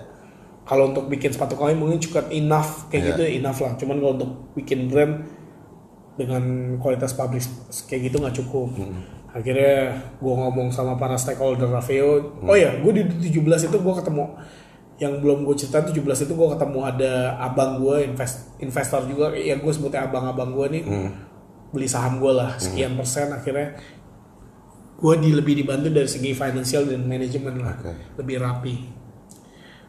kalau 0.65 0.91
untuk 0.91 1.07
bikin 1.07 1.31
sepatu 1.31 1.55
kalian 1.55 1.79
mungkin 1.79 2.03
cukup 2.03 2.27
enough 2.29 2.91
kayak 2.91 2.99
Iya. 3.01 3.09
gitu 3.09 3.23
enough 3.39 3.59
lah 3.61 3.73
cuman 3.79 3.97
kalau 3.97 4.13
untuk 4.17 4.31
bikin 4.53 4.91
brand 4.91 5.23
dengan 6.19 6.43
kualitas 6.77 7.15
pabrik 7.15 7.47
kayak 7.87 8.11
gitu 8.11 8.17
nggak 8.19 8.35
cukup 8.37 8.75
Hmm. 8.75 8.99
Akhirnya 9.39 9.77
gue 10.15 10.35
ngomong 10.35 10.69
sama 10.69 10.95
para 10.95 11.15
stakeholder 11.15 11.71
Raveo 11.71 12.11
Hmm. 12.37 12.49
oh 12.49 12.57
ya 12.57 12.75
gue 12.75 12.93
di 12.93 13.03
17 13.31 13.39
itu 13.65 13.77
gue 13.79 13.95
ketemu 13.95 14.25
yang 14.99 15.23
belum 15.23 15.47
gue 15.47 15.55
cerita 15.55 15.79
17 15.81 15.95
itu 16.27 16.33
gue 16.33 16.49
ketemu 16.51 16.79
ada 16.83 17.13
abang 17.39 17.79
gue 17.79 18.03
invest, 18.05 18.59
investor 18.59 19.07
juga 19.07 19.31
ya 19.31 19.55
gue 19.55 19.71
sebutnya 19.71 20.05
abang-abang 20.05 20.51
gue 20.53 20.67
nih 20.69 20.83
Hmm. 20.83 21.11
beli 21.69 21.87
saham 21.87 22.19
gue 22.19 22.33
lah 22.33 22.59
sekian 22.59 22.93
persen 22.93 23.31
akhirnya 23.31 23.79
gue 24.99 25.15
di 25.17 25.31
lebih 25.31 25.55
dibantu 25.55 25.87
dari 25.89 26.09
segi 26.09 26.33
financial 26.33 26.83
dan 26.85 27.07
manajemen 27.07 27.63
lah 27.63 27.79
Oke. 27.79 27.93
lebih 28.19 28.37
rapi 28.41 28.75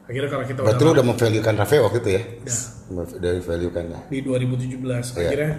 akhirnya 0.05 0.29
karena 0.29 0.45
kita 0.45 0.59
Berarti 0.61 0.83
lu 0.83 0.91
udah 0.91 1.05
memvaluekan 1.05 1.53
Rafael 1.55 1.81
waktu 1.81 1.97
itu 1.99 2.09
ya? 2.11 2.21
Udah. 2.41 2.57
Udah 3.13 3.31
valuekan 3.39 3.85
ya. 3.87 3.99
di 4.05 4.17
2017 4.19 4.77
Iya. 4.81 5.01
akhirnya 5.23 5.51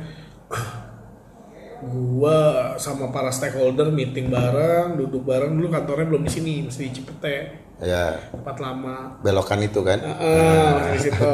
gua 1.81 2.37
sama 2.77 3.09
para 3.09 3.33
stakeholder 3.33 3.89
meeting 3.89 4.29
bareng 4.29 5.01
duduk 5.01 5.25
bareng. 5.25 5.57
Dulu 5.57 5.69
kantornya 5.73 6.07
belum 6.09 6.23
di 6.29 6.33
sini 6.33 6.53
masih 6.69 6.89
di 6.89 7.01
Cipete. 7.01 7.37
Ya, 7.81 8.21
tempat 8.33 8.57
lama. 8.61 9.21
Belokan 9.25 9.61
itu 9.65 9.81
kan. 9.81 9.99
Heeh, 10.01 10.97
di 10.97 10.99
situ. 11.01 11.33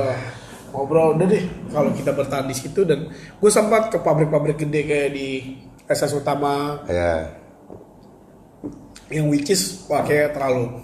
Ngobrol 0.70 1.18
udah 1.18 1.26
deh. 1.26 1.44
Kalau 1.72 1.90
kita 1.90 2.11
bertahan 2.14 2.46
di 2.46 2.54
situ 2.54 2.87
dan 2.87 3.11
gue 3.12 3.50
sempat 3.50 3.90
ke 3.90 3.98
pabrik-pabrik 3.98 4.62
gede 4.62 4.80
kayak 4.87 5.11
di 5.14 5.59
SS 5.90 6.22
Utama. 6.22 6.87
Ya, 6.87 7.35
yang 9.11 9.30
which 9.30 9.50
is 9.50 9.87
kayak 9.87 10.35
terlalu 10.35 10.82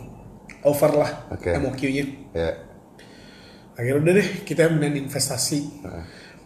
over 0.62 0.90
lah 0.94 1.10
Oke. 1.34 1.50
MOQ-nya 1.58 2.04
ya. 2.30 2.50
akhirnya 3.74 3.98
udah 3.98 4.12
deh 4.22 4.28
kita 4.46 4.70
mending 4.70 5.10
investasi. 5.10 5.66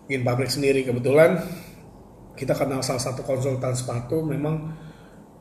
Bikin 0.09 0.23
pabrik 0.25 0.49
sendiri. 0.49 0.87
Kebetulan 0.87 1.43
kita 2.37 2.53
kenal 2.53 2.79
salah 2.79 3.01
satu 3.01 3.25
konsultan 3.25 3.73
sepatu 3.73 4.21
memang 4.21 4.71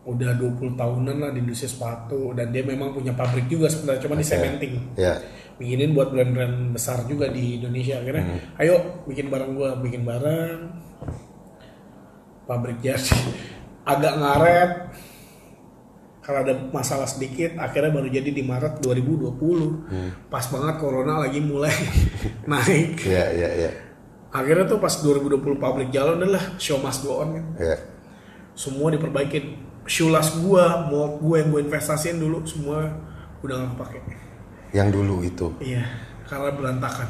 udah 0.06 0.38
20 0.38 0.78
tahunan 0.78 1.18
lah 1.18 1.30
di 1.30 1.42
industri 1.42 1.66
sepatu 1.66 2.30
dan 2.32 2.54
dia 2.54 2.62
memang 2.62 2.94
punya 2.94 3.12
pabrik 3.12 3.50
juga 3.50 3.66
sebenarnya 3.68 4.02
cuma 4.02 4.16
di 4.16 4.24
cementing 4.24 4.74
Ya. 4.94 5.18
bikinin 5.58 5.92
buat 5.92 6.14
brand-brand 6.14 6.72
besar 6.72 7.04
juga 7.06 7.26
di 7.28 7.58
Indonesia 7.58 7.98
akhirnya 7.98 8.24
ayo 8.56 9.02
bikin 9.06 9.28
bareng 9.28 9.52
gua 9.54 9.74
bikin 9.76 10.06
bareng 10.06 10.72
pabrik 12.46 12.78
jadi 12.80 13.02
agak 13.94 14.14
ngaret. 14.16 14.72
Karena 16.22 16.42
ada 16.42 16.54
masalah 16.74 17.06
sedikit 17.06 17.54
akhirnya 17.62 17.94
baru 17.94 18.10
jadi 18.10 18.34
di 18.34 18.42
Maret 18.42 18.82
2020 18.82 19.38
pas 20.26 20.42
banget 20.50 20.76
corona 20.82 21.22
lagi 21.22 21.38
mulai 21.38 21.70
naik. 22.50 22.98
Ya, 23.06 23.30
ya, 23.30 23.50
ya. 23.54 23.70
Akhirnya 24.36 24.68
tuh 24.68 24.78
pas 24.78 24.92
2020 24.92 25.40
pabrik 25.56 25.90
jalan 25.90 26.20
adalah 26.20 26.44
show 26.58 26.76
must 26.78 27.02
go 27.02 27.24
on 27.24 27.30
kan 27.34 27.46
Ya. 27.56 27.78
semua 28.52 28.92
diperbaikin 28.92 29.56
shoeless 29.86 30.36
gua 30.38 30.84
mold 30.86 31.20
gua 31.20 31.40
yang 31.40 31.50
gua 31.50 31.62
investasiin 31.62 32.18
dulu 32.18 32.44
semua 32.44 32.92
udah 33.40 33.56
nggak 33.56 33.72
kepake 33.74 34.00
Yang 34.74 34.88
dulu 34.92 35.16
itu. 35.24 35.48
iya 35.64 35.88
karena 36.26 36.52
berantakan 36.52 37.08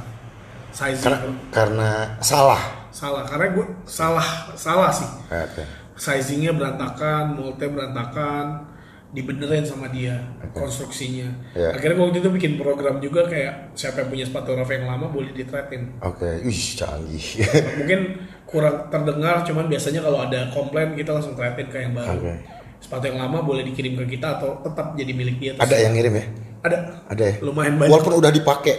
sizing 0.69 1.07
Karena 1.07 1.19
karena 1.49 1.89
salah. 2.19 2.61
salah 2.91 3.23
karena 3.23 3.51
gue 3.51 3.65
salah 3.83 4.27
salah 4.53 4.91
sih 4.91 5.07
Oke. 5.27 5.63
sizingnya 5.95 6.51
berantakan 6.51 7.33
moldnya 7.33 7.67
berantakan 7.67 8.74
dibenerin 9.15 9.63
sama 9.63 9.87
dia 9.87 10.19
konstruksinya 10.51 11.31
Iya. 11.51 11.71
akhirnya 11.71 11.97
waktu 11.97 12.19
itu 12.19 12.29
bikin 12.29 12.53
program 12.55 12.99
juga 12.99 13.23
kayak 13.23 13.71
siapa 13.71 14.03
yang 14.03 14.09
punya 14.11 14.25
sepatu 14.25 14.51
Rafa 14.51 14.71
yang 14.73 14.85
lama 14.85 15.07
boleh 15.07 15.31
ditretin 15.31 15.95
Oke. 15.99 16.43
Wih, 16.43 16.63
canggih. 16.75 17.25
mungkin 17.79 17.99
kurang 18.43 18.87
terdengar 18.87 19.41
cuman 19.41 19.65
biasanya 19.65 19.99
kalau 20.01 20.19
ada 20.21 20.47
komplain 20.49 20.93
kita 20.93 21.11
langsung 21.11 21.33
tretin 21.33 21.65
ke 21.65 21.77
yang 21.79 21.93
baru 21.93 22.19
Oke. 22.21 22.33
sepatu 22.77 23.07
yang 23.07 23.17
lama 23.17 23.39
boleh 23.39 23.63
dikirim 23.63 23.95
ke 23.95 24.19
kita 24.19 24.37
atau 24.37 24.59
tetap 24.59 24.93
jadi 24.93 25.11
milik 25.11 25.37
dia 25.37 25.51
terus- 25.53 25.63
Ada 25.65 25.75
yang 25.79 25.93
ngirim 25.93 26.13
ya? 26.13 26.25
ada 26.61 26.77
Ada 27.07 27.23
ya? 27.23 27.33
lumayan 27.41 27.73
banyak 27.75 27.89
Walaupun 27.89 28.13
udah 28.17 28.31
dipakai. 28.31 28.75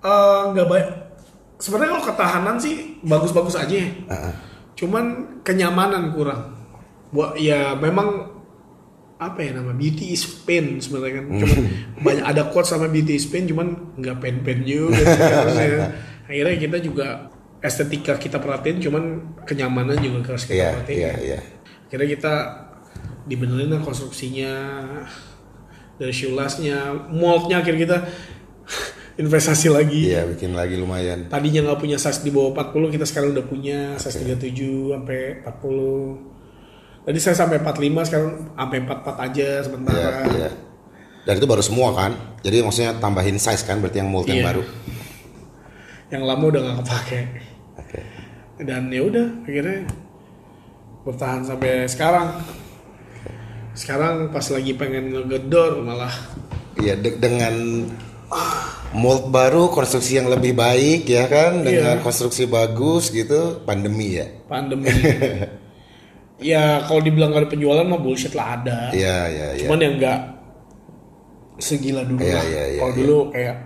Eh, 0.00 0.40
nggak 0.50 0.66
baik. 0.66 0.86
Sebenarnya 1.56 1.92
kalau 1.92 2.04
ketahanan 2.06 2.56
sih 2.56 2.74
bagus-bagus 3.00 3.54
aja. 3.54 3.70
ya. 3.70 3.86
Heeh. 3.86 4.34
Cuman 4.74 5.04
kenyamanan 5.40 6.10
kurang. 6.10 6.56
Buat 7.10 7.36
ya 7.36 7.76
memang 7.76 8.39
apa 9.20 9.44
ya 9.44 9.52
nama 9.52 9.76
beauty 9.76 10.16
is 10.16 10.24
pain 10.24 10.80
sebenarnya 10.80 11.20
kan. 11.20 11.24
Cuman 11.36 11.58
banyak 12.00 12.24
ada 12.24 12.42
quote 12.48 12.64
sama 12.64 12.88
beauty 12.88 13.14
is 13.14 13.28
pain 13.28 13.44
cuman 13.44 13.92
nggak 14.00 14.16
pain-pain 14.16 14.64
juga 14.64 14.96
sih 14.96 15.20
harusnya. 15.20 15.92
Akhirnya 16.24 16.56
kita 16.56 16.76
juga 16.80 17.06
estetika 17.60 18.16
kita 18.16 18.40
perhatiin 18.40 18.80
cuman 18.80 19.04
kenyamanan 19.44 20.00
juga 20.00 20.32
harus 20.32 20.48
kita 20.48 20.56
Iya, 20.56 20.68
perhatiin. 20.72 20.96
iya, 20.98 21.12
iya. 21.20 21.38
Akhirnya 21.84 22.08
kita 22.08 22.32
dibenerin 23.28 23.68
lah 23.68 23.84
konstruksinya 23.84 24.52
dari 26.00 26.14
shoelasnya, 26.16 27.12
moldnya 27.12 27.60
akhirnya 27.60 27.80
kita 27.84 27.98
investasi 29.22 29.68
lagi. 29.68 30.08
Iya, 30.08 30.24
bikin 30.32 30.56
lagi 30.56 30.80
lumayan. 30.80 31.28
Tadinya 31.28 31.68
nggak 31.68 31.80
punya 31.84 32.00
size 32.00 32.24
di 32.24 32.32
bawah 32.32 32.56
40, 32.56 32.96
kita 32.96 33.04
sekarang 33.04 33.36
udah 33.36 33.44
punya 33.44 33.78
size 34.00 34.24
37 34.24 34.96
sampai 34.96 35.44
40. 35.44 36.39
Tadi 37.00 37.16
saya 37.16 37.32
sampai 37.34 37.58
45, 37.58 38.04
sekarang 38.04 38.30
sampai 38.52 38.78
44 38.80 39.16
aja 39.18 39.48
Iya, 39.50 39.64
sementara. 39.64 40.20
iya. 40.28 40.50
Dan 41.20 41.32
itu 41.36 41.46
baru 41.46 41.60
semua 41.60 41.92
kan? 41.92 42.12
Jadi 42.40 42.60
maksudnya 42.60 42.92
tambahin 42.96 43.36
size 43.36 43.64
kan 43.64 43.80
berarti 43.80 43.98
yang 43.98 44.08
mold 44.08 44.24
yang 44.24 44.40
Iya. 44.40 44.46
baru. 44.46 44.62
Yang 46.10 46.22
lama 46.24 46.44
udah 46.44 46.60
nggak 46.60 46.76
kepake. 46.80 47.20
Oke. 47.76 48.00
Dan 48.60 48.82
ya 48.88 49.02
udah 49.02 49.26
akhirnya 49.42 49.78
bertahan 51.02 51.42
sampai 51.42 51.84
sekarang. 51.86 52.28
Sekarang 53.72 54.28
pas 54.28 54.44
lagi 54.44 54.72
pengen 54.74 55.08
ngegedor 55.10 55.80
malah 55.80 56.12
Iya, 56.76 56.96
de- 56.96 57.16
dengan 57.16 57.54
mold 58.90 59.28
baru, 59.28 59.68
konstruksi 59.68 60.16
yang 60.16 60.28
lebih 60.28 60.52
baik 60.52 61.04
ya 61.04 61.24
kan, 61.26 61.60
dengan 61.60 62.00
Iya. 62.00 62.02
konstruksi 62.02 62.44
bagus 62.44 63.08
gitu, 63.10 63.60
pandemi 63.62 64.16
ya. 64.16 64.26
pandemi. 64.46 64.88
ya 66.40 66.62
kalau 66.82 67.00
dibilang 67.00 67.30
gak 67.30 67.42
ada 67.42 67.50
penjualan 67.50 67.84
mah 67.84 67.96
bullshit 67.96 68.32
lah 68.32 68.56
ada. 68.56 68.90
Iya, 68.90 69.18
iya, 69.26 69.46
iya. 69.54 69.60
Cuman 69.62 69.78
yang 69.78 69.94
nggak 69.96 70.18
segila 71.58 72.02
dulu 72.02 72.18
Iya, 72.18 72.34
lah. 72.34 72.44
iya, 72.44 72.62
iya, 72.66 72.80
kalau 72.80 72.90
iya. 72.90 72.98
dulu 72.98 73.16
kayak 73.30 73.56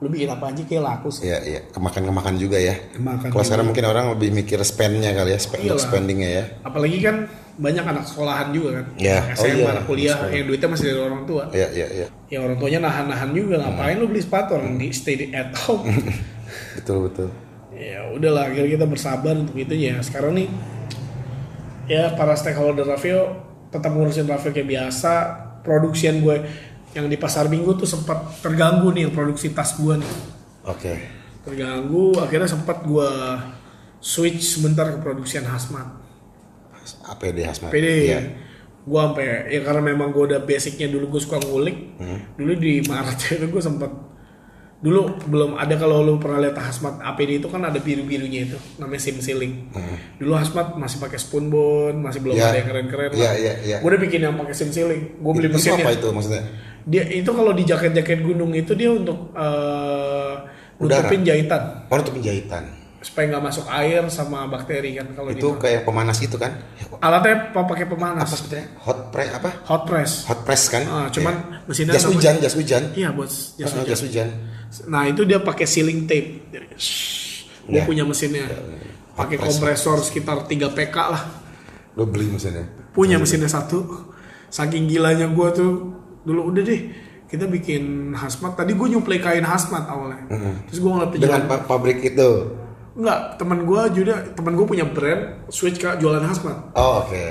lu 0.00 0.08
bikin 0.08 0.30
apa 0.30 0.44
aja 0.48 0.62
kayak 0.64 0.80
laku 0.82 1.08
sih. 1.10 1.22
Iya, 1.26 1.38
iya, 1.44 1.60
kemakan-kemakan 1.68 2.34
juga 2.34 2.56
ya. 2.56 2.72
Kemakan 2.90 3.28
Kalau 3.28 3.44
sekarang 3.44 3.66
mungkin 3.68 3.84
orang 3.84 4.06
lebih 4.10 4.32
mikir 4.32 4.56
spendnya 4.62 5.12
kali 5.12 5.30
ya, 5.30 5.38
spend 5.38 5.62
Iyalah. 5.62 5.76
spendingnya 5.78 6.30
ya. 6.30 6.44
Apalagi 6.64 6.98
kan 6.98 7.16
banyak 7.54 7.84
anak 7.84 8.04
sekolahan 8.06 8.48
juga 8.48 8.80
kan. 8.80 8.86
Iya. 8.96 9.18
Anak 9.20 9.28
Oh 9.28 9.44
SMA, 9.44 9.52
iya, 9.52 9.66
anak 9.68 9.84
kuliah 9.84 10.14
sekolah. 10.16 10.32
yang 10.32 10.44
duitnya 10.48 10.68
masih 10.70 10.84
dari 10.86 11.00
orang 11.02 11.22
tua. 11.28 11.42
Iya, 11.52 11.68
iya, 11.70 11.86
iya. 11.92 12.06
Ya 12.26 12.38
orang 12.40 12.56
tuanya 12.56 12.78
nahan-nahan 12.80 13.30
juga 13.30 13.54
ngapain 13.60 13.96
lu 13.98 14.06
beli 14.08 14.22
sepatu 14.22 14.50
orang 14.56 14.72
di 14.74 14.88
stay 14.90 15.14
di- 15.18 15.30
at 15.30 15.52
home. 15.58 15.84
Betul, 16.80 17.10
betul. 17.10 17.28
ya 17.70 18.08
udahlah 18.10 18.44
akhirnya 18.46 18.76
kita 18.76 18.86
bersabar 18.86 19.34
untuk 19.34 19.54
itu 19.54 19.74
ya. 19.74 20.00
Sekarang 20.00 20.32
nih 20.32 20.48
ya 21.90 22.14
para 22.14 22.38
stakeholder 22.38 22.86
Raffio 22.86 23.50
tetap 23.74 23.90
ngurusin 23.90 24.30
Raffio 24.30 24.54
kayak 24.54 24.68
biasa. 24.70 25.12
Produksian 25.60 26.24
gue 26.24 26.36
yang 26.96 27.04
di 27.10 27.20
pasar 27.20 27.50
minggu 27.52 27.76
tuh 27.76 27.84
sempat 27.84 28.40
terganggu 28.40 28.94
nih 28.94 29.12
produksi 29.12 29.52
tas 29.52 29.76
gue 29.76 29.98
nih. 29.98 30.12
Oke. 30.64 30.94
Terganggu 31.44 32.16
akhirnya 32.16 32.48
sempat 32.48 32.86
gue 32.86 33.10
switch 34.00 34.40
sebentar 34.40 34.88
ke 34.88 34.98
produksian 35.04 35.44
hazmat. 35.44 36.00
APD 37.10 37.44
Hasmat. 37.44 37.70
PD 37.70 37.86
Iya. 38.08 38.20
gue 38.80 38.96
sampai 38.96 39.52
ya 39.52 39.60
karena 39.60 39.92
memang 39.92 40.08
gue 40.08 40.24
udah 40.32 40.40
basicnya 40.40 40.88
dulu 40.88 41.14
gue 41.14 41.20
suka 41.20 41.36
ngulik 41.36 42.00
dulu 42.40 42.56
di 42.56 42.80
Maret 42.80 43.18
itu 43.36 43.46
gue 43.46 43.62
sempat 43.62 43.92
dulu 44.80 45.00
belum 45.22 45.50
ada 45.54 45.76
kalau 45.76 46.00
lu 46.00 46.16
pernah 46.16 46.40
lihat 46.40 46.56
hazmat 46.56 47.04
APD 47.04 47.36
itu 47.36 47.46
kan 47.46 47.60
ada 47.60 47.76
biru 47.76 48.00
birunya 48.00 48.48
itu 48.48 48.56
namanya 48.76 48.96
sim 48.98 49.16
sealing 49.16 49.68
dulu 50.16 50.32
hazmat 50.32 50.72
masih 50.74 50.96
pakai 50.98 51.16
spoon 51.16 51.46
bone 51.46 52.00
masih 52.00 52.18
belum 52.18 52.32
Ya. 52.32 52.48
ada 52.48 52.58
yang 52.58 52.68
keren 52.68 52.86
keren 52.88 53.10
Ya, 53.12 53.30
ya, 53.34 53.52
ya. 53.60 53.76
gue 53.76 53.86
udah 53.86 54.00
bikin 54.00 54.20
yang 54.22 54.34
pakai 54.34 54.54
sim 54.54 54.68
sealing 54.68 55.20
gue 55.20 55.32
beli 55.34 55.46
Itu 55.46 55.54
mesinnya 55.54 55.84
apa 55.84 55.92
itu 55.92 56.08
maksudnya? 56.08 56.42
dia 56.82 57.04
itu 57.06 57.28
kalau 57.28 57.52
di 57.52 57.62
jaket 57.62 57.92
jaket 57.92 58.20
gunung 58.20 58.56
itu 58.56 58.72
dia 58.72 58.88
untuk 58.90 59.36
eh, 59.36 60.34
Udara. 60.80 61.04
nutupin 61.04 61.22
jahitan 61.22 61.84
Oh, 61.86 61.94
untuk 61.94 62.16
penjahitan. 62.16 62.64
supaya 63.00 63.24
nggak 63.28 63.44
masuk 63.46 63.64
air 63.66 64.04
sama 64.08 64.44
bakteri 64.46 64.92
kan 64.92 65.08
kalau 65.10 65.28
Itu 65.30 65.56
di 65.56 65.60
kayak 65.62 65.84
pemanas 65.84 66.16
gitu 66.16 66.36
kan? 66.36 66.56
alatnya 66.98 67.48
apa 67.48 67.64
pakai 67.66 67.84
Apa 67.84 67.92
pemanas 67.96 68.28
sebetulnya? 68.30 68.66
Hot 68.78 69.08
press 69.08 69.28
apa? 69.30 69.50
hot 69.62 69.82
press 69.84 70.12
Hot 70.24 70.40
press 70.42 70.62
kan? 70.68 70.84
Ah, 70.84 71.08
cuman 71.08 71.32
Iya. 71.32 71.64
mesinnya 71.64 71.92
jas 71.92 72.04
hujan, 72.06 72.34
jas 72.38 72.52
hujan. 72.54 72.82
Iya 72.92 73.08
jas 73.12 73.32
Ah, 73.66 73.76
hujan. 73.78 73.88
jas 73.88 74.02
hujan. 74.02 74.28
Nah 74.86 75.02
itu 75.04 75.22
dia 75.22 75.38
pakai 75.38 75.64
sealing 75.64 76.04
tape. 76.04 76.46
Gue 77.62 77.76
Ya. 77.76 77.84
punya 77.84 78.02
mesinnya. 78.02 78.46
Pakai 79.12 79.36
Hot 79.36 79.42
press. 79.42 79.50
kompresor 79.52 79.98
sekitar 80.00 80.36
3 80.44 80.70
PK 80.70 80.96
lah. 80.96 81.22
Lo 81.92 82.04
beli 82.04 82.26
mesinnya. 82.28 82.66
Punya 82.90 83.16
mesinnya 83.16 83.46
satu. 83.46 84.10
Saking 84.48 84.86
gilanya 84.86 85.26
gue 85.26 85.48
tuh 85.52 85.72
dulu 86.20 86.50
udah 86.50 86.62
deh 86.62 86.80
kita 87.24 87.46
bikin 87.46 87.82
hazmat. 88.12 88.56
Tadi 88.56 88.72
gue 88.72 88.88
nyuplai 88.88 89.18
kain 89.18 89.42
hazmat 89.42 89.86
awalnya. 89.86 90.26
Terus 90.66 90.78
gue 90.78 90.90
ngeliat 90.90 91.10
Dengan 91.12 91.22
penjualan. 91.38 91.46
pa- 91.46 91.66
pabrik 91.68 91.98
itu. 92.00 92.30
Enggak, 92.92 93.38
teman 93.38 93.62
gue 93.62 93.82
juga 93.94 94.14
teman 94.28 94.52
gue 94.52 94.66
punya 94.66 94.82
brand 94.84 95.22
switch 95.46 95.78
ke 95.78 95.88
jualan 95.96 96.20
hazmat. 96.20 96.74
Oh, 96.74 97.00
oke. 97.00 97.26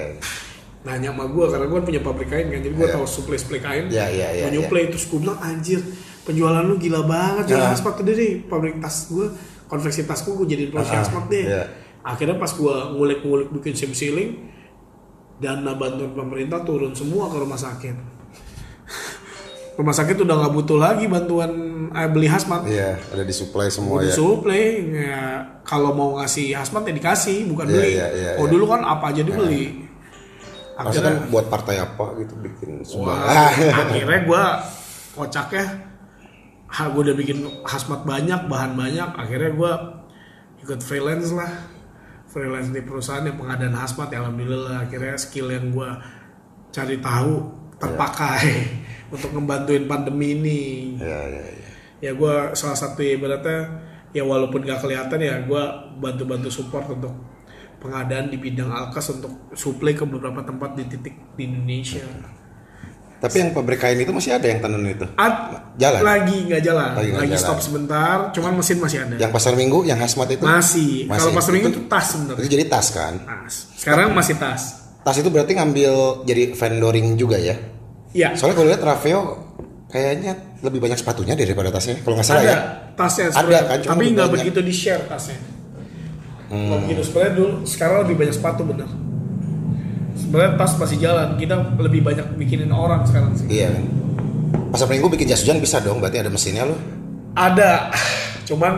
Nanya 0.79 1.11
sama 1.11 1.27
gue 1.27 1.45
karena 1.45 1.67
gue 1.67 1.79
punya 1.83 1.99
pabrik 1.99 2.29
kain 2.29 2.47
kan, 2.47 2.59
jadi 2.61 2.71
gue 2.71 2.87
Iya. 2.87 2.95
tahu 2.95 3.03
supply 3.05 3.35
supply 3.35 3.59
kain. 3.59 3.85
Iya, 3.87 4.05
iya, 4.07 4.27
iya, 4.33 4.43
Gue 4.45 4.55
nyuplai 4.55 4.87
terus 4.87 5.03
gue 5.05 5.19
bilang 5.19 5.35
anjir 5.37 5.83
penjualan 6.29 6.61
lu 6.61 6.77
gila 6.77 7.01
banget 7.03 7.49
jualan 7.49 7.65
Iya. 7.65 7.73
hazmat 7.73 7.93
udah 7.97 8.13
deh 8.13 8.31
pabrik 8.45 8.77
tas 8.77 9.09
gue 9.09 9.25
konveksi 9.65 10.05
tas 10.05 10.21
gue 10.21 10.33
gue 10.35 10.47
jadiin 10.47 10.69
produksi 10.69 10.93
Ah, 10.93 11.01
hazmat 11.01 11.25
deh. 11.27 11.43
iya. 11.43 11.63
Akhirnya 12.01 12.37
pas 12.37 12.49
gue 12.49 12.63
ngulik-ngulik 12.91 13.49
bikin 13.51 13.73
sim 13.73 13.91
sealing 13.91 14.45
dana 15.37 15.73
bantuan 15.73 16.11
pemerintah 16.11 16.61
turun 16.61 16.93
semua 16.93 17.27
ke 17.27 17.37
rumah 17.37 17.57
sakit. 17.57 17.95
rumah 19.73 19.95
sakit 19.95 20.19
udah 20.19 20.35
nggak 20.37 20.53
butuh 20.53 20.75
lagi 20.75 21.07
bantuan 21.07 21.51
eh, 21.89 22.03
beli 22.05 22.27
hazmat. 22.27 22.67
Iya, 22.67 22.99
udah 23.09 23.23
disuplai 23.23 23.71
semua 23.71 24.03
Udah 24.03 24.11
ya. 24.11 24.13
supply, 24.13 24.65
ya, 24.91 25.23
kalau 25.63 25.95
mau 25.95 26.19
ngasih 26.19 26.51
hazmat 26.51 26.83
ya 26.83 26.93
dikasih, 26.93 27.47
bukan 27.47 27.63
Iya, 27.65 27.73
beli. 27.73 27.89
iya, 27.89 28.07
iya, 28.11 28.31
oh 28.35 28.43
iya. 28.43 28.51
dulu 28.51 28.65
kan 28.67 28.83
apa 28.83 29.05
aja 29.07 29.23
dibeli. 29.23 29.87
Maksudnya 30.75 31.03
kan 31.05 31.15
buat 31.27 31.45
partai 31.47 31.79
apa 31.79 32.11
gitu 32.17 32.33
bikin 32.39 32.83
sumbang. 32.83 33.23
akhirnya 33.79 34.19
gue 34.21 34.43
kocaknya 35.13 35.63
ha, 35.63 35.75
gue 36.69 37.01
udah 37.01 37.17
bikin 37.17 37.43
hazmat 37.65 38.05
banyak 38.05 38.45
bahan 38.45 38.77
banyak 38.77 39.09
akhirnya 39.17 39.51
gue 39.57 39.73
ikut 40.63 40.79
freelance 40.85 41.33
lah. 41.33 41.49
Freelance 42.29 42.69
di 42.69 42.85
perusahaan 42.85 43.25
yang 43.25 43.41
pengadaan 43.41 43.73
hazmat 43.73 44.13
ya 44.13 44.21
alhamdulillah. 44.21 44.85
Akhirnya 44.85 45.17
skill 45.17 45.49
yang 45.49 45.73
gue 45.73 45.89
cari 46.69 47.01
tahu 47.01 47.41
terpakai 47.81 48.45
untuk 49.13 49.33
ngebantuin 49.33 49.89
pandemi 49.89 50.37
ini. 50.37 50.61
Iya, 51.01 51.21
iya, 51.25 51.43
iya. 51.57 51.69
ya 51.99 52.11
gue 52.13 52.35
salah 52.53 52.77
satu 52.77 53.01
ibaratnya 53.01 53.81
ya 54.13 54.21
walaupun 54.25 54.65
gak 54.65 54.81
kelihatan 54.81 55.19
ya 55.21 55.41
gue 55.45 55.63
bantu-bantu 56.01 56.49
support 56.49 56.85
untuk 56.89 57.13
pengadaan 57.79 58.29
di 58.29 58.37
bidang 58.37 58.69
alkas 58.69 59.09
untuk 59.15 59.49
supply 59.55 59.95
ke 59.95 60.03
beberapa 60.03 60.43
tempat 60.43 60.75
di 60.77 60.83
titik 60.85 61.15
di 61.33 61.49
Indonesia. 61.49 62.05
Tapi 63.19 63.35
yang 63.35 63.49
pabrik 63.51 63.77
kain 63.77 63.95
itu 63.95 64.09
masih 64.09 64.31
ada 64.31 64.47
yang 64.47 64.59
tenun 64.59 64.79
itu. 64.81 65.03
Ad, 65.13 65.35
Jalan? 65.75 65.99
Lagi 66.01 66.37
nggak 66.47 66.61
jalan, 66.61 66.89
Lagi 66.95 67.11
lagi, 67.11 67.27
nggak 67.27 67.39
stop 67.39 67.51
jalan. 67.53 67.65
sebentar. 67.65 68.15
Cuman 68.31 68.51
mesin 68.55 68.77
masih 68.79 68.97
ada. 69.01 69.15
Yang 69.15 69.31
pasar 69.31 69.53
minggu, 69.53 69.79
yang 69.83 69.99
hazmat 69.99 70.27
itu 70.29 70.43
masih. 70.43 71.03
Masih. 71.03 71.19
Kalau 71.19 71.31
pasar 71.35 71.51
minggu 71.51 71.69
Itu- 71.69 71.75
itu 71.77 71.87
tas 71.87 72.05
sebenarnya. 72.09 72.39
itu 72.39 72.49
jadi 72.49 72.65
tas 72.65 72.87
kan? 72.89 73.13
Tas. 73.19 73.55
Sekarang 73.75 74.07
masih 74.11 74.35
tas. 74.35 74.61
Tas 74.99 75.15
itu 75.15 75.27
berarti 75.27 75.51
ngambil 75.53 75.93
jadi 76.23 76.43
vendoring 76.53 77.07
juga 77.15 77.35
ya? 77.35 77.55
Iya. 78.11 78.35
Soalnya 78.35 78.55
kalau 78.55 78.67
lihat 78.67 78.81
Raveo 78.81 79.21
kayaknya 79.87 80.31
lebih 80.59 80.79
banyak 80.79 80.95
sepatunya 80.95 81.35
daripada 81.35 81.69
tasnya. 81.69 81.99
Kalau 81.99 82.15
nggak 82.15 82.23
salah 82.25 82.41
ada 82.41 82.49
ya. 82.49 82.59
tasnya 82.93 83.25
Ada 83.29 83.57
kan, 83.65 83.77
cuma 83.79 83.91
tapi 83.95 84.03
nggak 84.11 84.29
begitu 84.31 84.59
di 84.59 84.71
share 84.71 85.03
tasnya. 85.05 85.35
Hmm. 86.47 86.65
Nggak 86.67 86.79
begitu 86.83 87.01
sebenarnya 87.03 87.33
dulu. 87.35 87.53
Sekarang 87.63 87.97
lebih 88.03 88.15
banyak 88.17 88.35
sepatu 88.35 88.61
bener. 88.63 88.87
Sebenarnya 90.29 90.61
tas 90.61 90.77
masih 90.77 90.97
jalan. 91.01 91.27
Kita 91.35 91.55
lebih 91.81 92.05
banyak 92.05 92.37
bikinin 92.37 92.69
orang 92.69 93.01
sekarang 93.03 93.33
sih. 93.33 93.49
Iya. 93.49 93.73
Pasar 94.69 94.85
minggu 94.85 95.09
bikin 95.09 95.25
jas 95.25 95.41
hujan 95.41 95.57
bisa 95.57 95.81
dong, 95.81 95.97
berarti 95.97 96.21
ada 96.21 96.29
mesinnya 96.29 96.69
loh. 96.69 96.77
Ada, 97.33 97.89
cuman 98.49 98.73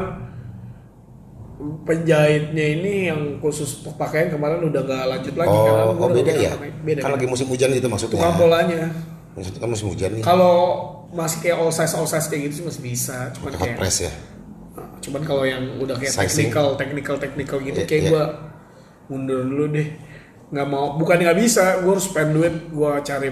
penjahitnya 1.83 2.65
ini 2.79 2.93
yang 3.11 3.37
khusus 3.37 3.83
pakaian 3.93 4.31
kemarin 4.31 4.63
udah 4.63 4.81
gak 4.81 5.03
lanjut 5.07 5.35
lagi 5.35 5.51
karena 5.53 5.83
Oh, 5.83 5.93
gua 5.93 6.07
oh 6.07 6.09
beda 6.09 6.31
ya? 6.33 6.51
Beda. 6.81 6.99
Kan 7.03 7.11
lagi 7.13 7.27
musim 7.27 7.47
hujan 7.51 7.69
gitu 7.69 7.85
maksudnya. 7.85 8.17
Tukang 8.17 8.37
polanya. 8.39 8.81
Maksudnya 9.35 9.59
kan 9.59 9.69
musim 9.69 9.87
hujan 9.91 10.09
nih. 10.17 10.23
Kalau 10.23 10.55
masih 11.11 11.37
kayak 11.43 11.57
all 11.59 11.69
size 11.69 11.93
all 11.93 12.07
size 12.07 12.27
kayak 12.31 12.49
gitu 12.49 12.53
sih 12.61 12.65
masih 12.65 12.81
bisa. 12.81 13.17
Cuman 13.35 13.51
Hot 13.53 13.61
kayak 13.61 13.77
press 13.77 13.97
ya. 14.07 14.13
cuman 15.01 15.25
kalau 15.25 15.41
yang 15.41 15.65
udah 15.81 15.97
kayak 15.97 16.13
Sizing. 16.13 16.53
technical 16.53 16.77
technical 16.77 17.15
technical 17.17 17.57
gitu 17.57 17.73
Iya, 17.75 17.89
kayak 17.89 18.01
iya. 18.05 18.09
gua 18.13 18.23
mundur 19.09 19.41
dulu 19.43 19.65
deh. 19.73 19.87
Nggak 20.51 20.67
mau 20.67 20.95
bukan 20.95 21.17
nggak 21.17 21.37
bisa. 21.39 21.79
Gue 21.81 21.95
harus 21.95 22.05
spend 22.05 22.35
duit 22.35 22.55
gue 22.69 22.91
cari 23.01 23.29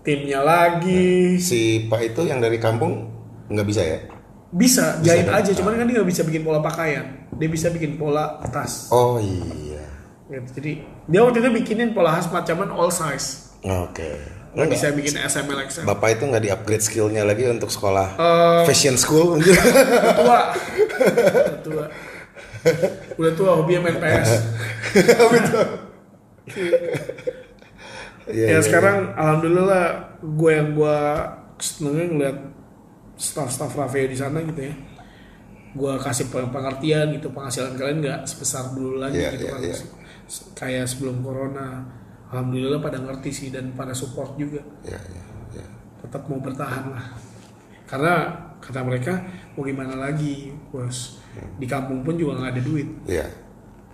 timnya 0.00 0.40
lagi. 0.40 1.36
Si 1.38 1.86
Pak 1.86 2.14
itu 2.14 2.22
yang 2.24 2.38
dari 2.38 2.56
kampung 2.56 3.10
nggak 3.50 3.66
bisa 3.66 3.82
ya? 3.82 3.98
bisa 4.52 5.00
jahit 5.00 5.24
kan? 5.24 5.40
aja. 5.40 5.50
Cuman 5.56 5.80
kan 5.80 5.88
dia 5.88 5.96
nggak 5.96 6.10
bisa 6.12 6.22
bikin 6.22 6.44
pola 6.44 6.60
pakaian. 6.60 7.24
Dia 7.32 7.48
bisa 7.48 7.72
bikin 7.72 7.96
pola 7.96 8.36
tas. 8.52 8.92
Oh 8.92 9.16
iya. 9.16 9.80
gitu. 10.28 10.60
jadi 10.60 10.72
dia 11.08 11.20
waktu 11.20 11.40
itu 11.40 11.50
bikinin 11.52 11.92
pola 11.92 12.16
hazmat 12.16 12.44
cuman 12.44 12.68
all 12.68 12.88
size. 12.88 13.52
Oke. 13.64 14.16
nggak 14.52 14.68
bisa 14.68 14.92
bikin 14.92 15.16
SML 15.16 15.64
XL 15.64 15.88
Bapak 15.88 16.20
itu 16.20 16.28
nggak 16.28 16.42
di 16.44 16.50
upgrade 16.52 16.84
skillnya 16.84 17.24
lagi 17.24 17.48
untuk 17.48 17.72
sekolah 17.72 18.20
Eh, 18.20 18.68
fashion 18.68 19.00
school? 19.00 19.32
udah 19.40 19.56
tua 20.12 20.40
udah 20.52 21.58
tua 21.64 21.84
udah 23.16 23.32
tua 23.32 23.50
hobinya 23.56 23.88
main 23.88 23.96
PS 23.96 24.30
Iya, 28.22 28.46
ya 28.46 28.48
iya, 28.54 28.58
sekarang 28.62 29.18
alhamdulillah 29.18 29.84
gue 30.22 30.50
yang 30.54 30.78
gue 30.78 30.98
senengnya 31.58 32.06
ngeliat 32.06 32.38
staff-staff 33.18 33.74
Raffio 33.74 34.06
di 34.06 34.14
sana 34.14 34.38
gitu 34.42 34.62
ya. 34.62 34.74
Gue 35.72 35.92
kasih 35.98 36.30
peng- 36.30 36.52
pengertian 36.52 37.10
gitu 37.12 37.34
penghasilan 37.34 37.74
kalian 37.74 37.98
nggak 37.98 38.20
sebesar 38.24 38.70
dulu 38.70 39.02
lagi 39.02 39.18
Iya, 39.18 39.30
gitu 39.34 39.44
iya, 39.44 39.52
kan. 39.52 39.60
iya. 39.60 39.76
Se- 40.30 40.48
kayak 40.54 40.86
sebelum 40.86 41.18
corona. 41.18 41.82
Alhamdulillah 42.30 42.80
pada 42.80 42.96
ngerti 42.96 43.28
sih 43.28 43.48
dan 43.50 43.74
pada 43.74 43.92
support 43.92 44.38
juga. 44.38 44.62
Iya, 44.86 45.00
iya, 45.02 45.22
iya. 45.52 45.66
tetap 46.00 46.24
mau 46.26 46.38
bertahan 46.38 46.84
lah. 46.88 47.06
Karena 47.84 48.14
kata 48.56 48.80
mereka 48.82 49.18
mau 49.52 49.62
gimana 49.62 49.98
lagi 49.98 50.48
bos? 50.70 51.18
Di 51.58 51.66
kampung 51.66 52.00
pun 52.00 52.14
juga 52.14 52.38
nggak 52.38 52.52
ada 52.54 52.62
duit. 52.62 52.88
Iya. 53.04 53.26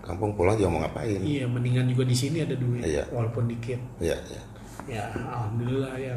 Kampung 0.08 0.32
pulang 0.32 0.56
juga 0.56 0.72
mau 0.72 0.80
ngapain? 0.80 1.20
iya 1.20 1.44
mendingan 1.44 1.84
juga 1.84 2.08
di 2.08 2.16
sini 2.16 2.40
ada 2.40 2.56
duit 2.56 2.80
Iya. 2.80 3.04
walaupun 3.12 3.44
dikit 3.44 3.76
Iya, 4.00 4.16
iya. 4.24 4.40
ya 4.88 5.02
alhamdulillah 5.12 5.94
ya 5.94 6.16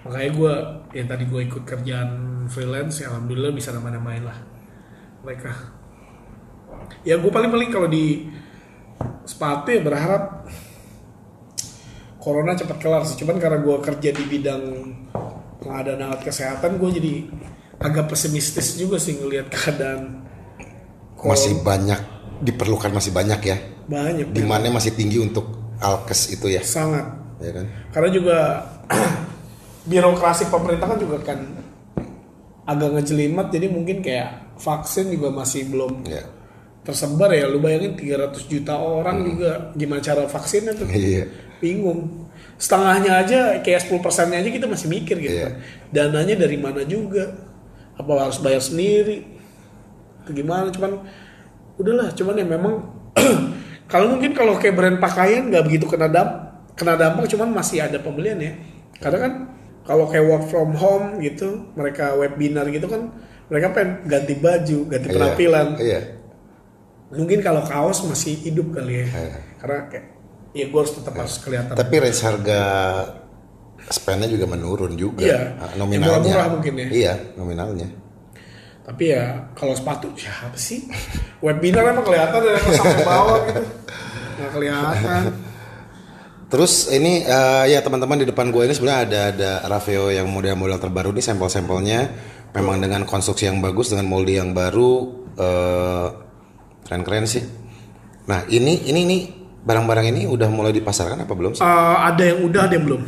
makanya 0.00 0.30
gue 0.32 0.52
yang 0.94 1.08
tadi 1.10 1.24
gue 1.26 1.40
ikut 1.44 1.64
kerjaan 1.66 2.10
freelance 2.46 3.02
ya 3.02 3.10
alhamdulillah 3.10 3.50
bisa 3.50 3.74
nama-namain 3.74 4.22
lah 4.22 4.38
mereka 5.20 5.50
ya 7.02 7.18
gue 7.18 7.28
paling-paling 7.28 7.68
kalau 7.68 7.84
di 7.84 8.30
sepatu 9.26 9.68
ya 9.68 9.82
berharap 9.82 10.46
corona 12.16 12.52
cepat 12.54 12.78
kelar 12.78 13.02
sih 13.02 13.18
cuman 13.18 13.36
karena 13.36 13.58
gue 13.58 13.76
kerja 13.80 14.10
di 14.12 14.24
bidang 14.24 14.62
pengadaan 15.58 16.00
alat 16.00 16.22
kesehatan 16.22 16.76
gue 16.76 16.90
jadi 16.94 17.12
agak 17.80 18.08
pesimistis 18.08 18.76
juga 18.76 18.96
sih 18.96 19.16
ngelihat 19.16 19.48
keadaan 19.48 20.20
Masih 21.20 21.60
banyak 21.60 22.00
diperlukan 22.40 22.90
masih 22.90 23.12
banyak 23.12 23.40
ya. 23.44 23.56
banyak 23.86 24.30
Demandnya 24.30 24.70
masih 24.70 24.92
tinggi 24.94 25.18
untuk 25.18 25.44
alkes 25.78 26.30
itu 26.30 26.46
ya, 26.46 26.60
sangat. 26.60 27.04
Ya 27.40 27.56
kan? 27.56 27.66
karena 27.88 28.08
juga 28.12 28.36
birokrasi 29.90 30.52
pemerintah 30.52 30.92
kan 30.92 30.98
juga 31.00 31.16
kan 31.24 31.40
agak 32.68 33.00
ngejelimet 33.00 33.48
jadi 33.48 33.66
mungkin 33.66 34.04
kayak 34.04 34.60
vaksin 34.60 35.08
juga 35.08 35.32
masih 35.32 35.72
belum 35.72 36.04
Iya. 36.04 36.28
tersebar 36.80 37.32
ya. 37.32 37.48
Lu 37.48 37.58
bayangin 37.58 37.96
300 37.96 38.44
juta 38.46 38.76
orang 38.76 39.24
juga 39.24 39.72
gimana 39.72 40.00
cara 40.00 40.24
vaksinnya 40.24 40.76
tuh? 40.76 40.86
Iya. 40.86 41.24
bingung. 41.60 42.28
Setengahnya 42.56 43.20
aja 43.20 43.40
kayak 43.60 43.84
10 43.84 44.00
persennya 44.00 44.40
aja 44.40 44.48
kita 44.48 44.64
masih 44.64 44.88
mikir 44.88 45.16
gitu. 45.16 45.44
Iya. 45.44 45.56
dananya 45.90 46.40
dari 46.40 46.56
mana 46.56 46.84
juga? 46.84 47.36
Apa 47.96 48.28
harus 48.28 48.40
bayar 48.40 48.60
sendiri? 48.60 49.24
Atau 50.24 50.32
gimana? 50.32 50.68
Cuman 50.68 51.04
udahlah 51.80 52.12
cuman 52.12 52.34
ya 52.36 52.46
memang 52.46 52.74
kalau 53.92 54.12
mungkin 54.12 54.36
kalau 54.36 54.54
kayak 54.56 54.76
brand 54.76 54.98
pakaian 55.00 55.48
nggak 55.48 55.64
begitu 55.66 55.88
kena 55.88 56.06
damp 56.06 56.30
kena 56.76 56.94
dampak 56.94 57.26
cuman 57.26 57.48
masih 57.50 57.82
ada 57.82 57.98
pembelian 57.98 58.38
ya 58.38 58.52
karena 59.00 59.18
kan 59.18 59.32
kalau 59.82 60.04
kayak 60.06 60.28
work 60.28 60.44
from 60.46 60.76
home 60.76 61.18
gitu 61.18 61.66
mereka 61.74 62.14
webinar 62.14 62.68
gitu 62.68 62.86
kan 62.86 63.10
mereka 63.50 63.74
pengen 63.74 64.06
ganti 64.06 64.34
baju 64.38 64.78
ganti 64.86 65.06
Iya. 65.08 65.14
penampilan 65.16 65.66
Iya. 65.80 66.00
mungkin 67.10 67.38
kalau 67.42 67.66
kaos 67.66 68.06
masih 68.06 68.38
hidup 68.38 68.70
kali 68.70 69.02
ya 69.02 69.06
Iya. 69.10 69.38
karena 69.58 69.78
kayak 69.90 70.06
ya 70.50 70.64
gue 70.66 70.78
harus 70.78 70.94
tetap 70.94 71.14
harus 71.14 71.36
kelihatan 71.38 71.74
Tapi 71.74 71.94
range 71.98 72.22
harga 72.22 72.60
spendnya 73.90 74.28
juga 74.28 74.46
menurun 74.46 74.92
juga. 74.94 75.24
Iya. 75.24 75.40
Nominalnya. 75.74 76.20
murah-murah 76.20 76.48
mungkin 76.52 76.72
ya. 76.76 76.86
Iya, 76.92 77.14
nominalnya. 77.34 77.88
Tapi 78.90 79.14
ya 79.14 79.46
kalau 79.54 79.70
sepatu 79.70 80.10
siapa 80.18 80.58
sih? 80.58 80.90
Webinar 81.38 81.94
emang 81.94 82.02
kelihatan 82.02 82.42
dari 82.42 82.58
atas 82.58 82.74
sampai 82.74 83.06
bawah 83.06 83.38
gitu. 83.46 83.62
Nggak 84.34 84.50
kelihatan. 84.50 85.22
Terus 86.50 86.90
ini 86.90 87.22
eh, 87.22 87.64
ya 87.70 87.78
teman-teman 87.86 88.18
di 88.18 88.26
depan 88.26 88.50
gue 88.50 88.66
ini 88.66 88.74
sebenarnya 88.74 89.00
ada 89.06 89.20
ada 89.30 89.50
Raveo 89.70 90.10
yang 90.10 90.26
model-model 90.26 90.82
terbaru 90.82 91.14
nih 91.14 91.22
sampel-sampelnya. 91.22 92.00
Memang 92.50 92.82
dengan 92.82 93.06
konstruksi 93.06 93.46
yang 93.46 93.62
bagus 93.62 93.94
dengan 93.94 94.10
molde 94.10 94.34
yang 94.34 94.50
baru 94.50 94.90
eh, 95.38 96.06
keren-keren 96.82 97.30
sih. 97.30 97.46
Nah 98.26 98.42
ini 98.50 98.90
ini 98.90 99.00
nih 99.06 99.22
barang-barang 99.62 100.10
ini 100.10 100.26
udah 100.26 100.50
mulai 100.50 100.74
dipasarkan 100.74 101.30
apa 101.30 101.34
belum 101.38 101.54
sih? 101.54 101.62
Eh, 101.62 101.96
ada 102.10 102.22
yang 102.26 102.42
udah 102.42 102.66
ada 102.66 102.74
yang 102.74 102.84
belum. 102.90 103.02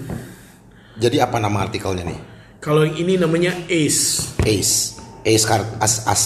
Jadi 1.02 1.18
apa 1.18 1.42
nama 1.42 1.66
artikelnya 1.66 2.06
nih? 2.06 2.20
kalau 2.62 2.86
yang 2.86 2.94
ini 2.94 3.18
namanya 3.18 3.50
Ace. 3.66 4.30
Ace, 4.46 5.01
Ace 5.22 5.46
kart 5.46 5.66
as 5.78 6.02
as. 6.06 6.22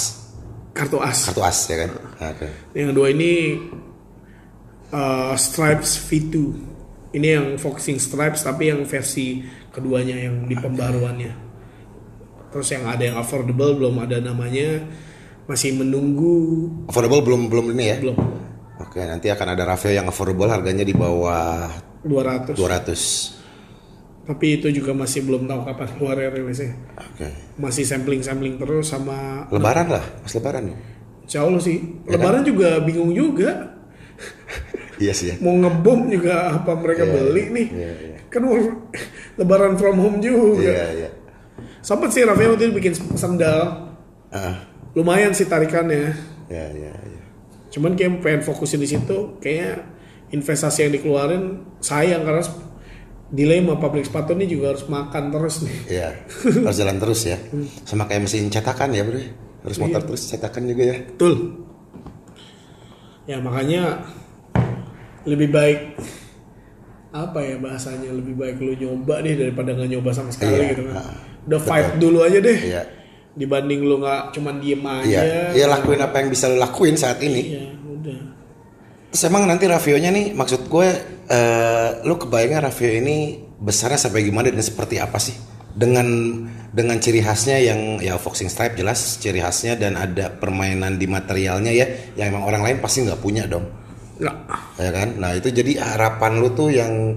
Kartu 0.73 1.01
as. 1.01 1.29
Kartu 1.29 1.43
as 1.45 1.59
ya 1.69 1.77
kan? 1.85 1.91
Oke. 2.33 2.49
yang 2.73 2.93
kedua 2.93 3.13
ini 3.13 3.61
eh, 4.93 5.35
Stripes 5.37 6.01
V2 6.09 6.35
ini 7.17 7.27
yang 7.33 7.47
focusing 7.57 7.97
Stripes 7.97 8.45
tapi 8.45 8.69
yang 8.69 8.85
versi 8.85 9.41
keduanya 9.73 10.17
yang 10.21 10.45
di 10.45 10.57
pembaruannya. 10.57 11.33
Terus 12.53 12.69
yang 12.73 12.85
ada 12.89 13.03
yang 13.05 13.17
affordable 13.21 13.77
belum 13.77 14.01
ada 14.01 14.21
namanya. 14.21 14.85
Masih 15.47 15.79
menunggu. 15.79 16.69
Affordable 16.91 17.23
belum 17.23 17.41
belum 17.49 17.67
ini 17.77 17.85
ya? 17.85 17.97
belum. 18.01 18.17
Oke 18.77 19.01
nanti 19.05 19.33
akan 19.33 19.57
ada 19.57 19.65
Raveo 19.65 19.93
yang 19.93 20.09
affordable 20.09 20.49
harganya 20.49 20.85
di 20.85 20.93
bawah 20.93 21.69
200 22.05 22.57
200. 22.57 23.36
Tapi 24.27 24.59
itu 24.59 24.67
juga 24.75 24.91
masih 24.91 25.23
belum 25.23 25.47
tahu 25.47 25.61
kapan 25.63 25.89
keluar 25.95 26.17
rilisnya 26.19 26.75
Oke. 26.99 27.31
masih 27.57 27.87
sampling 27.87 28.21
sampling 28.21 28.59
terus 28.59 28.91
sama 28.91 29.47
Lebaran 29.49 29.87
lah, 29.87 30.03
pas 30.03 30.33
Lebaran 30.35 30.65
ya. 30.67 30.77
Insya 31.23 31.41
Allah 31.43 31.63
sih 31.63 31.79
Ya 32.07 32.19
Lebaran 32.19 32.43
juga 32.43 32.83
bingung 32.83 33.15
juga 33.15 33.51
Iya 35.03 35.13
sih 35.15 35.27
ya. 35.31 35.35
mau 35.39 35.55
ngebom 35.55 36.09
juga 36.09 36.59
apa 36.59 36.73
mereka 36.75 37.05
Iya, 37.05 37.13
beli 37.13 37.43
iya, 37.43 37.55
nih 37.55 37.67
iya, 37.71 37.91
iya. 38.03 38.19
kan 38.27 38.43
Lebaran 39.39 39.75
from 39.77 39.97
home 39.97 40.19
juga 40.19 40.59
Iya 40.63 40.87
iya. 40.97 41.11
Sempet 41.81 42.11
sih 42.11 42.27
Rafael 42.27 42.51
waktu 42.51 42.67
itu 42.67 42.75
bikin 42.75 42.95
sendal 43.15 43.87
Ah, 44.27 44.67
lumayan 44.93 45.31
sih 45.31 45.47
tarikannya 45.47 46.11
ya 46.51 46.67
ya 46.75 46.91
ya. 46.91 47.23
cuman 47.71 47.95
kayak 47.95 48.19
pengen 48.21 48.43
fokusin 48.43 48.83
di 48.83 48.89
situ 48.89 49.39
kayaknya 49.39 49.87
investasi 50.31 50.83
yang 50.83 50.93
dikeluarin 50.95 51.45
sayang 51.79 52.27
karena 52.27 52.43
delay 53.27 53.59
sama 53.59 53.75
pabrik 53.77 54.05
sepatu 54.05 54.33
ini 54.33 54.47
juga 54.47 54.71
harus 54.71 54.87
makan 54.87 55.25
terus 55.29 55.57
nih 55.61 55.77
Iya. 55.91 56.09
Harus 56.63 56.77
jalan 56.77 56.97
terus 56.97 57.21
ya. 57.23 57.39
Sama 57.83 58.07
kayak 58.07 58.23
mesin 58.23 58.47
cetakan 58.47 58.91
ya, 58.91 59.03
Bro. 59.03 59.19
Harus 59.63 59.79
motor 59.79 59.99
Iya. 59.99 60.07
terus 60.07 60.23
cetakan 60.27 60.63
juga 60.65 60.83
ya. 60.85 60.97
betul 61.03 61.35
ya 63.27 63.43
makanya 63.43 64.07
lebih 65.27 65.51
baik 65.51 65.99
apa 67.11 67.39
ya 67.41 67.59
bahasanya 67.59 68.15
lebih 68.15 68.37
baik 68.37 68.55
lu 68.57 68.77
nyoba 68.77 69.19
deh 69.19 69.35
daripada 69.35 69.75
nggak 69.75 69.91
nyoba 69.91 70.11
sama 70.13 70.31
sekali 70.31 70.55
Iya, 70.55 70.71
gitu 70.71 70.83
kan 70.87 70.95
ah, 70.95 71.11
udah 71.43 71.61
fight 71.61 71.89
dulu 71.99 72.23
aja 72.23 72.39
deh 72.39 72.55
Iya. 72.55 72.83
dibanding 73.35 73.83
lu 73.83 73.99
nggak 73.99 74.31
cuman 74.31 74.63
diem 74.63 74.79
Iya. 75.03 75.03
aja 75.03 75.21
Iya 75.53 75.67
lakuin 75.67 75.99
apa 75.99 76.17
yang 76.21 76.29
bisa 76.31 76.47
lo 76.47 76.57
lakuin 76.57 76.95
saat 76.95 77.19
ini. 77.19 77.43
Iya, 77.51 77.65
udah 77.85 78.21
Terus 79.17 79.33
emang 79.33 79.49
nanti 79.49 79.65
Ravionya 79.65 80.13
nih 80.13 80.37
maksud 80.37 80.69
gue 80.69 80.89
eh 81.33 82.05
lu 82.05 82.21
kebayangnya 82.21 82.69
Ravio 82.69 83.01
ini 83.01 83.41
besarnya 83.57 83.97
sampai 83.97 84.29
gimana 84.29 84.53
dan 84.53 84.61
seperti 84.61 85.01
apa 85.01 85.17
sih? 85.17 85.33
Dengan 85.73 86.05
dengan 86.69 87.01
ciri 87.01 87.25
khasnya 87.25 87.57
yang 87.57 87.97
ya 88.05 88.21
foxing 88.21 88.53
stripe 88.53 88.77
jelas 88.77 89.17
ciri 89.17 89.41
khasnya 89.41 89.81
dan 89.81 89.97
ada 89.97 90.29
permainan 90.37 91.01
di 91.01 91.09
materialnya 91.09 91.73
ya 91.73 91.89
yang 92.13 92.37
emang 92.37 92.45
orang 92.45 92.61
lain 92.61 92.77
pasti 92.85 93.09
nggak 93.09 93.17
punya 93.25 93.49
dong. 93.49 93.65
nggak. 94.21 94.37
Ya 94.85 94.91
kan? 94.93 95.09
Nah 95.17 95.33
itu 95.33 95.49
jadi 95.49 95.81
harapan 95.81 96.37
lu 96.37 96.53
tuh 96.53 96.77
yang 96.77 97.17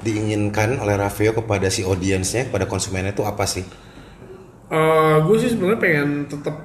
diinginkan 0.00 0.80
oleh 0.80 0.96
Ravio 0.96 1.36
kepada 1.36 1.68
si 1.68 1.84
audiensnya 1.84 2.48
kepada 2.48 2.64
konsumennya 2.64 3.12
itu 3.12 3.28
apa 3.28 3.44
sih? 3.44 3.68
Gue 5.28 5.36
sih 5.44 5.52
sebenarnya 5.52 5.76
pengen 5.76 6.24
tetap 6.24 6.56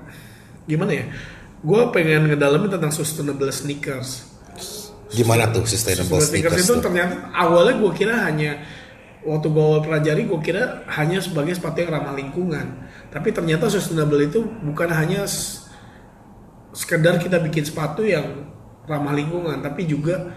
gimana 0.71 1.03
ya? 1.03 1.11
Gue 1.59 1.83
pengen 1.91 2.31
ngedalamin 2.31 2.71
tentang 2.71 2.95
sustainable 2.95 3.51
sneakers 3.51 4.31
gimana 5.13 5.49
tuh 5.53 5.63
sustainable 5.69 6.19
Sustainable 6.19 6.57
sneakers 6.57 6.65
itu 6.65 6.73
tuh? 6.77 6.83
ternyata 6.83 7.29
awalnya 7.31 7.73
gue 7.77 7.91
kira 7.93 8.15
hanya 8.25 8.51
waktu 9.23 9.47
gue 9.47 9.63
awal 9.63 9.81
pelajari 9.85 10.27
gue 10.27 10.39
kira 10.43 10.83
hanya 10.91 11.23
sebagai 11.23 11.55
sepatu 11.55 11.85
yang 11.85 11.91
ramah 11.95 12.13
lingkungan. 12.17 12.65
Tapi 13.13 13.29
ternyata 13.31 13.71
sustainable 13.71 14.19
itu 14.19 14.43
bukan 14.43 14.89
hanya 14.91 15.23
sekedar 16.73 17.21
kita 17.21 17.37
bikin 17.39 17.63
sepatu 17.63 18.01
yang 18.03 18.49
ramah 18.89 19.15
lingkungan 19.15 19.63
tapi 19.63 19.87
juga 19.87 20.33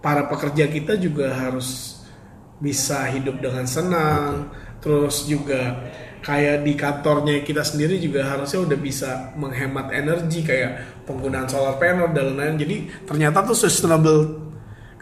para 0.00 0.26
pekerja 0.30 0.70
kita 0.70 0.96
juga 0.96 1.30
harus 1.34 2.00
bisa 2.62 3.10
hidup 3.10 3.42
dengan 3.42 3.66
senang. 3.66 4.46
Terus 4.78 5.26
juga 5.26 5.82
kayak 6.22 6.62
di 6.62 6.78
kantornya 6.78 7.42
kita 7.42 7.66
sendiri 7.66 7.98
juga 7.98 8.22
harusnya 8.30 8.62
udah 8.62 8.78
bisa 8.78 9.10
menghemat 9.34 9.90
energi 9.90 10.46
kayak 10.46 11.02
penggunaan 11.02 11.50
solar 11.50 11.76
panel 11.82 12.14
dan 12.14 12.38
lain-lain. 12.38 12.56
Jadi 12.62 12.76
ternyata 13.02 13.42
tuh 13.42 13.58
sustainable 13.58 14.51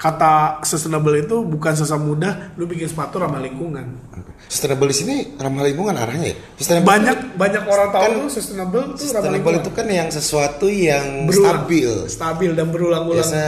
kata 0.00 0.64
sustainable 0.64 1.12
itu 1.12 1.44
bukan 1.44 1.76
sesama 1.76 2.00
mudah 2.06 2.32
lu 2.56 2.64
bikin 2.64 2.88
sepatu 2.88 3.20
ramah 3.20 3.36
lingkungan 3.38 4.00
Sustainable 4.48 4.88
di 4.88 4.96
sini 4.96 5.16
ramah 5.36 5.62
lingkungan 5.62 5.94
arahnya 5.94 6.32
ya. 6.32 6.36
Sustainable 6.56 6.88
banyak 6.88 7.16
banyak 7.36 7.62
orang 7.62 7.88
tahu 7.92 8.02
Kan 8.02 8.10
tuh 8.16 8.30
sustainable 8.32 8.80
ramah 8.82 8.96
Sustainable 8.96 9.30
lingkungan 9.30 9.60
itu 9.60 9.70
kan 9.70 9.86
yang 9.86 10.08
sesuatu 10.08 10.66
yang 10.66 11.04
Berulang. 11.28 11.62
stabil. 11.62 11.90
stabil 12.08 12.50
dan 12.50 12.66
berulang-ulang 12.66 13.20
Biasa 13.20 13.42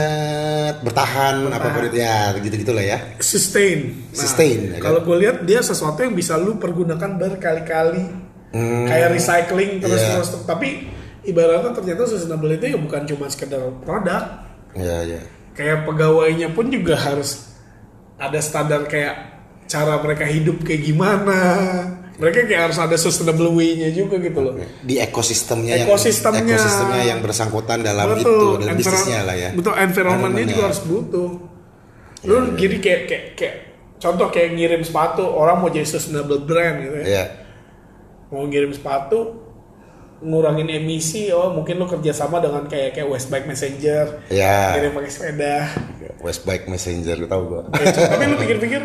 bertahan, 0.79 1.35
apa 1.49 1.67
begitu 1.73 1.97
ya 1.97 2.17
gitu-gitu 2.37 2.71
lah 2.71 2.85
ya. 2.85 2.97
sustain. 3.17 3.79
Nah, 4.07 4.21
Sustain, 4.21 4.57
ya 4.69 4.77
kan? 4.77 4.81
Kalau 4.85 4.99
gue 5.01 5.17
lihat 5.19 5.37
dia 5.43 5.59
sesuatu 5.59 5.99
yang 5.99 6.13
bisa 6.13 6.37
lu 6.37 6.55
pergunakan 6.55 7.17
berkali-kali, 7.17 8.03
kayak 8.87 9.09
recycling 9.11 9.81
terus 9.81 9.97
Hmm. 9.97 10.07
Iya. 10.07 10.15
terus. 10.15 10.29
Tapi 10.45 10.67
ibaratnya 11.23 11.73
ternyata 11.73 12.05
sustainable 12.05 12.53
itu 12.53 12.65
ya 12.67 12.77
bukan 12.77 13.01
cuma 13.05 13.25
sekedar 13.27 13.59
produk, 13.81 14.45
Ya 14.71 15.01
ya. 15.03 15.21
Kayak 15.53 15.85
pegawainya 15.85 16.51
pun 16.53 16.69
juga 16.69 16.97
harus 16.97 17.53
ada 18.17 18.37
standar 18.41 18.85
kayak 18.89 19.33
cara 19.69 19.97
mereka 20.01 20.25
hidup 20.25 20.61
kayak 20.61 20.81
gimana. 20.85 21.39
Mereka 22.13 22.45
kayak 22.45 22.69
harus 22.69 22.77
ada 22.77 22.93
sustainable 22.93 23.57
way-nya 23.57 23.89
juga 23.89 24.21
gitu 24.21 24.37
loh. 24.37 24.53
Di 24.85 25.01
ekosistemnya, 25.01 25.81
Ekosistemnya. 25.81 26.45
yang 26.45 26.49
ekosistemnya 26.53 27.03
yang 27.09 27.19
bersangkutan 27.25 27.81
dalam 27.81 28.21
itu 28.21 28.61
dalam 28.61 28.77
bisnisnya 28.77 29.25
lah 29.25 29.33
ya. 29.33 29.49
Betul, 29.49 29.73
environmentnya 29.81 30.45
juga 30.53 30.63
harus 30.69 30.81
butuh. 30.85 31.29
Lu 32.23 32.53
jadi 32.53 32.75
kayak, 32.79 33.01
kayak 33.09 33.25
kayak 33.35 33.55
contoh 33.97 34.27
kayak 34.29 34.53
ngirim 34.55 34.81
sepatu 34.85 35.25
orang 35.25 35.57
mau 35.57 35.73
jadi 35.73 35.89
sustainable 35.89 36.45
brand 36.45 36.75
gitu 36.85 36.95
ya. 37.01 37.05
Ya. 37.09 37.25
Mau 38.29 38.45
ngirim 38.45 38.71
sepatu 38.71 39.42
ngurangin 40.23 40.71
emisi, 40.71 41.27
oh 41.29 41.51
mungkin 41.51 41.75
lu 41.75 41.85
kerjasama 41.85 42.39
dengan 42.39 42.63
kayak 42.65 42.95
kayak 42.95 43.07
Westbike 43.07 43.43
Messenger, 43.43 44.23
Ya. 44.27 44.73
ngirim 44.73 44.95
pakai 44.95 45.11
sepeda. 45.11 45.55
Westbike 46.19 46.65
Messenger 46.65 47.27
tahu 47.27 47.41
gua. 47.45 47.61
Kayak, 47.69 47.93
tapi 48.07 48.23
lu 48.25 48.35
pikir-pikir, 48.39 48.81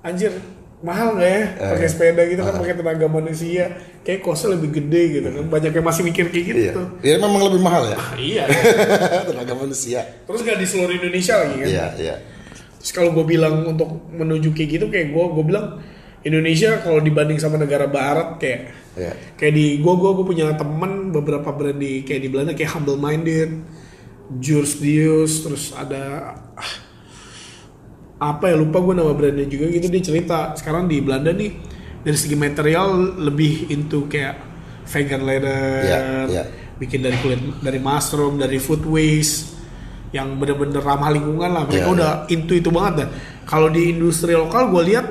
anjir 0.00 0.32
mahal 0.80 1.12
nggak 1.12 1.28
ya 1.28 1.44
pakai 1.60 1.84
Eh. 1.84 1.92
sepeda 1.92 2.22
gitu 2.24 2.40
kan 2.40 2.56
pakai 2.56 2.72
tenaga 2.72 3.04
manusia, 3.04 3.64
kayak 4.00 4.24
kosnya 4.24 4.56
lebih 4.56 4.80
gede 4.80 5.02
gitu 5.14 5.28
kan. 5.28 5.44
Banyak 5.46 5.72
yang 5.72 5.84
masih 5.84 6.02
mikir 6.02 6.32
kayak 6.32 6.46
Iya. 6.48 6.56
gitu. 6.72 6.82
Ya 7.04 7.14
memang 7.14 7.42
lebih 7.44 7.60
mahal 7.60 7.84
ya. 7.86 7.98
Iya. 8.16 8.44
Tenaga 9.28 9.52
manusia. 9.54 10.00
Terus 10.24 10.40
gak 10.40 10.56
di 10.56 10.64
seluruh 10.64 10.96
Indonesia 10.96 11.36
lagi 11.36 11.56
kan? 11.60 11.68
Iya, 11.68 11.86
iya. 12.00 12.14
Terus 12.80 12.92
kalau 12.96 13.12
gue 13.12 13.28
bilang 13.28 13.60
untuk 13.68 14.08
menuju 14.08 14.56
kayak 14.56 14.68
gitu 14.72 14.86
kayak 14.88 15.12
gue 15.12 15.24
gue 15.36 15.44
bilang 15.44 15.84
Indonesia 16.20 16.80
kalau 16.80 16.96
dibanding 16.98 17.36
sama 17.36 17.56
negara 17.56 17.84
Barat 17.84 18.40
kayak 18.40 18.79
Iya. 18.90 19.14
kayak 19.38 19.54
di 19.54 19.66
gue 19.78 19.94
gue 19.94 20.10
gue 20.18 20.26
punya 20.26 20.46
temen 20.58 21.14
beberapa 21.14 21.54
brand 21.54 21.78
di 21.78 22.02
kayak 22.02 22.20
di 22.20 22.28
Belanda 22.28 22.52
kayak 22.58 22.74
Humble 22.74 22.98
Minded, 22.98 23.50
Jurs 24.42 24.82
Dius, 24.82 25.46
terus 25.46 25.70
ada 25.70 26.34
ah, 26.58 26.72
apa 28.20 28.50
ya 28.50 28.56
lupa 28.58 28.82
gue 28.82 28.94
nama 28.98 29.14
brandnya 29.14 29.46
juga 29.46 29.70
gitu 29.70 29.86
dia 29.88 30.02
cerita 30.02 30.52
sekarang 30.52 30.90
di 30.90 30.98
Belanda 31.00 31.30
nih 31.30 31.54
dari 32.02 32.18
segi 32.18 32.34
material 32.36 33.20
lebih 33.22 33.70
into 33.70 34.10
kayak 34.10 34.36
vegan 34.90 35.22
leather, 35.22 35.86
Iya, 35.86 36.00
iya. 36.26 36.44
bikin 36.76 37.00
dari 37.00 37.14
kulit 37.22 37.38
dari 37.62 37.78
mushroom, 37.78 38.42
dari 38.42 38.58
food 38.58 38.82
waste 38.84 39.54
yang 40.10 40.34
bener-bener 40.34 40.82
ramah 40.82 41.14
lingkungan 41.14 41.46
lah 41.46 41.62
mereka 41.62 41.86
Iya, 41.86 41.94
udah 41.94 42.10
into 42.26 42.58
itu 42.58 42.74
banget 42.74 43.06
dah. 43.06 43.08
Kalau 43.46 43.70
di 43.70 43.94
industri 43.94 44.34
lokal 44.34 44.66
gue 44.74 44.82
lihat 44.90 45.06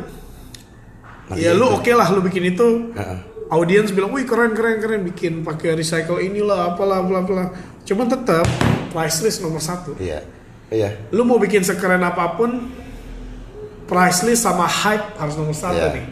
ya 1.38 1.38
iya 1.38 1.52
lu 1.54 1.70
oke 1.70 1.92
lah 1.94 2.10
lu 2.10 2.26
bikin 2.26 2.52
itu 2.52 2.90
Heeh. 2.98 3.20
Audiens 3.50 3.90
bilang 3.90 4.10
wih 4.10 4.24
keren 4.24 4.54
keren 4.54 4.78
keren 4.78 5.02
bikin 5.04 5.42
pakai 5.42 5.74
recycle 5.74 6.18
inilah 6.18 6.74
apalah 6.74 7.02
bla 7.02 7.22
bla 7.22 7.50
cuman 7.82 8.06
tetap 8.06 8.46
price 8.90 9.22
list 9.22 9.42
nomor 9.42 9.58
satu 9.60 9.98
Iya. 9.98 10.22
Iya. 10.70 10.90
lu 11.10 11.26
mau 11.26 11.36
bikin 11.36 11.62
sekeren 11.62 11.98
apa 12.00 12.38
pun 12.38 12.70
price 13.86 14.22
list 14.22 14.46
sama 14.46 14.70
hype 14.70 15.18
harus 15.18 15.34
nomor 15.34 15.54
satu 15.54 15.76
Iya. 15.76 15.98
nih 15.98 16.06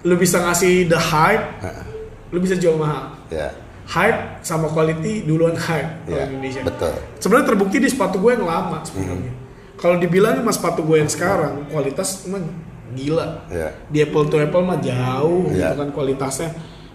lu 0.00 0.14
bisa 0.14 0.38
ngasih 0.40 0.86
the 0.86 0.96
hype 0.96 1.44
Heeh. 1.60 1.84
lu 2.30 2.38
bisa 2.38 2.54
jual 2.54 2.78
mahal 2.78 3.18
Iya. 3.26 3.50
hype 3.90 4.20
sama 4.40 4.70
quality 4.70 5.26
duluan 5.26 5.58
hype 5.58 6.06
kalau 6.06 6.14
Iya. 6.14 6.24
Indonesia 6.30 6.60
Betul. 6.62 6.94
sebenarnya 7.18 7.46
terbukti 7.48 7.76
di 7.78 7.90
sepatu 7.90 8.22
gue 8.22 8.30
yang 8.32 8.46
lama 8.46 8.86
sebenarnya 8.86 9.34
kalau 9.74 9.98
dibilang 9.98 10.38
sama 10.38 10.52
sepatu 10.54 10.86
gue 10.86 10.96
yang 10.96 11.10
sekarang 11.10 11.66
kualitas 11.66 12.22
emang 12.24 12.46
gila 12.92 13.46
Iya. 13.46 13.68
di 13.86 13.98
Apple 14.00 14.26
to 14.26 14.36
Apple 14.36 14.62
mah 14.62 14.78
jauh 14.78 15.48
Iya. 15.48 15.70
gitu 15.70 15.74
kan 15.78 15.88
kualitasnya 15.90 16.50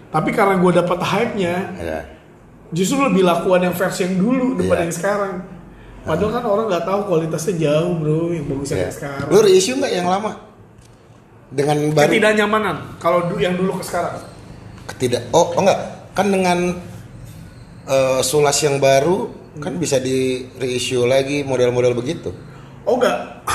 tapi 0.08 0.30
karena 0.30 0.56
gue 0.56 0.72
dapat 0.74 0.98
hype-nya 0.98 1.54
Iya. 1.74 2.00
justru 2.70 3.00
lebih 3.00 3.22
lakuan 3.22 3.60
yang 3.60 3.72
versi 3.72 4.04
yang 4.04 4.16
dulu 4.16 4.54
daripada 4.54 4.80
Iya. 4.80 4.84
yang 4.84 4.94
sekarang 4.94 5.34
padahal 6.02 6.30
kan 6.32 6.44
orang 6.44 6.66
nggak 6.68 6.84
tahu 6.84 7.00
kualitasnya 7.04 7.54
jauh 7.60 7.92
bro 7.96 8.20
yang 8.30 8.46
bagus 8.46 8.68
Iya. 8.70 8.78
yang 8.82 8.94
sekarang 8.94 9.26
Lu 9.26 9.38
reissue 9.40 9.74
nggak 9.74 9.92
yang 9.92 10.06
lama? 10.06 10.32
Dengan 11.46 11.76
baru 11.90 12.10
ketidaknyamanan 12.10 12.76
kalau 12.96 13.26
du- 13.26 13.38
yang 13.38 13.54
dulu 13.54 13.78
ke 13.78 13.84
sekarang 13.84 14.18
ketidak 14.84 15.30
oh, 15.30 15.50
oh 15.50 15.60
enggak 15.60 15.78
kan 16.12 16.26
dengan 16.26 16.58
eh, 17.86 18.20
sulas 18.20 18.58
yang 18.58 18.76
baru 18.76 19.30
kan 19.56 19.72
bisa 19.74 19.96
di 19.96 20.42
reissue 20.52 21.02
lagi 21.02 21.40
model-model 21.40 21.94
begitu 21.94 22.34
oh 22.82 22.94
enggak 22.94 23.46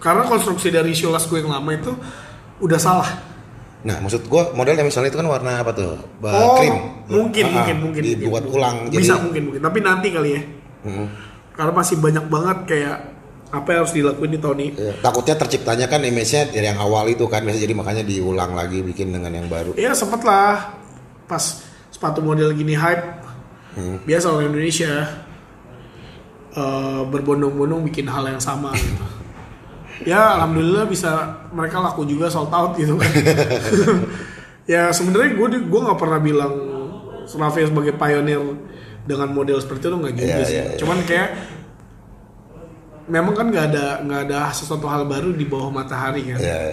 karena 0.00 0.24
konstruksi 0.24 0.68
dari 0.68 0.90
Sholas 0.90 1.24
gue 1.24 1.38
yang 1.38 1.52
lama 1.52 1.70
itu 1.70 1.92
udah 2.58 2.76
salah. 2.76 3.10
Nah 3.80 3.96
maksud 3.96 4.26
gua 4.26 4.52
modelnya 4.52 4.80
misalnya 4.80 5.08
itu 5.08 5.16
kan 5.16 5.24
warna 5.24 5.56
apa 5.56 5.72
tuh? 5.72 5.96
Ba- 6.18 6.32
oh 6.32 6.56
krim. 6.58 6.74
mungkin 7.08 7.44
Ah, 7.46 7.52
mungkin 7.54 7.76
mungkin. 7.80 8.02
Dibuat 8.02 8.44
mungkin. 8.44 8.56
ulang 8.56 8.76
bisa 8.88 9.16
mungkin 9.16 9.42
mungkin. 9.48 9.60
Tapi 9.60 9.78
nanti 9.80 10.08
kali 10.10 10.30
ya. 10.32 10.42
Mm. 10.80 11.06
karena 11.50 11.76
masih 11.76 11.96
banyak 11.96 12.24
banget 12.26 12.58
kayak 12.64 12.96
apa 13.50 13.68
yang 13.68 13.80
harus 13.84 13.92
dilakuin 13.92 14.32
di 14.32 14.40
tahun 14.40 14.58
ini 14.58 14.70
Iya, 14.72 14.92
takutnya 15.00 15.34
terciptanya 15.36 15.86
kan 15.86 16.00
image-nya 16.00 16.48
dari 16.48 16.64
yang 16.64 16.80
awal 16.80 17.04
itu 17.04 17.26
kan 17.26 17.42
biasa 17.42 17.60
jadi 17.60 17.74
makanya 17.74 18.00
diulang 18.00 18.56
lagi 18.56 18.80
bikin 18.80 19.12
dengan 19.12 19.28
yang 19.28 19.44
baru. 19.44 19.76
Iya 19.76 19.92
sempet 19.92 20.24
lah. 20.24 20.72
Pas 21.24 21.60
sepatu 21.88 22.20
model 22.20 22.52
gini 22.52 22.72
hype 22.72 23.04
Hmm. 23.70 24.00
biasa 24.02 24.26
orang 24.30 24.50
Indonesia 24.50 24.92
eh, 26.52 27.00
berbondong-bondong 27.06 27.86
bikin 27.86 28.06
hal 28.06 28.26
yang 28.26 28.40
sama 28.40 28.72
gitu. 28.74 29.04
ya 30.02 30.40
alhamdulillah 30.40 30.88
bisa 30.88 31.10
mereka 31.52 31.76
laku 31.78 32.04
juga 32.04 32.32
sold 32.32 32.48
out 32.50 32.72
gitu 32.74 32.96
kan 32.96 33.10
ya 34.72 34.88
sebenarnya 34.90 35.36
gue 35.36 35.48
gue 35.66 35.80
nggak 35.84 35.98
pernah 36.00 36.20
bilang 36.20 36.54
Raffi 37.30 37.62
sebagai 37.62 37.94
pioneer 37.94 38.42
dengan 39.06 39.30
model 39.30 39.60
seperti 39.60 39.86
itu 39.86 39.96
nggak 39.96 40.14
juga 40.18 40.26
Iya, 40.26 40.44
sih 40.46 40.56
iya, 40.56 40.64
iya. 40.66 40.76
cuman 40.78 40.98
kayak 41.04 41.28
memang 43.06 43.34
kan 43.34 43.46
nggak 43.50 43.66
ada 43.74 43.86
nggak 44.02 44.20
ada 44.28 44.40
sesuatu 44.50 44.86
hal 44.86 45.06
baru 45.06 45.34
di 45.34 45.44
bawah 45.44 45.70
matahari 45.70 46.34
kan 46.34 46.38
ya 46.38 46.58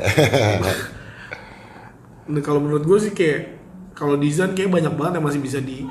Nah, 2.28 2.43
kalau 2.43 2.59
menurut 2.59 2.84
gue 2.84 2.99
sih 2.99 3.15
kayak 3.15 3.55
kalau 3.95 4.19
desain 4.19 4.51
kayak 4.51 4.67
banyak 4.67 4.91
banget 4.99 5.13
yang 5.15 5.25
masih 5.32 5.39
bisa 5.39 5.63
di 5.63 5.88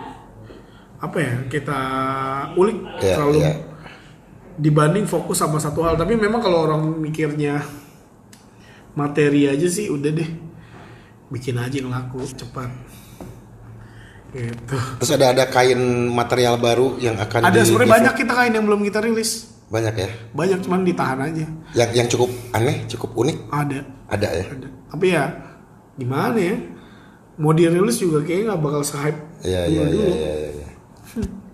apa 1.01 1.16
ya 1.16 1.32
kita 1.49 1.78
ulik 2.61 2.76
Iya, 3.01 3.14
terlalu 3.16 3.39
iya. 3.41 3.53
Dibanding 4.57 5.04
fokus 5.04 5.38
sama 5.38 5.57
satu 5.57 5.80
hal. 5.80 5.94
Tapi 5.94 6.14
memang 6.14 6.40
kalau 6.40 6.64
orang 6.64 6.82
mikirnya 6.96 7.61
materi 8.92 9.46
aja 9.46 9.66
sih 9.66 9.86
udah 9.86 10.11
deh. 10.11 10.30
Bikin 11.26 11.57
aja 11.57 11.74
yang 11.74 11.88
laku 11.88 12.22
cepat. 12.24 12.70
Gitu. 14.30 14.76
Terus 15.00 15.11
ada 15.12 15.32
ada 15.32 15.44
kain 15.46 15.78
material 16.07 16.57
baru 16.57 16.98
yang 16.98 17.16
akan 17.16 17.40
ada 17.42 17.57
di- 17.57 17.64
sebenarnya 17.64 17.92
banyak 17.94 18.14
kita 18.16 18.32
kain 18.32 18.52
yang 18.52 18.64
belum 18.64 18.80
kita 18.82 18.98
rilis. 19.00 19.48
Banyak 19.66 19.94
ya? 19.96 20.09
Banyak 20.30 20.59
cuman 20.62 20.80
ditahan 20.82 21.18
aja. 21.20 21.46
Yang 21.72 21.90
yang 21.92 22.07
cukup 22.07 22.30
aneh 22.52 22.84
cukup 22.86 23.11
unik? 23.16 23.36
Ada. 23.48 23.78
Ada 24.07 24.28
ya? 24.30 24.44
Ada. 24.46 24.68
Tapi 24.86 25.07
ya 25.09 25.24
gimana 25.94 26.38
ya? 26.38 26.57
Mau 27.36 27.52
dirilis 27.52 27.96
juga 27.96 28.22
kayaknya 28.22 28.44
nggak 28.50 28.62
bakal 28.62 28.80
se-hype 28.80 29.20
Iya 29.42 29.68
iya 29.68 29.82
dulu-dulu. 29.84 30.09
iya 30.11 30.32
iya. 30.54 30.68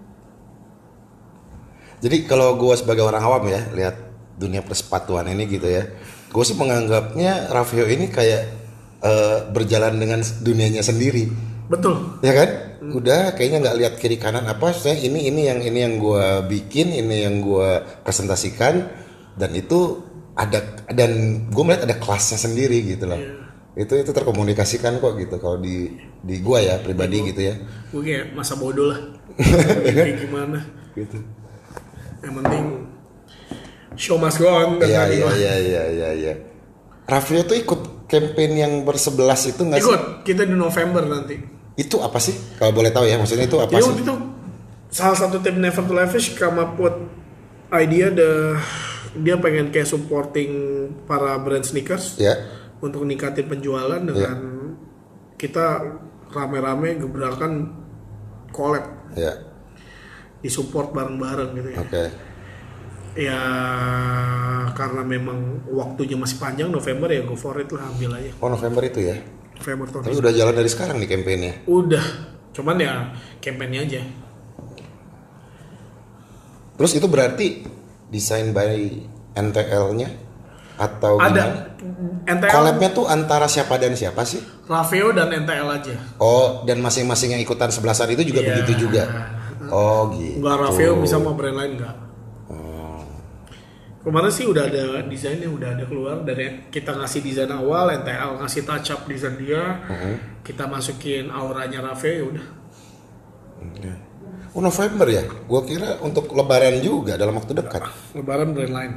iya. 2.02 2.04
Jadi 2.04 2.16
kalau 2.26 2.58
gue 2.58 2.74
sebagai 2.74 3.06
orang 3.06 3.22
awam 3.22 3.46
ya 3.46 3.62
lihat 3.70 3.94
dunia 4.34 4.58
persepatuan 4.66 5.30
ini 5.30 5.46
gitu 5.46 5.70
ya, 5.70 5.86
gue 6.34 6.44
sih 6.44 6.58
menganggapnya 6.58 7.54
Raffio 7.54 7.86
ini 7.86 8.10
kayak 8.10 8.42
eh, 9.06 9.38
berjalan 9.54 10.02
dengan 10.02 10.18
dunianya 10.42 10.82
sendiri, 10.82 11.30
betul 11.70 12.18
ya 12.26 12.34
kan? 12.34 12.50
Udah 12.82 13.38
kayaknya 13.38 13.62
nggak 13.62 13.76
lihat 13.78 13.94
kiri 14.02 14.18
kanan 14.18 14.50
apa, 14.50 14.74
saya 14.74 14.98
ini 14.98 15.30
ini 15.30 15.46
yang 15.46 15.62
ini 15.62 15.78
yang 15.78 15.94
gue 16.02 16.26
bikin, 16.50 16.90
ini 16.90 17.22
yang 17.22 17.38
gue 17.38 17.86
presentasikan 18.02 18.90
dan 19.38 19.50
itu 19.54 20.02
ada 20.34 20.58
dan 20.90 21.46
gue 21.46 21.62
melihat 21.62 21.86
ada 21.86 21.94
kelasnya 22.02 22.42
sendiri 22.42 22.82
gitu 22.82 23.06
loh. 23.06 23.22
Itu 23.78 23.94
itu 23.94 24.10
terkomunikasikan 24.10 24.98
kok 24.98 25.14
gitu 25.22 25.38
kalau 25.38 25.62
di 25.62 25.94
di 26.18 26.42
gue 26.42 26.58
ya 26.66 26.82
pribadi 26.82 27.30
gitu 27.30 27.40
ya. 27.40 27.54
gue 27.94 28.02
kayak 28.02 28.34
masa 28.34 28.58
bodoh 28.58 28.90
lah 28.90 29.00
kayak 29.86 30.26
gimana 30.26 30.60
Gitu. 30.92 31.18
Yang 32.22 32.34
penting 32.38 32.64
show 33.94 34.16
must 34.16 34.38
go 34.38 34.48
on 34.48 34.78
Iya 34.78 35.04
tadi 35.04 35.14
iya 35.14 35.26
mah. 35.26 35.34
iya 35.36 35.54
iya 35.58 35.82
iya 35.90 36.10
iya. 36.14 36.34
Raffio 37.04 37.42
tuh 37.42 37.58
ikut 37.58 38.06
campaign 38.06 38.52
yang 38.54 38.72
bersebelas 38.82 39.44
itu 39.44 39.58
nggak 39.58 39.80
sih? 39.80 39.88
Ikut, 39.88 40.02
kita 40.22 40.42
di 40.44 40.54
November 40.54 41.02
nanti. 41.02 41.36
Itu 41.74 41.98
apa 41.98 42.16
sih? 42.16 42.32
Kalau 42.56 42.70
boleh 42.70 42.88
tahu 42.88 43.04
ya, 43.04 43.16
maksudnya 43.16 43.44
itu 43.44 43.58
apa 43.58 43.68
Jadi 43.68 43.84
sih? 43.84 43.94
itu 44.00 44.14
salah 44.88 45.18
satu 45.18 45.40
tim 45.40 45.56
Never 45.58 45.82
to 45.82 45.92
Lavish 45.92 46.36
up 46.38 46.76
with 46.76 46.96
idea 47.72 48.12
the 48.12 48.54
dia 49.12 49.36
pengen 49.36 49.68
kayak 49.68 49.88
supporting 49.88 50.52
para 51.04 51.36
brand 51.36 51.64
sneakers 51.64 52.16
Ya, 52.16 52.32
untuk 52.80 53.04
ningkatin 53.04 53.44
penjualan 53.44 54.00
dengan 54.00 54.38
kita 55.36 55.80
rame-rame 56.28 56.96
gebrakan 56.96 57.72
collab 58.48 58.84
ya, 59.12 59.36
disupport 60.42 60.90
bareng-bareng 60.90 61.50
gitu 61.54 61.68
ya. 61.70 61.78
oke. 61.78 62.04
Ya 63.12 63.40
karena 64.72 65.04
memang 65.04 65.68
waktunya 65.68 66.16
masih 66.16 66.40
panjang 66.40 66.68
November 66.68 67.06
ya 67.06 67.20
go 67.22 67.36
for 67.36 67.52
it 67.60 67.68
lah 67.68 67.84
ambil 67.86 68.16
aja 68.16 68.32
Oh 68.40 68.48
November 68.48 68.80
itu 68.82 69.04
ya? 69.04 69.20
November 69.52 69.86
tahun 69.86 70.02
Tapi 70.08 70.16
udah 70.16 70.32
jalan 70.32 70.54
dari 70.56 70.66
sekarang 70.66 70.96
nih 70.98 71.08
campaignnya. 71.08 71.54
Udah, 71.64 72.04
cuman 72.50 72.76
ya 72.76 72.92
campaignnya 73.38 73.80
aja. 73.84 74.02
Terus 76.74 76.92
itu 76.96 77.06
berarti 77.06 77.46
desain 78.08 78.50
by 78.50 78.90
NTL-nya 79.32 80.08
atau 80.74 81.20
Ada 81.20 81.30
gimana? 81.30 81.60
NTL, 82.22 82.50
Collab-nya 82.50 82.90
tuh 82.90 83.06
antara 83.06 83.46
siapa 83.46 83.76
dan 83.76 83.92
siapa 83.92 84.24
sih? 84.24 84.40
Raveo 84.66 85.12
dan 85.12 85.30
NTL 85.30 85.68
aja. 85.68 85.94
Oh, 86.16 86.64
dan 86.64 86.80
masing-masing 86.80 87.36
yang 87.36 87.42
ikutan 87.42 87.68
sebelasan 87.68 88.08
itu 88.10 88.24
juga 88.24 88.40
Iya. 88.40 88.48
begitu 88.56 88.88
juga. 88.88 89.04
Oh, 89.72 90.12
gitu. 90.12 90.44
Enggak 90.44 90.56
Raveo 90.68 91.00
bisa 91.00 91.16
mau 91.16 91.32
brand 91.32 91.56
lain 91.56 91.80
enggak. 91.80 91.96
Kemarin 94.02 94.34
sih 94.34 94.50
udah 94.50 94.66
ada 94.66 95.06
desainnya 95.06 95.46
udah 95.46 95.78
ada 95.78 95.86
keluar 95.86 96.26
dari 96.26 96.66
kita 96.74 96.90
ngasih 96.90 97.22
desain 97.22 97.54
awal, 97.54 97.86
NTL 98.02 98.34
ngasih 98.42 98.66
touch 98.66 98.90
up 98.90 99.06
desain 99.06 99.38
dia, 99.38 99.78
kita 100.42 100.66
masukin 100.66 101.30
auranya 101.30 101.86
Raveo 101.86 102.10
ya 102.10 102.24
udah. 102.26 102.46
Oh, 104.52 104.60
November 104.60 105.06
ya? 105.06 105.22
Gua 105.46 105.62
kira 105.62 106.02
untuk 106.02 106.28
lebaran 106.34 106.82
juga 106.82 107.14
dalam 107.14 107.38
waktu 107.38 107.54
dekat. 107.56 107.88
Lebaran 108.18 108.50
brand 108.52 108.74
lain. 108.74 108.92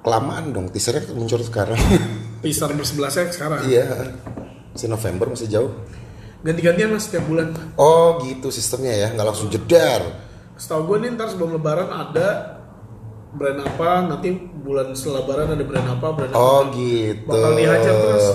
Kelamaan 0.00 0.44
dong, 0.56 0.66
teasernya 0.72 1.12
muncul 1.12 1.44
sekarang. 1.44 1.76
Pisar 2.42 2.72
bersebelasnya 2.72 3.30
sekarang. 3.36 3.68
iya. 3.68 4.16
Si 4.72 4.88
November 4.88 5.28
masih 5.28 5.52
jauh. 5.52 5.72
Ganti-gantian 6.44 6.92
mas 6.92 7.08
setiap 7.08 7.24
bulan. 7.28 7.52
Oh, 7.76 8.20
gitu 8.24 8.52
sistemnya 8.52 8.92
ya, 8.92 9.08
nggak 9.12 9.26
langsung 9.26 9.48
jedar. 9.48 10.04
Setahu 10.56 10.92
gue 10.92 10.96
nih 11.04 11.08
ntar 11.16 11.32
sebelum 11.32 11.60
lebaran 11.60 11.88
ada 11.92 12.58
brand 13.36 13.60
apa, 13.60 14.08
nanti 14.08 14.32
bulan 14.36 14.96
setelah 14.96 15.24
lebaran 15.24 15.48
ada 15.52 15.64
brand 15.64 15.88
apa, 15.92 16.06
brand 16.12 16.32
apa. 16.32 16.40
Oh, 16.40 16.60
gitu. 16.72 17.28
Bakal 17.28 17.52
dihajar 17.56 17.94
terus. 17.94 18.28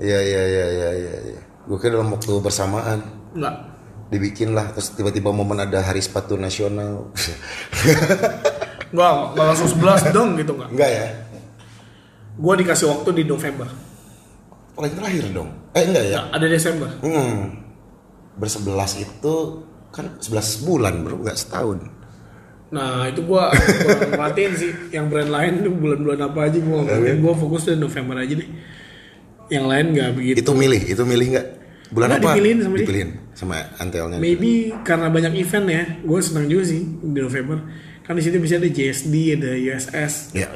Iya, 0.00 0.18
iya, 0.18 0.42
iya, 0.48 0.66
iya, 0.66 0.90
iya. 0.96 1.16
iya. 1.36 1.42
Gue 1.68 1.78
kira 1.78 2.00
dalam 2.00 2.10
waktu 2.10 2.32
bersamaan 2.42 3.00
Enggak. 3.36 3.54
dibikin 4.10 4.50
lah, 4.56 4.72
terus 4.74 4.90
tiba-tiba 4.96 5.30
momen 5.30 5.62
ada 5.62 5.78
Hari 5.84 6.00
Sepatu 6.02 6.34
Nasional. 6.34 7.12
Enggak 8.92 9.12
langsung 9.40 9.68
11 9.72 10.12
dong 10.12 10.36
gitu 10.36 10.52
enggak. 10.52 10.68
Enggak 10.68 10.90
ya? 10.92 11.06
Gue 12.36 12.54
dikasih 12.60 12.86
waktu 12.92 13.08
di 13.16 13.24
November. 13.24 13.68
Paling 14.72 14.92
terakhir 14.96 15.24
dong. 15.32 15.50
Eh, 15.76 15.84
enggak 15.84 16.04
ya? 16.08 16.12
Ya, 16.16 16.20
ada 16.32 16.46
Desember. 16.48 16.88
Hmm. 17.04 17.60
Bersebelas 18.36 18.96
itu 18.96 19.34
kan 19.92 20.16
11 20.20 20.64
bulan 20.64 21.04
bro, 21.04 21.20
nggak 21.20 21.36
setahun. 21.36 21.84
Nah, 22.72 23.04
itu 23.04 23.20
gua 23.28 23.52
perhatiin 24.16 24.52
sih. 24.56 24.72
Yang 24.88 25.06
brand 25.12 25.30
lain 25.30 25.52
tuh 25.60 25.72
bulan-bulan 25.76 26.20
apa 26.24 26.38
aja 26.48 26.58
gua 26.64 26.78
perhatiin. 26.88 27.20
Gua 27.20 27.34
fokus 27.36 27.68
di 27.68 27.76
November 27.76 28.16
aja 28.16 28.32
deh. 28.32 28.48
Yang 29.52 29.64
lain 29.68 29.86
nggak 29.92 30.10
begitu. 30.16 30.36
Itu 30.40 30.52
milih, 30.56 30.80
itu 30.80 31.02
milih 31.04 31.26
nggak? 31.36 31.46
Bulan 31.92 32.08
Nggak, 32.08 32.20
apa? 32.24 32.30
dipilihin 32.32 32.58
sama 32.64 32.72
dia. 32.72 32.80
Dipilihin 32.88 33.10
sama 33.36 33.56
antelnya. 33.76 34.16
Maybe 34.16 34.72
karena 34.80 35.12
banyak 35.12 35.36
event 35.36 35.66
ya, 35.68 35.82
gue 36.00 36.18
senang 36.24 36.48
juga 36.48 36.64
sih 36.72 36.80
di 36.80 37.20
November. 37.20 37.60
Kan 38.00 38.16
di 38.16 38.24
situ 38.24 38.40
bisa 38.40 38.56
ada 38.56 38.64
JSD, 38.64 39.14
ada 39.36 39.52
USS. 39.52 40.32
Ya, 40.32 40.48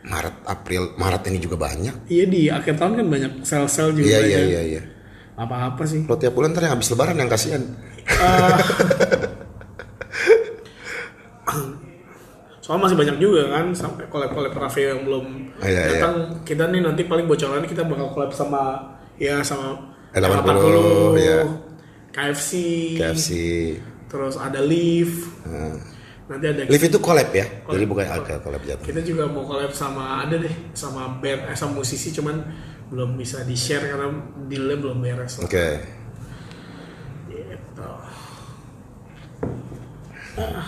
Maret, 0.00 0.36
April, 0.48 0.82
Maret 0.96 1.22
ini 1.28 1.38
juga 1.38 1.60
banyak. 1.60 2.08
Iya 2.08 2.24
di 2.24 2.42
akhir 2.48 2.80
tahun 2.80 2.92
kan 2.96 3.06
banyak 3.06 3.32
sel-sel 3.44 3.92
juga. 3.92 4.08
Iya, 4.08 4.18
ya. 4.20 4.26
iya, 4.26 4.40
iya, 4.42 4.62
iya. 4.64 4.82
Apa-apa 5.36 5.84
sih. 5.84 6.04
Lo 6.08 6.16
tiap 6.16 6.32
bulan 6.32 6.52
ntar 6.52 6.64
yang 6.64 6.74
habis 6.76 6.88
lebaran 6.88 7.16
yang 7.16 7.28
kasihan. 7.28 7.60
Soalnya 12.60 12.86
masih 12.86 12.96
banyak 12.96 13.16
juga 13.18 13.42
kan 13.50 13.66
sampai 13.72 14.04
collab-collab 14.06 14.52
Raveo 14.54 14.86
yang 14.94 15.02
belum 15.02 15.26
Ah, 15.58 15.66
iya, 15.66 15.80
iya. 15.80 15.90
datang. 15.98 16.14
Kita 16.44 16.64
nih 16.68 16.80
nanti 16.84 17.02
paling 17.04 17.26
bocoran 17.26 17.64
kita 17.66 17.82
bakal 17.84 18.12
collab 18.14 18.32
sama 18.32 18.94
ya 19.16 19.40
sama 19.42 19.90
L80, 20.12 20.64
ya. 21.18 21.40
KFC, 22.10 22.50
KFC. 22.98 23.28
terus 24.10 24.34
ada 24.34 24.58
Leaf. 24.58 25.30
Hmm. 25.46 25.78
Nanti 26.30 26.46
ada 26.46 26.62
Live 26.62 26.86
itu 26.86 26.98
collab 27.02 27.34
ya? 27.34 27.42
Collab. 27.66 27.74
Jadi 27.74 27.84
bukan 27.90 28.04
oke 28.22 28.32
collab 28.46 28.62
jatuh. 28.62 28.86
kita 28.86 29.02
juga 29.02 29.26
mau 29.26 29.42
collab 29.42 29.74
sama 29.74 30.22
ada 30.22 30.38
deh 30.38 30.54
sama 30.78 31.18
band 31.18 31.50
eh, 31.50 31.56
sama 31.58 31.82
musisi 31.82 32.14
cuman 32.14 32.38
belum 32.86 33.18
bisa 33.18 33.42
di 33.42 33.58
share 33.58 33.90
karena 33.90 34.14
dealnya 34.46 34.76
belum 34.78 35.02
beres. 35.02 35.42
Oke. 35.42 35.66
Gitu. 37.26 37.90
Ah, 40.38 40.66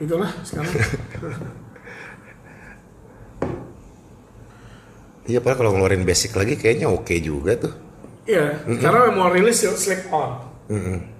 itulah 0.00 0.32
sekarang. 0.40 0.72
Iya, 5.24 5.40
padahal 5.40 5.56
kalau 5.56 5.70
ngeluarin 5.72 6.04
basic 6.04 6.36
lagi 6.36 6.52
kayaknya 6.52 6.84
oke 6.84 7.16
juga 7.16 7.56
tuh. 7.56 7.72
Iya, 8.28 8.60
karena 8.76 9.08
mau 9.08 9.32
rilis 9.32 9.56
ya 9.64 9.72
On. 10.12 10.36
Mm-mm. 10.68 11.13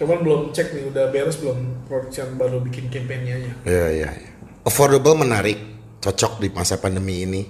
Cuman 0.00 0.24
belum 0.24 0.48
cek 0.56 0.72
nih 0.72 0.88
udah 0.88 1.12
beres 1.12 1.36
belum 1.36 1.84
production 1.84 2.40
baru 2.40 2.64
bikin 2.64 2.88
campaignnya 2.88 3.36
aja. 3.36 3.52
Iya, 3.68 3.86
iya, 3.92 4.10
iya. 4.16 4.32
Affordable 4.64 5.12
menarik, 5.12 5.60
cocok 6.00 6.40
di 6.40 6.48
masa 6.48 6.80
pandemi 6.80 7.28
ini. 7.28 7.44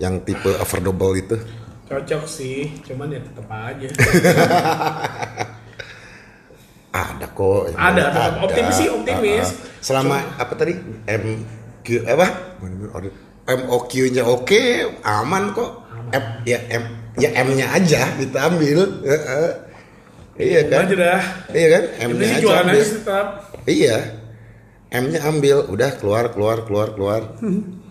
Yang 0.00 0.24
tipe 0.24 0.56
affordable 0.56 1.12
itu. 1.12 1.36
Cocok 1.84 2.24
sih, 2.24 2.80
cuman 2.80 3.12
ya 3.12 3.20
tetap 3.20 3.44
aja. 3.52 3.88
Ada 6.96 7.26
kok. 7.36 7.76
Ada, 7.76 8.02
tetap 8.08 8.32
optimis 8.40 8.72
sih, 8.80 8.88
optimis. 8.88 9.44
Ah, 9.44 9.52
ah. 9.52 9.76
Selama 9.84 10.16
apa 10.40 10.52
tadi? 10.56 10.72
MQ 11.04 11.86
apa? 12.08 12.56
MOQ-nya 13.52 14.24
oke, 14.24 14.62
aman 15.04 15.52
kok. 15.52 15.84
M, 16.16 16.24
ya 16.48 16.56
M 16.72 16.84
ya 17.20 17.32
M-nya 17.36 17.68
aja 17.68 18.16
kita 18.16 18.48
ambil. 18.48 19.04
Heeh. 19.04 19.48
Iya 20.36 20.60
kan? 20.68 20.82
aja 20.84 20.94
dah. 20.96 21.22
Iya 21.52 21.68
kan? 21.72 21.84
M-nya 22.12 22.28
aja. 22.28 22.42
jualan 22.44 22.64
ambil. 22.68 22.76
aja 22.76 22.92
tetap. 22.92 23.26
Iya. 23.64 23.98
M-nya 24.86 25.20
ambil, 25.24 25.56
udah 25.72 25.90
keluar 25.96 26.24
keluar 26.32 26.58
keluar 26.68 26.88
keluar. 26.92 27.22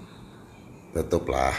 Tutup 0.95 1.25
lah. 1.27 1.55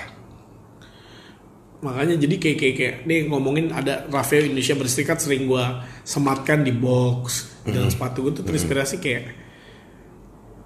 Makanya 1.84 2.16
jadi 2.16 2.34
kayak 2.40 2.56
kayak, 2.56 2.74
kayak 2.74 2.94
nih 3.04 3.20
ngomongin 3.28 3.68
ada 3.68 4.08
Rafael 4.08 4.48
Indonesia 4.48 4.74
berserikat 4.74 5.20
sering 5.20 5.44
gua 5.44 5.84
sematkan 6.08 6.64
di 6.64 6.72
box 6.72 7.52
dalam 7.66 7.90
sepatu 7.90 8.24
gue 8.24 8.32
tuh 8.40 8.44
terinspirasi 8.46 9.02
kayak 9.02 9.45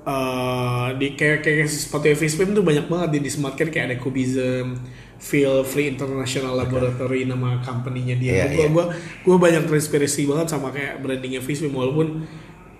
eh 0.01 0.89
di 0.97 1.13
kayak 1.13 1.45
kayak 1.45 1.69
sepatu 1.69 2.09
FSPM 2.09 2.57
tuh 2.57 2.65
banyak 2.65 2.89
banget 2.89 3.21
di 3.21 3.29
disematkan 3.29 3.69
kayak 3.69 3.85
ada 3.93 3.97
Cubism, 4.01 4.81
Feel 5.21 5.61
Free 5.69 5.93
International 5.93 6.57
Laboratory 6.57 7.29
nama 7.29 7.61
company-nya 7.61 8.17
dia. 8.17 8.33
Iya, 8.33 8.45
gua, 8.49 8.65
iya. 8.65 8.69
gua 8.73 8.85
gua 9.29 9.37
banyak 9.37 9.69
terinspirasi 9.69 10.25
banget 10.25 10.57
sama 10.57 10.73
kayak 10.73 11.05
brandingnya 11.05 11.45
FSPM 11.45 11.77
walaupun 11.77 12.25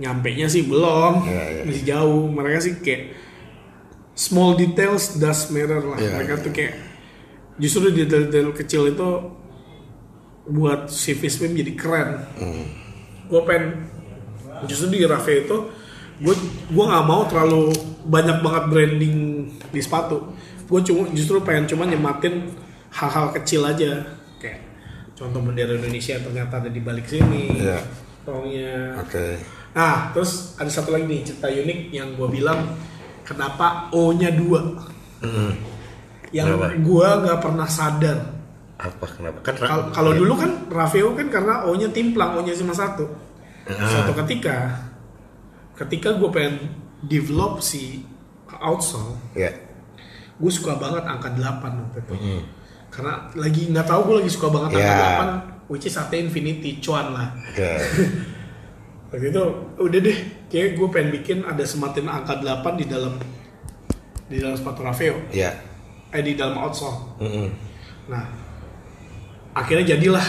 nyampe 0.01 0.33
nya 0.33 0.49
sih 0.49 0.65
belum 0.65 1.29
Iya, 1.29 1.45
iya. 1.61 1.63
masih 1.69 1.85
jauh. 1.85 2.25
Mereka 2.33 2.59
sih 2.65 2.73
kayak 2.81 3.13
small 4.17 4.57
details 4.57 5.21
does 5.21 5.53
matter 5.53 5.85
lah. 5.85 6.01
Iya, 6.01 6.17
Mereka 6.17 6.35
iya. 6.41 6.45
tuh 6.49 6.53
kayak 6.57 6.75
justru 7.61 7.93
detail-detail 7.93 8.49
kecil 8.57 8.83
itu 8.89 9.09
buat 10.49 10.89
si 10.89 11.13
Fishpim 11.13 11.53
jadi 11.53 11.73
keren. 11.77 12.25
Hmm. 12.41 12.65
Gue 13.29 13.45
pengen 13.45 13.93
justru 14.65 14.97
di 14.97 15.05
Rafe 15.05 15.45
itu 15.45 15.57
gue 16.21 16.35
gue 16.69 16.85
nggak 16.85 17.05
mau 17.05 17.25
terlalu 17.25 17.73
banyak 18.03 18.39
banget 18.39 18.65
branding 18.69 19.17
di 19.67 19.81
sepatu. 19.81 20.31
Gue 20.65 20.81
cuma 20.81 21.09
justru 21.11 21.41
pengen 21.41 21.65
cuma 21.67 21.83
nyematin 21.83 22.53
hal-hal 22.91 23.33
kecil 23.33 23.65
aja 23.65 24.05
kayak 24.37 24.61
contoh 25.13 25.41
bendera 25.41 25.75
Indonesia 25.75 26.17
ternyata 26.17 26.59
ada 26.59 26.69
di 26.69 26.79
balik 26.79 27.07
sini. 27.07 27.57
Iya. 27.57 27.81
Tongnya. 28.23 29.01
Oke. 29.01 29.41
Nah, 29.71 30.11
terus 30.11 30.55
ada 30.55 30.69
satu 30.69 30.91
lagi 30.91 31.07
nih 31.07 31.25
cerita 31.25 31.47
unik 31.47 31.81
yang 31.91 32.09
gue 32.15 32.29
bilang 32.29 32.75
kenapa 33.23 33.89
O-nya 33.91 34.29
dua. 34.31 34.61
Yang 36.31 36.47
Kenapa? 36.49 36.67
gue 36.77 37.09
nggak 37.23 37.39
pernah 37.41 37.67
sadar. 37.67 38.19
Apa 38.77 39.07
kenapa? 39.09 39.39
Kan 39.43 39.55
Kal- 39.59 39.91
Kalau 39.91 40.13
dulu 40.13 40.35
kan 40.35 40.51
Rafael 40.69 41.11
kan 41.13 41.27
karena 41.29 41.67
O-nya 41.67 41.91
timplang, 41.91 42.35
O-nya 42.35 42.55
cuma 42.55 42.71
satu. 42.71 43.03
Suatu 43.67 44.15
ketika, 44.25 44.73
ketika 45.81 46.13
gue 46.13 46.29
pengen 46.29 46.57
develop 47.03 47.59
si 47.59 48.05
outsole 48.53 49.17
Ya. 49.33 49.49
gue 50.37 50.53
suka 50.53 50.77
banget 50.77 51.05
angka 51.05 51.33
8 51.33 51.41
waktu 51.63 51.99
itu 51.99 52.15
karena 52.91 53.13
lagi 53.33 53.71
nggak 53.71 53.87
tahu 53.87 54.01
gue 54.07 54.17
lagi 54.21 54.31
suka 54.31 54.49
banget 54.49 54.77
angka 54.77 54.85
Ya. 54.85 55.17
8 55.65 55.71
which 55.71 55.87
is 55.87 55.95
artinya 55.95 56.27
infinity 56.27 56.77
cuan 56.79 57.15
lah 57.15 57.29
Oke. 57.33 57.71
waktu 59.11 59.27
itu 59.29 59.43
udah 59.77 60.01
deh 60.01 60.19
kayak 60.47 60.77
gue 60.77 60.89
pengen 60.89 61.11
bikin 61.13 61.39
ada 61.43 61.63
sematin 61.63 62.07
angka 62.07 62.39
8 62.39 62.61
di 62.77 62.85
dalam 62.85 63.15
di 64.27 64.37
dalam 64.39 64.55
sepatu 64.55 64.83
Raveo 64.83 65.17
Ya. 65.31 65.51
eh 66.11 66.21
di 66.21 66.35
dalam 66.35 66.59
outsole 66.59 67.19
Mm-mm. 67.19 67.49
nah 68.07 68.27
akhirnya 69.53 69.95
jadilah 69.95 70.23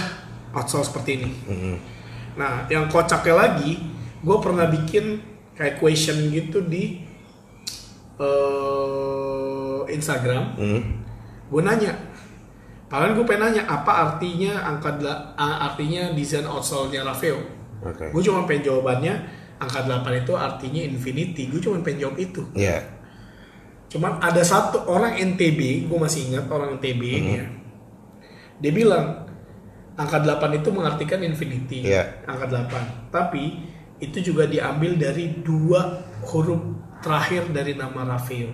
outsole 0.53 0.81
seperti 0.81 1.21
ini 1.21 1.29
Mm-mm. 1.45 1.75
nah 2.33 2.65
yang 2.67 2.85
kocaknya 2.85 3.33
lagi 3.33 3.81
gue 4.21 4.37
pernah 4.37 4.65
bikin 4.65 5.17
kayak 5.61 5.77
question 5.77 6.17
gitu 6.33 6.65
di 6.65 7.05
eh, 8.17 9.79
Instagram 9.93 10.57
Mm. 10.57 10.81
gue 11.53 11.61
nanya 11.61 11.93
Padahal 12.91 13.15
gue 13.15 13.23
pengen 13.23 13.55
nanya 13.55 13.63
apa 13.71 13.91
artinya 14.03 14.67
angka 14.67 14.99
artinya 15.39 16.11
desain 16.11 16.43
outsole-nya 16.43 17.07
Raveo. 17.07 17.39
Oke. 17.87 18.11
Gue 18.11 18.19
cuma 18.19 18.43
pengen 18.43 18.67
jawabannya 18.67 19.15
angka 19.63 19.87
8 19.87 20.27
itu 20.27 20.35
artinya 20.35 20.81
infinity. 20.83 21.47
Gue 21.47 21.63
cuma 21.63 21.79
pengen 21.79 22.03
jawab 22.03 22.19
itu. 22.19 22.43
Ya. 22.51 22.83
Cuman 23.87 24.19
ada 24.19 24.43
satu 24.43 24.91
orang 24.91 25.15
NTB, 25.15 25.87
gue 25.87 25.97
masih 26.03 26.35
ingat 26.35 26.51
orang 26.51 26.75
NTB 26.83 26.99
ini 26.99 27.31
ya. 27.39 27.47
Dia 28.59 28.71
bilang 28.75 29.23
angka 29.95 30.19
8 30.19 30.59
itu 30.59 30.69
mengartikan 30.75 31.23
infinity. 31.23 31.87
Iya. 31.87 32.27
Angka 32.27 32.51
8. 32.51 33.07
Tapi 33.07 33.70
itu 34.01 34.17
juga 34.23 34.43
diambil 34.45 34.97
dari 34.97 35.39
dua 35.39 36.01
huruf 36.25 36.59
terakhir 36.99 37.49
dari 37.49 37.73
nama 37.73 38.03
Raveo. 38.07 38.49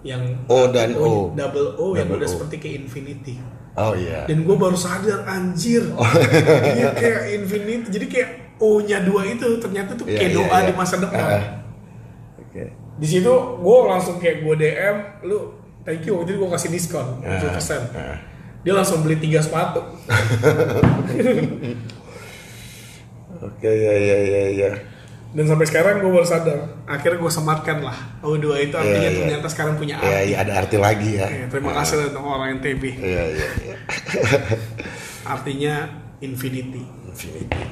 Yang 0.00 0.22
O 0.48 0.70
dan 0.70 0.96
O. 0.96 1.34
double 1.34 1.76
O 1.76 1.92
yang 1.92 2.08
Double 2.08 2.22
udah 2.22 2.28
O. 2.28 2.32
seperti 2.32 2.54
kayak 2.56 2.76
infinity. 2.80 3.34
Oh 3.74 3.92
iya. 3.92 4.24
Dan 4.24 4.42
gue 4.42 4.56
baru 4.56 4.74
sadar 4.74 5.26
anjir. 5.26 5.84
Oh. 5.92 6.02
Dia 6.76 6.90
kayak 6.92 7.22
infinity. 7.36 7.86
Jadi 7.90 8.06
kayak 8.08 8.30
O-nya 8.60 9.00
dua 9.00 9.24
itu 9.24 9.56
ternyata 9.56 9.96
tuh 9.96 10.04
Iya, 10.04 10.20
kayak 10.20 10.30
iya, 10.30 10.36
doa 10.36 10.52
iya. 10.54 10.66
di 10.68 10.72
masa 10.76 10.94
depan 11.00 11.16
Ah. 11.16 11.44
Oke. 12.36 12.64
di 13.00 13.06
situ 13.08 13.32
gue 13.56 13.76
langsung 13.88 14.20
kayak 14.20 14.44
gue 14.44 14.54
DM 14.54 14.96
lu 15.24 15.56
thank 15.80 16.04
you 16.04 16.12
waktu 16.12 16.36
itu 16.36 16.44
gue 16.44 16.50
kasih 16.52 16.68
diskon 16.68 17.24
10% 17.24 17.96
Ah. 17.96 18.20
dia 18.60 18.76
langsung 18.76 19.00
beli 19.00 19.16
tiga 19.16 19.40
sepatu 19.40 19.80
Oke 23.40 23.68
ya 23.68 23.94
ya 23.96 24.16
ya 24.20 24.42
ya. 24.52 24.70
dan 25.30 25.46
sampai 25.46 25.62
sekarang 25.62 26.02
gue 26.02 26.10
baru 26.10 26.26
sadar 26.26 26.58
akhirnya 26.90 27.22
gue 27.22 27.30
sematkan 27.30 27.78
lah 27.86 27.94
O2 28.18 28.66
itu 28.66 28.74
artinya 28.74 28.98
Iya, 28.98 29.10
iya. 29.14 29.20
ternyata 29.22 29.46
sekarang 29.46 29.78
punya 29.78 29.94
Ya 30.02 30.02
arti 30.02 30.32
ya 30.34 30.36
ada 30.42 30.52
arti 30.58 30.76
lagi 30.76 31.10
ya. 31.22 31.26
Ya, 31.30 31.46
terima 31.46 31.70
kasih 31.70 32.10
untuk 32.10 32.26
orang 32.26 32.58
NTB 32.58 32.82
Iya 32.98 33.24
iya 33.30 33.48
iya. 33.62 33.76
artinya 35.38 35.74
infinity 36.18 36.82
Infinity. 37.06 37.62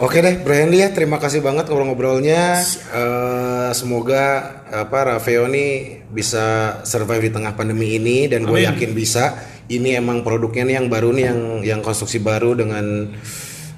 Oke 0.00 0.24
deh, 0.24 0.40
Bro 0.40 0.56
Hendy 0.56 0.80
ya, 0.80 0.88
terima 0.88 1.20
kasih 1.20 1.44
banget 1.44 1.68
ngobrol-ngobrolnya. 1.68 2.64
Eh, 2.64 3.70
semoga 3.76 4.24
apa 4.72 4.98
Raveo 5.04 5.44
nih 5.52 6.00
bisa 6.08 6.80
survive 6.88 7.28
di 7.28 7.32
tengah 7.36 7.52
pandemi 7.52 8.00
ini 8.00 8.24
dan 8.24 8.48
gue 8.48 8.64
yakin 8.64 8.96
bisa. 8.96 9.36
Ini 9.68 10.00
emang 10.00 10.24
produknya 10.24 10.64
nih 10.64 10.74
yang 10.80 10.88
baru 10.88 11.12
nih 11.12 11.24
yang 11.28 11.40
yang 11.60 11.80
konstruksi 11.84 12.24
baru 12.24 12.56
dengan 12.56 13.12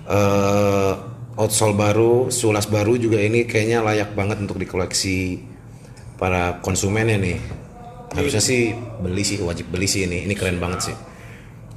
eh 0.04 0.92
outsole 1.34 1.74
baru, 1.74 2.30
sulas 2.30 2.70
baru 2.70 2.94
juga 2.94 3.18
ini 3.18 3.42
kayaknya 3.48 3.82
layak 3.82 4.14
banget 4.14 4.38
untuk 4.38 4.58
dikoleksi 4.58 5.42
para 6.14 6.62
konsumennya 6.62 7.18
nih. 7.18 7.38
Harusnya 8.14 8.38
sih 8.38 8.70
beli 9.02 9.26
sih, 9.26 9.42
wajib 9.42 9.66
beli 9.74 9.90
sih 9.90 10.06
ini. 10.06 10.22
Ini 10.22 10.34
keren 10.38 10.62
banget 10.62 10.92
sih. 10.92 10.96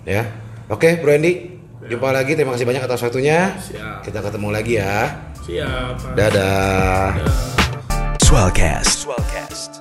Ya. 0.06 0.30
Oke, 0.70 1.02
Bro 1.02 1.18
Hendy. 1.18 1.58
Jumpa 1.88 2.12
lagi. 2.14 2.36
Terima 2.36 2.54
kasih 2.54 2.68
banyak 2.68 2.84
atas 2.84 3.02
waktunya. 3.02 3.58
Siap. 3.58 4.06
Kita 4.06 4.20
ketemu 4.22 4.48
lagi 4.52 4.74
ya. 4.78 5.18
siap 5.48 5.96
Dadah. 6.14 7.16
Swellcast. 8.22 9.08
Swellcast. 9.08 9.77